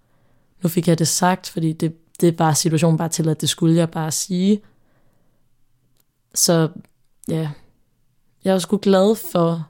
nu 0.64 0.70
fik 0.70 0.88
jeg 0.88 1.00
det 1.00 1.08
sagt, 1.08 1.50
fordi 1.50 1.74
det, 1.74 1.96
det 2.22 2.40
var 2.40 2.54
situationen 2.54 2.98
bare 2.98 3.10
til, 3.10 3.30
at 3.30 3.42
det 3.42 3.50
skulle 3.50 3.76
jeg 3.76 3.90
bare 3.90 4.12
sige. 4.12 4.62
Så 6.36 6.70
ja, 7.28 7.50
jeg 8.44 8.54
var 8.54 8.60
sgu 8.60 8.80
glad 8.82 9.16
for 9.32 9.70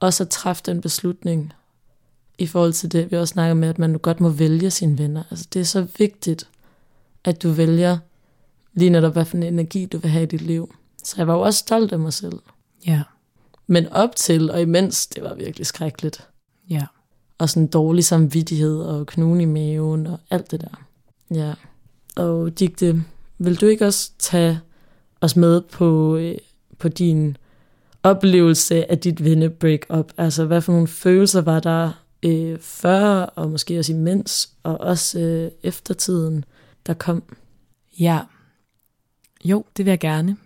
også 0.00 0.22
at 0.22 0.28
træffe 0.28 0.62
den 0.66 0.80
beslutning, 0.80 1.52
i 2.38 2.46
forhold 2.46 2.72
til 2.72 2.92
det, 2.92 3.10
vi 3.10 3.16
også 3.16 3.32
snakker 3.32 3.54
med, 3.54 3.68
at 3.68 3.78
man 3.78 3.98
godt 3.98 4.20
må 4.20 4.28
vælge 4.28 4.70
sine 4.70 4.98
venner. 4.98 5.22
Altså, 5.30 5.46
det 5.52 5.60
er 5.60 5.64
så 5.64 5.86
vigtigt, 5.98 6.48
at 7.24 7.42
du 7.42 7.50
vælger 7.50 7.98
lige 8.72 8.90
netop, 8.90 9.12
hvad 9.12 9.24
for 9.24 9.36
en 9.36 9.42
energi 9.42 9.86
du 9.86 9.98
vil 9.98 10.10
have 10.10 10.22
i 10.22 10.26
dit 10.26 10.40
liv. 10.40 10.74
Så 11.04 11.14
jeg 11.16 11.26
var 11.26 11.34
jo 11.34 11.40
også 11.40 11.58
stolt 11.58 11.92
af 11.92 11.98
mig 11.98 12.12
selv. 12.12 12.38
Ja. 12.86 13.02
Men 13.66 13.88
op 13.88 14.16
til 14.16 14.50
og 14.50 14.60
imens, 14.60 15.06
det 15.06 15.22
var 15.22 15.34
virkelig 15.34 15.66
skrækkeligt. 15.66 16.28
Ja. 16.70 16.86
Og 17.38 17.48
sådan 17.48 17.66
dårlig 17.66 18.04
samvittighed 18.04 18.80
og 18.80 19.06
knugen 19.06 19.40
i 19.40 19.44
maven 19.44 20.06
og 20.06 20.18
alt 20.30 20.50
det 20.50 20.60
der. 20.60 20.86
Ja. 21.34 21.52
Og 22.16 22.58
Digte, 22.58 23.04
vil 23.38 23.60
du 23.60 23.66
ikke 23.66 23.86
også 23.86 24.10
tage 24.18 24.60
os 25.20 25.36
med 25.36 25.60
på, 25.60 26.16
øh, 26.16 26.34
på 26.78 26.88
din 26.88 27.36
oplevelse 28.02 28.90
af 28.90 28.98
dit 28.98 29.24
venne 29.24 29.50
break-up? 29.50 30.12
Altså, 30.16 30.44
hvad 30.44 30.60
for 30.60 30.72
nogle 30.72 30.88
følelser 30.88 31.40
var 31.40 31.60
der 31.60 32.02
øh, 32.22 32.58
før, 32.58 33.22
og 33.22 33.50
måske 33.50 33.78
også 33.78 33.92
imens, 33.92 34.52
og 34.62 34.80
også 34.80 35.20
øh, 35.20 35.50
eftertiden, 35.62 36.44
der 36.86 36.94
kom? 36.94 37.22
Ja. 38.00 38.20
Jo, 39.44 39.64
det 39.76 39.84
vil 39.84 39.90
jeg 39.90 40.00
gerne. 40.00 40.36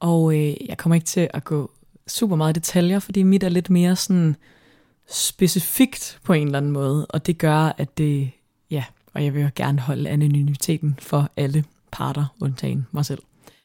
Og 0.00 0.34
øh, 0.34 0.68
jeg 0.68 0.78
kommer 0.78 0.94
ikke 0.94 1.06
til 1.06 1.28
at 1.34 1.44
gå 1.44 1.70
super 2.06 2.36
meget 2.36 2.56
i 2.56 2.60
detaljer, 2.60 2.98
fordi 2.98 3.22
mit 3.22 3.42
er 3.42 3.48
lidt 3.48 3.70
mere 3.70 3.96
sådan 3.96 4.36
specifikt 5.10 6.18
på 6.24 6.32
en 6.32 6.46
eller 6.46 6.58
anden 6.58 6.72
måde, 6.72 7.06
og 7.06 7.26
det 7.26 7.38
gør, 7.38 7.74
at 7.78 7.98
det, 7.98 8.30
ja, 8.70 8.84
og 9.14 9.24
jeg 9.24 9.34
vil 9.34 9.42
jo 9.42 9.50
gerne 9.54 9.80
holde 9.80 10.10
anonymiteten 10.10 10.98
for 10.98 11.30
alle 11.36 11.64
parter, 11.92 12.34
undtagen 12.40 12.86
mig 12.92 13.06
selv. 13.06 13.22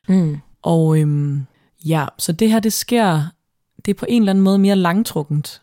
Mm. 0.07 0.37
Og 0.61 0.99
øhm, 0.99 1.45
ja, 1.85 2.05
så 2.17 2.31
det 2.31 2.51
her, 2.51 2.59
det 2.59 2.73
sker, 2.73 3.23
det 3.85 3.91
er 3.91 3.99
på 3.99 4.05
en 4.09 4.21
eller 4.21 4.29
anden 4.29 4.43
måde 4.43 4.59
mere 4.59 4.75
langtrukkent, 4.75 5.61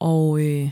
og, 0.00 0.40
øh, 0.40 0.70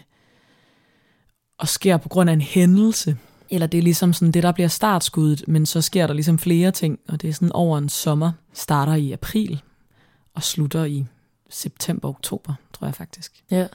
og 1.59 1.69
sker 1.69 1.97
på 1.97 2.09
grund 2.09 2.31
af 2.31 2.35
en 2.35 2.41
hændelse, 2.41 3.17
eller 3.51 3.67
det 3.67 3.79
er 3.79 3.83
ligesom 3.83 4.13
sådan 4.13 4.33
det, 4.33 4.43
der 4.43 4.53
bliver 4.53 4.69
startskuddet, 4.69 5.49
men 5.49 5.67
så 5.67 5.81
sker 5.81 6.07
der 6.07 6.15
ligesom 6.15 6.39
flere 6.39 6.71
ting, 6.71 6.99
og 7.09 7.23
det 7.23 7.31
er 7.31 7.35
sådan 7.35 7.53
over 7.53 7.79
en 7.79 7.89
sommer, 7.89 8.33
starter 8.53 8.95
i 8.95 9.13
april, 9.13 9.63
og 10.35 10.43
slutter 10.43 10.85
i 10.85 11.07
september-oktober, 11.51 12.55
tror 12.73 12.87
jeg 12.87 12.95
faktisk. 12.95 13.45
Ja. 13.51 13.67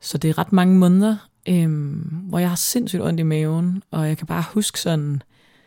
Så 0.00 0.18
det 0.18 0.30
er 0.30 0.38
ret 0.38 0.52
mange 0.52 0.78
måneder, 0.78 1.16
øhm, 1.48 1.98
hvor 2.28 2.38
jeg 2.38 2.48
har 2.48 2.56
sindssygt 2.56 3.02
ondt 3.02 3.20
i 3.20 3.22
maven, 3.22 3.82
og 3.90 4.08
jeg 4.08 4.18
kan 4.18 4.26
bare 4.26 4.44
huske 4.54 4.80
sådan, 4.80 5.22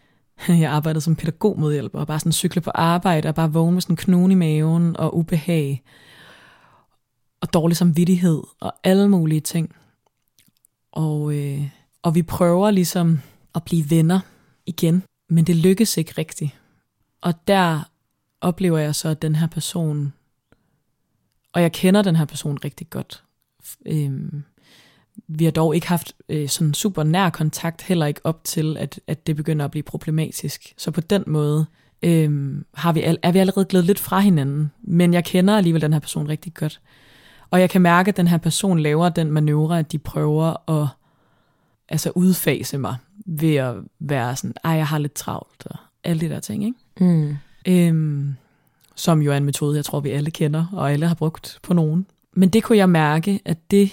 jeg 0.47 0.71
arbejdede 0.71 1.01
som 1.01 1.15
pædagogmedhjælper, 1.15 1.99
og 1.99 2.07
bare 2.07 2.19
sådan 2.19 2.31
cykle 2.31 2.61
på 2.61 2.71
arbejde, 2.75 3.29
og 3.29 3.35
bare 3.35 3.53
vågne 3.53 3.71
med 3.73 3.81
sådan 3.81 3.95
knogen 3.95 4.31
i 4.31 4.35
maven, 4.35 4.97
og 4.97 5.17
ubehag, 5.17 5.83
og 7.41 7.53
dårlig 7.53 7.77
samvittighed, 7.77 8.41
og 8.59 8.73
alle 8.83 9.09
mulige 9.09 9.41
ting. 9.41 9.75
Og, 10.91 11.35
øh, 11.35 11.69
og 12.01 12.15
vi 12.15 12.23
prøver 12.23 12.71
ligesom 12.71 13.19
at 13.55 13.63
blive 13.63 13.89
venner 13.89 14.19
igen, 14.65 15.03
men 15.29 15.43
det 15.43 15.55
lykkes 15.55 15.97
ikke 15.97 16.13
rigtigt. 16.17 16.51
Og 17.21 17.47
der 17.47 17.89
oplever 18.41 18.77
jeg 18.77 18.95
så, 18.95 19.09
at 19.09 19.21
den 19.21 19.35
her 19.35 19.47
person, 19.47 20.13
og 21.53 21.61
jeg 21.61 21.71
kender 21.71 22.01
den 22.01 22.15
her 22.15 22.25
person 22.25 22.57
rigtig 22.65 22.89
godt, 22.89 23.23
øhm, 23.85 24.43
vi 25.27 25.43
har 25.43 25.51
dog 25.51 25.75
ikke 25.75 25.87
haft 25.87 26.15
øh, 26.29 26.49
sådan 26.49 26.73
super 26.73 27.03
nær 27.03 27.29
kontakt, 27.29 27.81
heller 27.81 28.05
ikke 28.05 28.21
op 28.23 28.43
til, 28.43 28.77
at, 28.77 28.99
at 29.07 29.27
det 29.27 29.35
begynder 29.35 29.65
at 29.65 29.71
blive 29.71 29.83
problematisk. 29.83 30.73
Så 30.77 30.91
på 30.91 31.01
den 31.01 31.23
måde 31.27 31.65
øhm, 32.03 32.65
har 32.73 32.93
vi, 32.93 33.17
er 33.23 33.31
vi 33.31 33.39
allerede 33.39 33.65
glædet 33.65 33.87
lidt 33.87 33.99
fra 33.99 34.19
hinanden, 34.19 34.71
men 34.81 35.13
jeg 35.13 35.25
kender 35.25 35.57
alligevel 35.57 35.81
den 35.81 35.93
her 35.93 35.99
person 35.99 36.29
rigtig 36.29 36.53
godt. 36.53 36.81
Og 37.49 37.59
jeg 37.59 37.69
kan 37.69 37.81
mærke, 37.81 38.09
at 38.09 38.17
den 38.17 38.27
her 38.27 38.37
person 38.37 38.79
laver 38.79 39.09
den 39.09 39.31
manøvre, 39.31 39.79
at 39.79 39.91
de 39.91 39.97
prøver 39.97 40.69
at 40.81 40.87
altså 41.89 42.11
udfase 42.15 42.77
mig 42.77 42.95
ved 43.25 43.55
at 43.55 43.75
være 43.99 44.35
sådan, 44.35 44.53
ej, 44.63 44.71
jeg 44.71 44.87
har 44.87 44.97
lidt 44.97 45.13
travlt, 45.13 45.65
og 45.65 45.75
alle 46.03 46.21
de 46.21 46.29
der 46.29 46.39
ting, 46.39 46.65
ikke? 46.65 46.77
Mm. 46.99 47.37
Øhm, 47.67 48.35
som 48.95 49.21
jo 49.21 49.31
er 49.31 49.37
en 49.37 49.45
metode, 49.45 49.75
jeg 49.75 49.85
tror, 49.85 49.99
vi 49.99 50.09
alle 50.09 50.31
kender, 50.31 50.65
og 50.71 50.91
alle 50.91 51.07
har 51.07 51.15
brugt 51.15 51.59
på 51.63 51.73
nogen. 51.73 52.05
Men 52.33 52.49
det 52.49 52.63
kunne 52.63 52.77
jeg 52.77 52.89
mærke, 52.89 53.39
at 53.45 53.71
det 53.71 53.91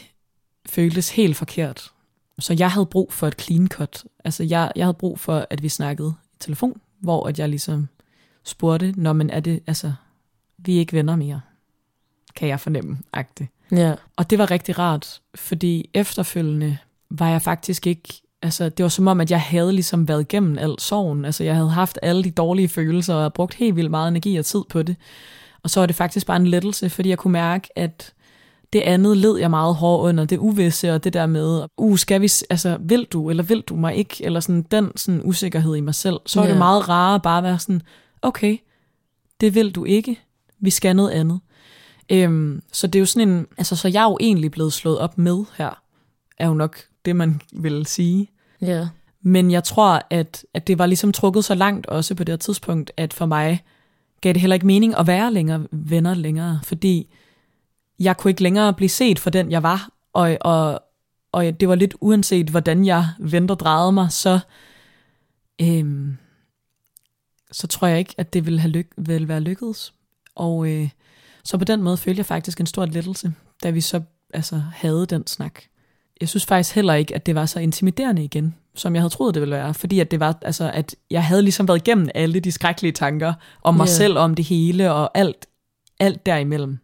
føltes 0.66 1.10
helt 1.10 1.36
forkert. 1.36 1.92
Så 2.38 2.54
jeg 2.58 2.70
havde 2.70 2.86
brug 2.86 3.12
for 3.12 3.26
et 3.26 3.40
clean 3.40 3.68
cut. 3.68 4.04
Altså 4.24 4.44
jeg, 4.44 4.72
jeg 4.76 4.84
havde 4.84 4.94
brug 4.94 5.20
for, 5.20 5.46
at 5.50 5.62
vi 5.62 5.68
snakkede 5.68 6.14
i 6.34 6.36
telefon, 6.40 6.80
hvor 7.00 7.26
at 7.26 7.38
jeg 7.38 7.48
ligesom 7.48 7.88
spurgte, 8.44 8.94
når 8.96 9.12
men 9.12 9.30
er 9.30 9.40
det, 9.40 9.60
altså, 9.66 9.92
vi 10.58 10.74
er 10.74 10.78
ikke 10.78 10.92
venner 10.92 11.16
mere, 11.16 11.40
kan 12.36 12.48
jeg 12.48 12.60
fornemme, 12.60 12.98
agte. 13.12 13.48
Ja. 13.72 13.94
Og 14.16 14.30
det 14.30 14.38
var 14.38 14.50
rigtig 14.50 14.78
rart, 14.78 15.20
fordi 15.34 15.90
efterfølgende 15.94 16.78
var 17.10 17.28
jeg 17.28 17.42
faktisk 17.42 17.86
ikke, 17.86 18.22
altså 18.42 18.68
det 18.68 18.82
var 18.82 18.88
som 18.88 19.06
om, 19.06 19.20
at 19.20 19.30
jeg 19.30 19.40
havde 19.40 19.72
ligesom 19.72 20.08
været 20.08 20.20
igennem 20.20 20.58
al 20.58 20.74
sorgen. 20.78 21.24
Altså 21.24 21.44
jeg 21.44 21.54
havde 21.54 21.70
haft 21.70 21.98
alle 22.02 22.24
de 22.24 22.30
dårlige 22.30 22.68
følelser, 22.68 23.14
og 23.14 23.34
brugt 23.34 23.54
helt 23.54 23.76
vildt 23.76 23.90
meget 23.90 24.08
energi 24.08 24.36
og 24.36 24.44
tid 24.44 24.62
på 24.68 24.82
det. 24.82 24.96
Og 25.62 25.70
så 25.70 25.80
var 25.80 25.86
det 25.86 25.96
faktisk 25.96 26.26
bare 26.26 26.36
en 26.36 26.46
lettelse, 26.46 26.90
fordi 26.90 27.08
jeg 27.08 27.18
kunne 27.18 27.32
mærke, 27.32 27.68
at 27.78 28.12
det 28.72 28.80
andet 28.80 29.16
led 29.16 29.36
jeg 29.38 29.50
meget 29.50 29.74
hårdt 29.74 30.08
under, 30.08 30.24
det 30.24 30.38
uvisse 30.38 30.94
og 30.94 31.04
det 31.04 31.12
der 31.12 31.26
med, 31.26 31.62
uh, 31.76 31.98
skal 31.98 32.20
vi, 32.20 32.30
altså, 32.50 32.76
vil 32.80 33.04
du, 33.12 33.30
eller 33.30 33.42
vil 33.42 33.60
du 33.60 33.76
mig 33.76 33.94
ikke, 33.94 34.24
eller 34.24 34.40
sådan 34.40 34.62
den 34.70 34.96
sådan 34.96 35.20
usikkerhed 35.24 35.74
i 35.76 35.80
mig 35.80 35.94
selv, 35.94 36.16
så 36.26 36.40
er 36.40 36.44
Ja. 36.44 36.50
det 36.50 36.58
meget 36.58 36.88
rarere 36.88 37.20
bare 37.20 37.38
at 37.38 37.44
være 37.44 37.58
sådan, 37.58 37.82
okay, 38.22 38.58
det 39.40 39.54
vil 39.54 39.70
du 39.74 39.84
ikke, 39.84 40.20
vi 40.60 40.70
skal 40.70 40.96
noget 40.96 41.10
andet. 41.10 41.40
Øhm, 42.10 42.62
så 42.72 42.86
det 42.86 42.94
er 42.94 43.00
jo 43.00 43.06
sådan 43.06 43.28
en, 43.28 43.46
altså 43.58 43.76
så 43.76 43.88
jeg 43.88 44.00
er 44.04 44.10
jo 44.10 44.16
egentlig 44.20 44.50
blevet 44.50 44.72
slået 44.72 44.98
op 44.98 45.18
med 45.18 45.44
her, 45.56 45.82
er 46.38 46.46
jo 46.48 46.54
nok 46.54 46.78
det, 47.04 47.16
man 47.16 47.40
vil 47.52 47.86
sige. 47.86 48.30
Ja. 48.60 48.88
Men 49.22 49.50
jeg 49.50 49.64
tror, 49.64 50.02
at, 50.10 50.44
at 50.54 50.66
det 50.66 50.78
var 50.78 50.86
ligesom 50.86 51.12
trukket 51.12 51.44
så 51.44 51.54
langt 51.54 51.86
også 51.86 52.14
på 52.14 52.24
det 52.24 52.40
tidspunkt, 52.40 52.92
at 52.96 53.12
for 53.12 53.26
mig 53.26 53.64
gav 54.20 54.32
det 54.32 54.40
heller 54.40 54.54
ikke 54.54 54.66
mening 54.66 54.94
at 54.98 55.06
være 55.06 55.32
længere 55.32 55.66
venner 55.70 56.14
længere, 56.14 56.60
fordi 56.64 57.08
jeg 58.00 58.16
kunne 58.16 58.30
ikke 58.30 58.42
længere 58.42 58.74
blive 58.74 58.88
set 58.88 59.18
for 59.18 59.30
den, 59.30 59.50
jeg 59.50 59.62
var, 59.62 59.88
og, 60.12 60.38
og, 60.40 60.82
og 61.32 61.60
det 61.60 61.68
var 61.68 61.74
lidt 61.74 61.94
uanset, 62.00 62.48
hvordan 62.48 62.86
jeg 62.86 63.08
vendte 63.18 63.52
og 63.52 63.60
drejede 63.60 63.92
mig, 63.92 64.12
så, 64.12 64.38
øhm, 65.60 66.16
så 67.52 67.66
tror 67.66 67.86
jeg 67.88 67.98
ikke, 67.98 68.14
at 68.18 68.32
det 68.32 68.46
ville, 68.46 68.60
have 68.60 68.70
lyk- 68.80 68.94
ville 68.96 69.28
være 69.28 69.40
lykkedes. 69.40 69.94
Og 70.34 70.68
øh, 70.70 70.88
så 71.44 71.58
på 71.58 71.64
den 71.64 71.82
måde 71.82 71.96
følte 71.96 72.18
jeg 72.18 72.26
faktisk 72.26 72.60
en 72.60 72.66
stor 72.66 72.86
lettelse, 72.86 73.32
da 73.62 73.70
vi 73.70 73.80
så 73.80 74.00
altså, 74.34 74.62
havde 74.74 75.06
den 75.06 75.26
snak. 75.26 75.54
Jeg 76.20 76.28
synes 76.28 76.46
faktisk 76.46 76.74
heller 76.74 76.94
ikke, 76.94 77.14
at 77.14 77.26
det 77.26 77.34
var 77.34 77.46
så 77.46 77.60
intimiderende 77.60 78.24
igen, 78.24 78.54
som 78.74 78.94
jeg 78.94 79.02
havde 79.02 79.12
troet, 79.14 79.34
det 79.34 79.40
ville 79.40 79.54
være. 79.56 79.74
Fordi 79.74 80.00
at 80.00 80.10
det 80.10 80.20
var, 80.20 80.38
altså, 80.42 80.70
at 80.74 80.94
jeg 81.10 81.24
havde 81.24 81.42
ligesom 81.42 81.68
været 81.68 81.78
igennem 81.88 82.08
alle 82.14 82.40
de 82.40 82.52
skrækkelige 82.52 82.92
tanker 82.92 83.32
om 83.62 83.74
mig 83.74 83.86
Ja. 83.86 83.92
selv, 83.92 84.18
om 84.18 84.34
det 84.34 84.44
hele 84.44 84.92
og 84.92 85.18
alt, 85.18 85.46
alt 86.00 86.26
derimellem. 86.26 86.78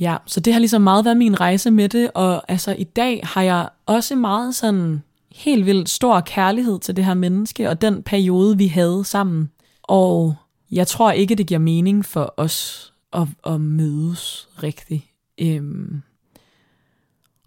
Ja, 0.00 0.16
så 0.26 0.40
det 0.40 0.52
har 0.52 0.60
ligesom 0.60 0.82
meget 0.82 1.04
været 1.04 1.16
min 1.16 1.40
rejse 1.40 1.70
med 1.70 1.88
det, 1.88 2.10
og 2.14 2.50
altså 2.50 2.74
i 2.78 2.84
dag 2.84 3.20
har 3.24 3.42
jeg 3.42 3.68
også 3.86 4.16
meget 4.16 4.54
sådan 4.54 5.02
helt 5.34 5.66
vildt 5.66 5.88
stor 5.88 6.20
kærlighed 6.20 6.78
til 6.80 6.96
det 6.96 7.04
her 7.04 7.14
menneske, 7.14 7.68
og 7.68 7.80
den 7.80 8.02
periode, 8.02 8.58
vi 8.58 8.66
havde 8.66 9.04
sammen. 9.04 9.50
Og 9.82 10.34
jeg 10.70 10.86
tror 10.86 11.12
ikke, 11.12 11.34
det 11.34 11.46
giver 11.46 11.60
mening 11.60 12.04
for 12.04 12.34
os 12.36 12.92
at, 13.12 13.28
at 13.46 13.60
mødes 13.60 14.48
rigtigt. 14.62 15.02
Øhm, 15.40 16.02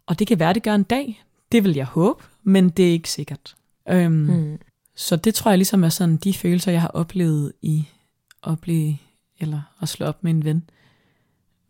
og 0.08 0.20
det 0.20 0.28
kan 0.28 0.40
være, 0.40 0.54
det 0.54 0.64
gør 0.64 0.76
en 0.76 0.84
dag. 0.84 1.24
Det 1.52 1.64
vil 1.64 1.74
jeg 1.76 1.86
håbe, 1.86 2.24
men 2.44 2.70
det 2.70 2.88
er 2.88 2.92
ikke 2.92 3.10
sikkert. 3.10 3.56
Øhm, 3.90 4.12
Mm. 4.14 4.58
så 4.96 5.16
det 5.16 5.36
tror 5.36 5.52
jeg 5.52 5.58
ligesom 5.58 5.84
er 5.84 5.90
sådan 5.90 6.18
de 6.18 6.34
følelser, 6.34 6.72
jeg 6.72 6.82
har 6.82 6.88
oplevet 6.88 7.54
i 7.62 7.88
at 8.48 8.60
blive, 8.60 8.98
eller 9.40 9.62
at 9.82 9.90
slå 9.90 10.06
op 10.06 10.24
med 10.24 10.32
en 10.32 10.46
ven. 10.46 10.64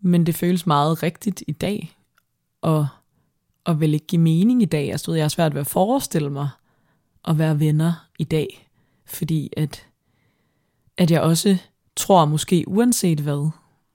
Men 0.06 0.26
det 0.26 0.36
føles 0.36 0.68
meget 0.68 1.04
rigtigt 1.04 1.44
i 1.48 1.52
dag, 1.52 1.96
og, 2.62 2.88
og 3.64 3.80
vil 3.80 3.94
ikke 3.94 4.08
give 4.08 4.22
mening 4.22 4.62
i 4.62 4.66
dag. 4.66 4.92
Altså, 4.92 5.14
jeg 5.14 5.24
har 5.24 5.30
svært 5.30 5.54
ved 5.54 5.62
at 5.62 5.68
forestille 5.68 6.30
mig 6.30 6.50
at 7.28 7.38
være 7.38 7.60
venner 7.60 8.08
i 8.20 8.24
dag, 8.24 8.70
fordi 9.06 9.50
at, 9.58 9.86
at 10.98 11.12
jeg 11.12 11.22
også 11.22 11.58
tror 11.96 12.26
måske 12.26 12.64
uanset 12.68 13.20
hvad, 13.20 13.50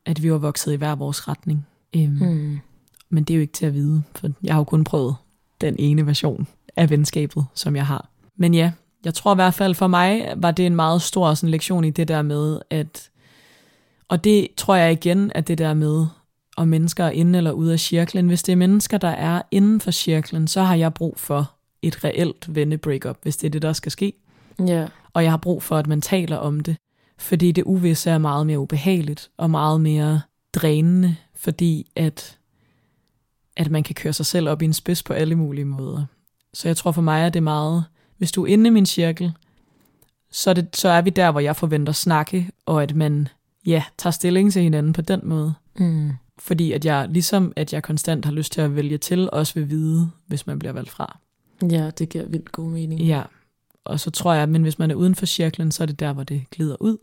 at 0.07 0.22
vi 0.22 0.32
var 0.32 0.39
vokset 0.39 0.72
i 0.72 0.76
hver 0.76 0.95
vores 0.95 1.28
retning. 1.28 1.66
Øhm, 1.97 2.18
Mm. 2.20 2.59
men 3.11 3.24
det 3.24 3.35
er 3.35 3.37
jo 3.37 3.41
ikke 3.41 3.53
til 3.53 3.66
at 3.66 3.74
vide, 3.74 4.03
for 4.14 4.28
jeg 4.43 4.55
har 4.55 4.61
jo 4.61 4.64
kun 4.64 4.85
prøvet 4.85 5.16
den 5.61 5.76
ene 5.78 6.07
version 6.07 6.47
af 6.76 6.91
venskabet, 6.91 7.45
som 7.55 7.76
jeg 7.76 7.87
har. 7.87 8.09
Men 8.37 8.55
ja, 8.55 8.72
jeg 9.05 9.14
tror 9.14 9.32
i 9.32 9.35
hvert 9.35 9.55
fald 9.55 9.74
for 9.74 9.87
mig, 9.87 10.35
var 10.37 10.51
det 10.51 10.66
en 10.66 10.76
meget 10.76 11.03
stor 11.03 11.35
sådan, 11.35 11.51
lektion 11.51 11.85
i 11.85 11.91
det 11.91 12.09
der 12.09 12.22
med, 12.22 12.61
at, 12.70 13.10
og 14.11 14.25
det 14.25 14.49
tror 14.57 14.75
jeg 14.75 14.93
igen, 14.93 15.33
at 15.35 15.49
det 15.49 15.59
der 15.59 15.75
med, 15.75 16.07
om 16.57 16.69
mennesker 16.69 17.05
er 17.05 17.11
inde 17.11 17.37
eller 17.37 17.53
ude 17.53 17.73
af 17.73 17.81
cirklen. 17.81 18.27
Hvis 18.27 18.43
det 18.43 18.53
er 18.53 18.57
mennesker, 18.57 18.99
der 18.99 19.09
er 19.09 19.43
inden 19.51 19.81
for 19.81 19.91
cirklen, 19.91 20.49
så 20.49 20.63
har 20.63 20.75
jeg 20.75 20.95
brug 20.95 21.19
for 21.19 21.53
et 21.83 22.05
reelt 22.05 22.55
venne-breakup, 22.55 23.19
hvis 23.23 23.37
det 23.37 23.47
er 23.47 23.51
det, 23.51 23.63
der 23.63 23.73
skal 23.73 23.93
ske. 23.93 24.13
Ja. 24.67 24.87
Og 25.13 25.23
jeg 25.23 25.33
har 25.33 25.37
brug 25.37 25.63
for, 25.63 25.77
at 25.77 25.87
man 25.87 26.01
taler 26.01 26.37
om 26.37 26.61
det, 26.61 26.77
fordi 27.19 27.53
det 27.53 27.65
uvisse 27.65 28.11
er 28.11 28.19
meget 28.19 28.47
mere 28.47 28.59
ubehageligt 28.59 29.31
og 29.37 29.51
meget 29.51 29.81
mere 29.81 30.21
drænende, 30.55 31.17
fordi 31.35 31.91
at, 31.97 32.39
at 33.57 33.71
man 33.71 33.83
kan 33.83 33.95
køre 33.95 34.13
sig 34.13 34.27
selv 34.27 34.49
op 34.49 34.63
i 34.63 34.65
en 34.65 34.73
spids 34.73 35.03
på 35.03 35.13
alle 35.13 35.35
mulige 35.35 35.65
måder. 35.65 36.05
Så 36.55 36.69
jeg 36.69 36.77
tror 36.77 36.93
for 36.93 37.03
mig, 37.03 37.27
at 37.27 37.35
det 37.35 37.41
er 37.41 37.45
meget, 37.45 37.85
hvis 38.19 38.33
du 38.33 38.43
er 38.45 38.47
inde 38.47 38.67
i 38.67 38.71
min 38.71 38.87
cirkel, 38.87 39.33
så 40.31 40.55
det, 40.55 40.77
så 40.77 40.89
er 40.89 41.03
vi 41.03 41.11
der, 41.11 41.31
hvor 41.31 41.41
jeg 41.41 41.57
forventer 41.57 41.93
snakke, 41.93 42.51
og 42.67 42.83
at 42.83 42.95
man 42.95 43.29
ja, 43.67 43.85
tager 43.99 44.11
stilling 44.13 44.53
til 44.53 44.63
hinanden 44.63 44.93
på 44.93 45.01
den 45.03 45.21
måde. 45.25 45.55
Mm. 45.79 46.11
Fordi 46.39 46.73
at 46.73 46.85
jeg, 46.85 47.09
ligesom 47.09 47.53
at 47.57 47.73
jeg 47.73 47.83
konstant 47.83 48.25
har 48.25 48.33
lyst 48.33 48.53
til 48.53 48.61
at 48.61 48.77
vælge 48.77 48.99
til, 48.99 49.31
også 49.33 49.55
vil 49.55 49.71
vide, 49.71 50.11
hvis 50.27 50.47
man 50.47 50.59
bliver 50.59 50.73
valgt 50.73 50.91
fra. 50.91 51.19
Ja, 51.71 51.91
det 51.91 52.09
giver 52.09 52.25
vildt 52.27 52.53
god 52.53 52.71
mening. 52.71 53.01
Ja, 53.01 53.23
og 53.85 54.01
så 54.01 54.11
tror 54.11 54.33
jeg, 54.35 54.49
men 54.49 54.63
hvis 54.63 54.79
man 54.79 54.91
er 54.91 54.95
uden 54.95 55.15
for 55.15 55.27
cirklen, 55.27 55.73
så 55.73 55.83
er 55.83 55.87
det 55.87 56.01
der, 56.01 56.13
hvor 56.13 56.23
det 56.23 56.45
glider 56.51 56.77
ud. 56.81 56.97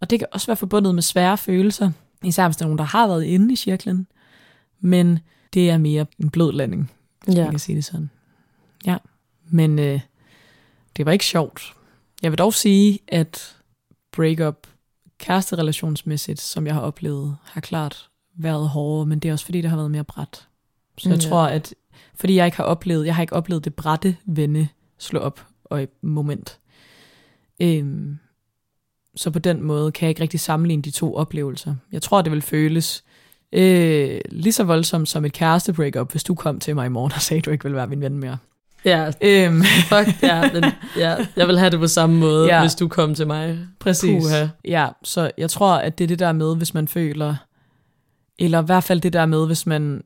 Og 0.00 0.10
det 0.10 0.18
kan 0.18 0.28
også 0.32 0.46
være 0.46 0.56
forbundet 0.56 0.94
med 0.94 1.02
svære 1.02 1.38
følelser, 1.38 1.90
især 2.24 2.48
hvis 2.48 2.56
der 2.56 2.64
er 2.64 2.68
nogen, 2.68 2.78
der 2.78 2.84
har 2.84 3.06
været 3.06 3.24
inde 3.24 3.52
i 3.52 3.56
cirklen. 3.56 4.06
Men 4.80 5.18
det 5.54 5.70
er 5.70 5.78
mere 5.78 6.06
en 6.18 6.30
blød 6.30 6.52
landing, 6.52 6.90
hvis 7.24 7.34
Ja. 7.34 7.42
man 7.42 7.50
kan 7.50 7.58
sige 7.60 7.76
det 7.76 7.84
sådan. 7.84 8.10
Ja, 8.86 8.96
men 9.48 9.78
øh, 9.78 10.00
det 10.96 11.06
var 11.06 11.12
ikke 11.12 11.24
sjovt. 11.24 11.74
Jeg 12.22 12.30
vil 12.30 12.38
dog 12.38 12.54
sige, 12.54 12.98
at 13.08 13.56
breakup 14.12 14.66
kæresterelationsmæssigt, 15.24 16.40
som 16.40 16.66
jeg 16.66 16.74
har 16.74 16.80
oplevet, 16.80 17.36
har 17.44 17.60
klart 17.60 18.08
været 18.36 18.68
hårdere, 18.68 19.06
men 19.06 19.18
det 19.18 19.28
er 19.28 19.32
også 19.32 19.44
fordi, 19.44 19.60
det 19.60 19.70
har 19.70 19.76
været 19.76 19.90
mere 19.90 20.04
bræt. 20.04 20.48
Så 20.98 21.08
jeg 21.08 21.22
Ja. 21.22 21.28
tror, 21.28 21.42
at 21.46 21.74
fordi 22.14 22.34
jeg 22.34 22.46
ikke 22.46 22.56
har 22.56 22.64
oplevet, 22.64 23.06
jeg 23.06 23.14
har 23.14 23.22
ikke 23.22 23.32
oplevet 23.36 23.64
det 23.64 23.74
brætte 23.74 24.16
vende 24.24 24.68
slå 24.98 25.20
op 25.20 25.46
og 25.64 25.82
et 25.82 25.90
moment. 26.02 26.58
Øhm, 27.60 28.18
så 29.16 29.30
på 29.30 29.38
den 29.38 29.62
måde 29.62 29.92
kan 29.92 30.06
jeg 30.06 30.08
ikke 30.10 30.22
rigtig 30.22 30.40
sammenligne 30.40 30.82
de 30.82 30.90
to 30.90 31.14
oplevelser. 31.14 31.74
Jeg 31.92 32.02
tror, 32.02 32.22
det 32.22 32.32
vil 32.32 32.42
føles 32.42 33.04
øh, 33.52 34.20
lige 34.30 34.52
så 34.52 34.64
voldsomt 34.64 35.08
som 35.08 35.24
et 35.24 35.32
kæreste 35.32 35.72
breakup, 35.72 36.10
hvis 36.10 36.24
du 36.24 36.34
kom 36.34 36.60
til 36.60 36.74
mig 36.74 36.86
i 36.86 36.88
morgen 36.88 37.12
og 37.14 37.20
sagde, 37.20 37.38
at 37.38 37.44
du 37.44 37.50
ikke 37.50 37.64
ville 37.64 37.76
være 37.76 37.86
min 37.86 38.00
ven 38.00 38.18
mere. 38.18 38.38
Ja, 38.84 39.10
Øhm, 39.20 39.62
fuck 39.90 40.22
ja, 40.22 40.52
men 40.52 40.64
ja, 40.96 41.16
jeg 41.36 41.48
vil 41.48 41.58
have 41.58 41.70
det 41.70 41.80
på 41.80 41.86
samme 41.86 42.16
måde, 42.16 42.46
ja. 42.54 42.60
hvis 42.60 42.74
du 42.74 42.88
kom 42.88 43.14
til 43.14 43.26
mig. 43.26 43.58
Præcis. 43.80 44.22
Puha. 44.22 44.46
Ja, 44.64 44.88
så 45.02 45.30
jeg 45.38 45.50
tror, 45.50 45.74
at 45.74 45.98
det 45.98 46.04
er 46.04 46.08
det 46.08 46.18
der 46.18 46.32
med, 46.32 46.56
hvis 46.56 46.74
man 46.74 46.88
føler, 46.88 47.36
eller 48.38 48.62
i 48.62 48.64
hvert 48.64 48.84
fald 48.84 49.00
det 49.00 49.12
der 49.12 49.26
med, 49.26 49.46
hvis 49.46 49.66
man 49.66 50.02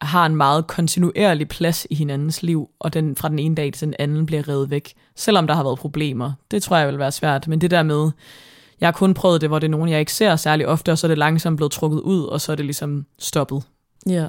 har 0.00 0.26
en 0.26 0.36
meget 0.36 0.66
kontinuerlig 0.66 1.48
plads 1.48 1.86
i 1.90 1.94
hinandens 1.94 2.42
liv, 2.42 2.68
og 2.80 2.94
den 2.94 3.16
fra 3.16 3.28
den 3.28 3.38
ene 3.38 3.54
dag 3.54 3.72
til 3.72 3.86
den 3.86 3.94
anden 3.98 4.26
bliver 4.26 4.48
revet 4.48 4.70
væk, 4.70 4.92
selvom 5.16 5.46
der 5.46 5.54
har 5.54 5.62
været 5.62 5.78
problemer. 5.78 6.32
Det 6.50 6.62
tror 6.62 6.76
jeg 6.76 6.88
vil 6.88 6.98
være 6.98 7.12
svært, 7.12 7.48
men 7.48 7.60
det 7.60 7.70
der 7.70 7.82
med, 7.82 8.10
jeg 8.80 8.86
har 8.86 8.92
kun 8.92 9.14
prøvet 9.14 9.40
det, 9.40 9.48
hvor 9.48 9.58
det 9.58 9.66
er 9.66 9.70
nogen, 9.70 9.88
jeg 9.88 10.00
ikke 10.00 10.12
ser 10.12 10.36
særlig 10.36 10.66
ofte, 10.66 10.92
og 10.92 10.98
så 10.98 11.06
er 11.06 11.08
det 11.08 11.18
langsomt 11.18 11.56
blevet 11.56 11.72
trukket 11.72 12.00
ud, 12.00 12.24
og 12.24 12.40
så 12.40 12.52
er 12.52 12.56
det 12.56 12.64
ligesom 12.64 13.06
stoppet. 13.18 13.62
Ja. 14.06 14.26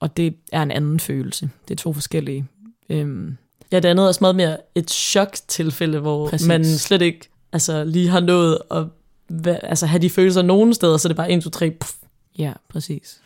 Og 0.00 0.16
det 0.16 0.36
er 0.52 0.62
en 0.62 0.70
anden 0.70 1.00
følelse. 1.00 1.50
Det 1.68 1.74
er 1.74 1.82
to 1.82 1.92
forskellige. 1.92 2.46
Øhm, 2.88 3.36
Ja, 3.72 3.80
det 3.80 3.88
andet 3.88 4.02
er 4.02 4.06
også 4.08 4.18
meget 4.20 4.36
mere 4.36 4.56
et 4.74 4.90
chok-tilfælde, 4.90 5.98
hvor 5.98 6.28
Præcis. 6.28 6.48
Man 6.48 6.64
slet 6.64 7.02
ikke 7.02 7.28
altså, 7.52 7.84
lige 7.84 8.08
har 8.08 8.20
nået 8.20 8.58
at 8.70 8.84
væ- 9.32 9.58
altså, 9.62 9.86
have 9.86 10.02
de 10.02 10.10
følelser 10.10 10.42
nogen 10.42 10.74
steder, 10.74 10.96
så 10.96 11.08
det 11.08 11.14
er 11.14 11.16
bare 11.16 11.30
1, 11.32 11.42
2, 11.42 11.50
3, 11.50 11.70
puff. 11.70 11.92
ja, 12.38 12.52
præcis. 12.68 13.20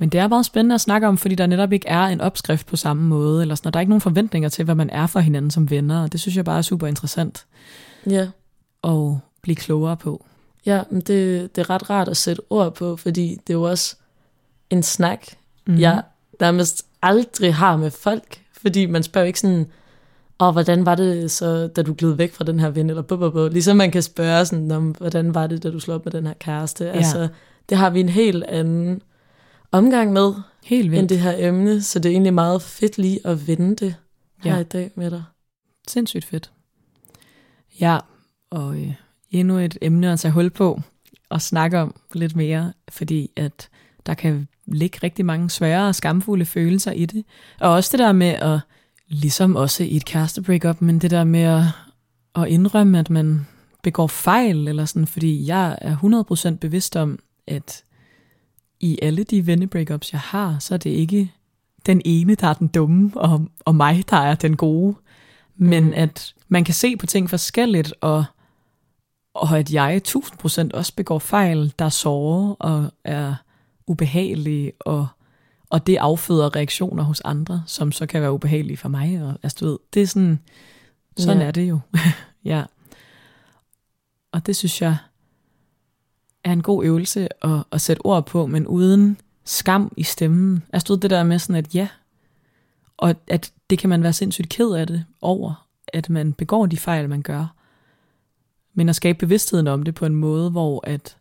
Men 0.00 0.08
det 0.08 0.20
er 0.20 0.28
meget 0.28 0.46
spændende 0.46 0.74
at 0.74 0.80
snakke 0.80 1.08
om, 1.08 1.18
fordi 1.18 1.34
der 1.34 1.46
netop 1.46 1.72
ikke 1.72 1.88
er 1.88 2.00
en 2.02 2.20
opskrift 2.20 2.66
på 2.66 2.76
samme 2.76 3.02
måde, 3.02 3.42
eller 3.42 3.54
sådan, 3.54 3.66
og 3.68 3.72
der 3.72 3.78
er 3.78 3.80
ikke 3.80 3.90
nogen 3.90 4.00
forventninger 4.00 4.48
til, 4.48 4.64
hvad 4.64 4.74
man 4.74 4.90
er 4.90 5.06
for 5.06 5.20
hinanden 5.20 5.50
som 5.50 5.70
venner, 5.70 6.02
og 6.02 6.12
det 6.12 6.20
synes 6.20 6.36
jeg 6.36 6.44
bare 6.44 6.58
er 6.58 6.62
super 6.62 6.86
interessant 6.86 7.46
Ja. 8.06 8.26
at 8.84 9.16
blive 9.42 9.56
klogere 9.56 9.96
på. 9.96 10.24
Ja, 10.66 10.82
men 10.90 11.00
det, 11.00 11.56
det 11.56 11.62
er 11.62 11.70
ret 11.70 11.90
rart 11.90 12.08
at 12.08 12.16
sætte 12.16 12.42
ord 12.50 12.74
på, 12.74 12.96
fordi 12.96 13.36
det 13.46 13.52
er 13.52 13.58
jo 13.58 13.62
også 13.62 13.96
en 14.70 14.82
snak, 14.82 15.26
mm. 15.66 15.78
jeg 15.78 16.02
nærmest 16.40 16.86
aldrig 17.02 17.54
har 17.54 17.76
med 17.76 17.90
folk. 17.90 18.42
Fordi 18.52 18.86
man 18.86 19.02
spørger 19.02 19.26
ikke 19.26 19.40
sådan, 19.40 19.66
og 20.38 20.52
hvordan 20.52 20.86
var 20.86 20.94
det 20.94 21.30
så, 21.30 21.66
da 21.66 21.82
du 21.82 21.94
gled 21.98 22.12
væk 22.12 22.32
fra 22.32 22.44
den 22.44 22.60
her 22.60 22.70
ven, 22.70 22.90
eller 22.90 23.02
bu, 23.02 23.16
bu, 23.16 23.30
bu. 23.30 23.48
Ligesom 23.48 23.76
man 23.76 23.90
kan 23.90 24.02
spørge 24.02 24.44
sådan, 24.46 24.70
om, 24.70 24.90
hvordan 24.90 25.34
var 25.34 25.46
det, 25.46 25.62
da 25.62 25.70
du 25.70 25.80
slog 25.80 25.94
op 25.94 26.04
med 26.04 26.12
den 26.12 26.26
her 26.26 26.34
kæreste. 26.34 26.84
Ja. 26.84 26.90
Altså, 26.90 27.28
det 27.68 27.78
har 27.78 27.90
vi 27.90 28.00
en 28.00 28.08
helt 28.08 28.44
anden 28.44 29.02
omgang 29.72 30.12
med, 30.12 30.32
Helt 30.64 30.84
end 30.84 30.90
vildt. 30.94 31.08
det 31.10 31.20
her 31.20 31.34
emne, 31.48 31.82
så 31.82 31.98
det 31.98 32.08
er 32.08 32.12
egentlig 32.12 32.34
meget 32.34 32.62
fedt 32.62 32.98
lige 32.98 33.20
at 33.24 33.46
vende 33.46 33.76
det 33.76 33.94
her 34.42 34.54
Ja. 34.54 34.60
i 34.60 34.64
dag 34.64 34.90
med 34.94 35.10
dig. 35.10 35.22
Sindssygt 35.88 36.24
fedt. 36.24 36.50
Ja, 37.80 37.98
og 38.50 38.76
øh, 38.80 38.94
endnu 39.30 39.58
et 39.58 39.78
emne 39.82 40.12
at 40.12 40.20
tage 40.20 40.32
hul 40.32 40.50
på 40.50 40.80
og 41.28 41.42
snakke 41.42 41.78
om 41.78 41.94
lidt 42.14 42.36
mere, 42.36 42.72
fordi 42.88 43.30
at 43.36 43.68
der 44.06 44.14
kan 44.14 44.48
ligge 44.66 44.98
rigtig 45.02 45.24
mange 45.24 45.50
svære 45.50 45.88
og 45.88 45.94
skamfulde 45.94 46.44
følelser 46.44 46.92
i 46.92 47.06
det. 47.06 47.24
Og 47.60 47.70
også 47.70 47.88
det 47.92 47.98
der 47.98 48.12
med 48.12 48.26
at, 48.28 48.60
ligesom 49.08 49.56
også 49.56 49.84
i 49.84 49.96
et 49.96 50.04
kæreste 50.04 50.42
breakup, 50.42 50.80
men 50.82 50.98
det 50.98 51.10
der 51.10 51.24
med 51.24 51.40
at, 51.40 51.62
at 52.34 52.48
indrømme, 52.48 52.98
at 52.98 53.10
man 53.10 53.46
begår 53.82 54.06
fejl, 54.06 54.68
eller 54.68 54.84
sådan, 54.84 55.06
fordi 55.06 55.46
jeg 55.46 55.78
er 55.80 55.96
100% 56.52 56.56
bevidst 56.56 56.96
om, 56.96 57.18
at 57.46 57.84
i 58.80 58.98
alle 59.02 59.24
de 59.24 59.46
vennebreakups, 59.46 60.12
jeg 60.12 60.20
har, 60.20 60.56
så 60.58 60.74
er 60.74 60.78
det 60.78 60.90
ikke 60.90 61.32
den 61.86 62.02
ene, 62.04 62.34
der 62.34 62.46
er 62.46 62.54
den 62.54 62.68
dumme, 62.68 63.10
og, 63.14 63.48
og 63.64 63.74
mig, 63.74 64.04
der 64.10 64.16
er 64.16 64.34
den 64.34 64.56
gode. 64.56 64.94
Men 65.56 65.84
Mm. 65.84 65.92
at 65.94 66.34
man 66.48 66.64
kan 66.64 66.74
se 66.74 66.96
på 66.96 67.06
ting 67.06 67.30
forskelligt, 67.30 67.94
og, 68.00 68.24
og 69.38 69.58
at 69.58 69.72
jeg 69.72 70.02
1000% 70.08 70.68
også 70.74 70.92
begår 70.96 71.18
fejl, 71.18 71.72
der 71.78 71.88
sårer 71.88 72.54
og 72.58 72.92
er 73.04 73.34
ubehagelige, 73.86 74.72
og, 74.80 75.06
og 75.70 75.86
det 75.86 75.96
afføder 75.96 76.56
reaktioner 76.56 77.02
hos 77.02 77.20
andre, 77.20 77.62
som 77.66 77.92
så 77.92 78.06
kan 78.06 78.20
være 78.22 78.32
ubehagelige 78.32 78.76
for 78.76 78.88
mig. 78.88 79.22
Og, 79.22 79.34
altså, 79.42 79.56
du 79.60 79.66
ved, 79.66 79.78
det 79.94 80.02
er 80.02 80.06
sådan, 80.06 80.40
sådan 81.16 81.38
Ja. 81.38 81.46
er 81.46 81.50
det 81.50 81.68
jo. 81.68 81.78
ja. 82.44 82.64
Og 84.32 84.46
det 84.46 84.56
synes 84.56 84.82
jeg 84.82 84.96
er 86.44 86.52
en 86.52 86.62
god 86.62 86.84
øvelse 86.84 87.44
at, 87.44 87.64
at 87.72 87.80
sætte 87.80 88.06
ord 88.06 88.26
på, 88.26 88.46
men 88.46 88.66
uden 88.66 89.16
skam 89.44 89.92
i 89.96 90.02
stemmen. 90.02 90.62
Altså 90.72 90.86
du 90.86 90.92
ved, 90.92 91.00
det 91.00 91.10
der 91.10 91.22
med 91.22 91.38
sådan, 91.38 91.56
at 91.56 91.74
ja, 91.74 91.88
og 92.96 93.14
at 93.26 93.52
det 93.70 93.78
kan 93.78 93.90
man 93.90 94.02
være 94.02 94.12
sindssygt 94.12 94.48
ked 94.48 94.70
af 94.70 94.86
det 94.86 95.04
over, 95.20 95.66
at 95.92 96.10
man 96.10 96.32
begår 96.32 96.66
de 96.66 96.76
fejl, 96.76 97.08
man 97.08 97.22
gør. 97.22 97.54
Men 98.78 98.88
at 98.88 98.96
skabe 98.96 99.18
bevidstheden 99.18 99.66
om 99.66 99.82
det 99.82 99.94
på 99.94 100.06
en 100.06 100.14
måde, 100.14 100.50
hvor 100.50 100.80
at 100.86 101.16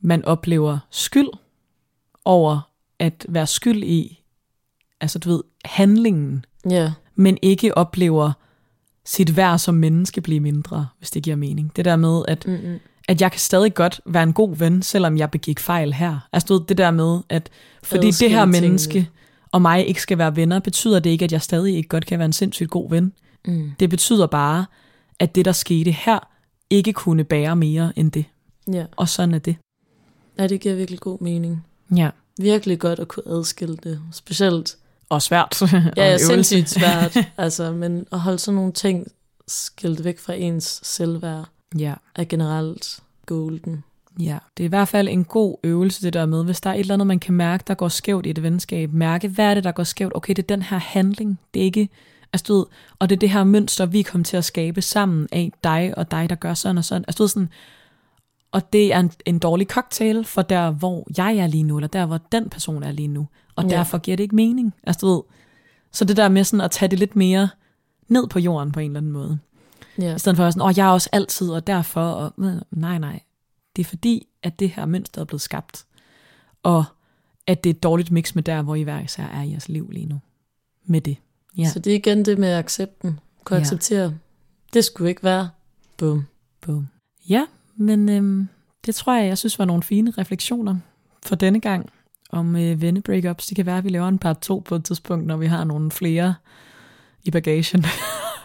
man 0.00 0.24
oplever 0.24 0.78
skyld 0.90 1.28
over 2.24 2.70
at 2.98 3.26
være 3.28 3.46
skyld 3.46 3.82
i, 3.84 4.22
altså 5.00 5.18
du 5.18 5.28
ved, 5.28 5.42
handlingen, 5.64 6.44
Ja, 6.70 6.92
men 7.14 7.38
ikke 7.42 7.78
oplever 7.78 8.32
sit 9.04 9.36
værd 9.36 9.58
som 9.58 9.74
menneske 9.74 10.20
blive 10.20 10.40
mindre, 10.40 10.88
hvis 10.98 11.10
det 11.10 11.22
giver 11.22 11.36
mening. 11.36 11.72
Det 11.76 11.84
der 11.84 11.96
med, 11.96 12.22
at, 12.28 12.46
Mm-mm. 12.46 12.78
at 13.08 13.20
jeg 13.20 13.30
kan 13.30 13.40
stadig 13.40 13.74
godt 13.74 14.00
være 14.06 14.22
en 14.22 14.32
god 14.32 14.56
ven, 14.56 14.82
selvom 14.82 15.18
jeg 15.18 15.30
begik 15.30 15.60
fejl 15.60 15.92
her. 15.92 16.28
Altså 16.32 16.46
du 16.46 16.54
ved, 16.54 16.66
det 16.66 16.78
der 16.78 16.90
med, 16.90 17.20
at 17.28 17.50
fordi 17.82 18.08
Adskille 18.08 18.28
det 18.28 18.38
her 18.38 18.44
tingene. 18.44 18.60
menneske 18.60 19.08
og 19.52 19.62
mig 19.62 19.86
ikke 19.86 20.02
skal 20.02 20.18
være 20.18 20.36
venner, 20.36 20.60
betyder 20.60 21.00
det 21.00 21.10
ikke, 21.10 21.24
at 21.24 21.32
jeg 21.32 21.42
stadig 21.42 21.76
ikke 21.76 21.88
godt 21.88 22.06
kan 22.06 22.18
være 22.18 22.26
en 22.26 22.32
sindssygt 22.32 22.70
god 22.70 22.90
ven. 22.90 23.12
Mm. 23.46 23.72
Det 23.80 23.90
betyder 23.90 24.26
bare, 24.26 24.66
at 25.18 25.34
det, 25.34 25.44
der 25.44 25.52
skete 25.52 25.90
her, 25.90 26.29
ikke 26.70 26.92
kunne 26.92 27.24
bære 27.24 27.56
mere 27.56 27.92
end 27.96 28.12
det. 28.12 28.24
ja. 28.72 28.84
Og 28.96 29.08
sådan 29.08 29.34
er 29.34 29.38
det. 29.38 29.56
ja, 30.38 30.46
det 30.46 30.60
giver 30.60 30.74
virkelig 30.74 31.00
god 31.00 31.18
mening. 31.20 31.66
Ja. 31.96 32.10
Virkelig 32.40 32.78
godt 32.78 32.98
at 32.98 33.08
kunne 33.08 33.28
adskille 33.38 33.76
det. 33.76 34.00
Specielt, 34.12 34.76
Og 35.08 35.22
svært. 35.22 35.62
ja, 35.72 35.76
Og 35.86 35.92
ja 35.96 36.18
sindssygt 36.18 36.68
svært, 36.70 37.16
altså, 37.36 37.72
men 37.72 38.06
at 38.12 38.20
holde 38.20 38.38
sådan 38.38 38.56
nogle 38.56 38.72
ting 38.72 39.06
skilt 39.48 40.04
væk 40.04 40.18
fra 40.18 40.32
ens 40.34 40.80
selvværd 40.82 41.44
Ja. 41.78 41.94
er 42.14 42.24
generelt 42.24 43.00
golden. 43.26 43.84
Ja, 44.20 44.38
det 44.56 44.62
er 44.62 44.66
i 44.66 44.68
hvert 44.68 44.88
fald 44.88 45.08
en 45.08 45.24
god 45.24 45.56
øvelse, 45.64 46.02
det 46.02 46.12
der 46.12 46.26
med, 46.26 46.44
hvis 46.44 46.60
der 46.60 46.70
er 46.70 46.74
et 46.74 46.80
eller 46.80 46.94
andet, 46.94 47.06
man 47.06 47.18
kan 47.18 47.34
mærke, 47.34 47.64
der 47.66 47.74
går 47.74 47.88
skævt 47.88 48.26
i 48.26 48.30
et 48.30 48.42
venskab. 48.42 48.92
Mærke, 48.92 49.28
hvad 49.28 49.44
er 49.44 49.54
det, 49.54 49.64
der 49.64 49.72
går 49.72 49.84
skævt? 49.84 50.12
Okay, 50.16 50.34
det 50.36 50.42
er 50.42 50.46
den 50.46 50.62
her 50.62 50.78
handling. 50.78 51.40
Det 51.54 51.60
er 51.60 51.64
ikke, 51.64 51.88
altså 52.32 52.44
du 52.48 52.54
ved, 52.54 52.64
og 52.98 53.08
det 53.08 53.16
er 53.16 53.20
det 53.20 53.30
her 53.30 53.44
mønster, 53.44 53.86
vi 53.86 54.02
kommer 54.02 54.24
til 54.24 54.36
at 54.36 54.44
skabe 54.44 54.82
sammen 54.82 55.28
af 55.32 55.52
dig 55.64 55.94
og 55.96 56.10
dig, 56.10 56.30
der 56.30 56.36
gør 56.36 56.54
sådan 56.54 56.78
og 56.78 56.84
sådan. 56.84 57.04
Altså 57.08 57.18
du 57.18 57.22
ved 57.22 57.28
sådan, 57.28 57.48
og 58.52 58.72
det 58.72 58.92
er 58.94 59.00
en, 59.00 59.12
en 59.26 59.38
dårlig 59.38 59.66
cocktail 59.66 60.24
for 60.24 60.42
der, 60.42 60.70
hvor 60.70 61.06
jeg 61.18 61.36
er 61.36 61.46
lige 61.46 61.62
nu, 61.62 61.76
eller 61.76 61.88
der, 61.88 62.06
hvor 62.06 62.18
den 62.32 62.50
person 62.50 62.82
er 62.82 62.92
lige 62.92 63.08
nu. 63.08 63.28
Og 63.56 63.64
Ja. 63.64 63.70
derfor 63.70 63.98
giver 63.98 64.16
det 64.16 64.24
ikke 64.24 64.36
mening. 64.36 64.74
Altså 64.82 65.06
du 65.06 65.12
ved, 65.14 65.22
så 65.92 66.04
det 66.04 66.16
der 66.16 66.28
med 66.28 66.44
sådan 66.44 66.64
at 66.64 66.70
tage 66.70 66.88
det 66.88 66.98
lidt 66.98 67.16
mere 67.16 67.48
ned 68.08 68.26
på 68.28 68.38
jorden 68.38 68.72
på 68.72 68.80
en 68.80 68.90
eller 68.90 69.00
anden 69.00 69.12
måde. 69.12 69.38
Ja. 69.98 70.14
I 70.14 70.18
stedet 70.18 70.36
for 70.36 70.44
at 70.46 70.52
sådan, 70.52 70.66
åh, 70.68 70.72
jeg 70.76 70.86
er 70.86 70.90
også 70.90 71.08
altid, 71.12 71.48
og 71.50 71.66
derfor, 71.66 72.00
og 72.10 72.32
nej, 72.70 72.98
nej. 72.98 73.20
Det 73.76 73.82
er 73.82 73.88
fordi, 73.88 74.26
at 74.42 74.58
det 74.60 74.70
her 74.70 74.86
mønster 74.86 75.20
er 75.20 75.24
blevet 75.24 75.40
skabt, 75.42 75.84
og 76.62 76.84
at 77.46 77.64
det 77.64 77.70
er 77.70 77.74
et 77.74 77.82
dårligt 77.82 78.10
mix 78.10 78.34
med 78.34 78.42
der, 78.42 78.62
hvor 78.62 78.74
I 78.74 78.82
hver 78.82 79.00
især 79.00 79.24
er 79.24 79.42
i 79.42 79.50
jeres 79.50 79.68
liv 79.68 79.90
lige 79.90 80.06
nu. 80.06 80.20
Med 80.86 81.00
det. 81.00 81.16
Ja. 81.58 81.68
Så 81.68 81.78
det 81.78 81.90
er 81.90 81.94
igen 81.96 82.24
det 82.24 82.38
med 82.38 82.52
accepten. 82.54 83.20
Kunne 83.44 83.56
Ja. 83.56 83.60
acceptere, 83.60 84.14
Det 84.74 84.84
skulle 84.84 85.08
ikke 85.10 85.22
være. 85.24 85.48
Bum. 85.98 86.24
Bum. 86.60 86.88
Ja, 87.28 87.44
men 87.76 88.08
øhm, 88.08 88.48
det 88.86 88.94
tror 88.94 89.16
jeg, 89.16 89.28
jeg 89.28 89.38
synes 89.38 89.58
var 89.58 89.64
nogle 89.64 89.82
fine 89.82 90.10
refleksioner 90.18 90.76
for 91.26 91.34
denne 91.36 91.60
gang 91.60 91.90
om 92.30 92.56
øh, 92.56 92.80
vennebreakups. 92.82 93.46
Det 93.46 93.56
kan 93.56 93.66
være, 93.66 93.78
at 93.78 93.84
vi 93.84 93.88
laver 93.88 94.08
en 94.08 94.18
part 94.18 94.38
2 94.38 94.62
på 94.64 94.74
et 94.74 94.84
tidspunkt, 94.84 95.26
når 95.26 95.36
vi 95.36 95.46
har 95.46 95.64
nogle 95.64 95.90
flere 95.90 96.34
i 97.24 97.30
bagagen. 97.30 97.84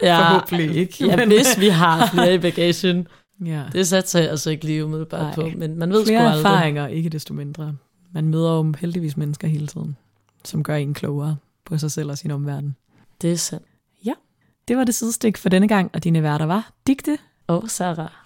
Ja, 0.02 0.18
Forhåbentlig 0.30 0.76
ikke. 0.78 1.06
Ja, 1.08 1.16
men- 1.16 1.28
hvis 1.28 1.60
vi 1.60 1.68
har 1.68 2.10
flere 2.14 2.34
i 2.36 2.38
bagagen. 2.38 3.08
ja. 3.46 3.64
Det 3.72 3.88
satser 3.88 4.20
jeg 4.20 4.30
altså 4.30 4.50
ikke 4.50 4.66
lige 4.66 4.86
umiddelbart 4.86 5.38
Nej. 5.38 5.52
på, 5.52 5.58
men 5.58 5.78
man 5.80 5.90
ved 5.90 6.06
sgu 6.06 6.08
Flere 6.10 6.32
aldrig. 6.32 6.40
erfaringer, 6.52 6.88
ikke 6.88 7.10
desto 7.10 7.34
mindre. 7.34 7.76
Man 8.12 8.28
møder 8.28 8.52
jo 8.56 8.74
heldigvis 8.80 9.18
mennesker 9.18 9.48
hele 9.48 9.68
tiden, 9.68 9.98
som 10.44 10.64
gør 10.64 10.76
en 10.76 10.94
klogere 10.94 11.38
på 11.66 11.78
sig 11.78 11.92
selv 11.92 12.10
og 12.12 12.18
sin 12.18 12.32
omverden. 12.32 12.76
Det 13.22 13.32
er 13.32 13.38
sandt. 13.38 13.66
Det 14.68 14.78
var 14.78 14.84
det 14.84 14.96
sidestik 14.96 15.38
for 15.38 15.50
denne 15.50 15.68
gang, 15.68 15.92
og 15.94 16.04
dine 16.04 16.24
værter 16.24 16.46
var 16.46 16.72
Digte 16.88 17.18
Og 17.48 17.70
Sarah. 17.70 18.25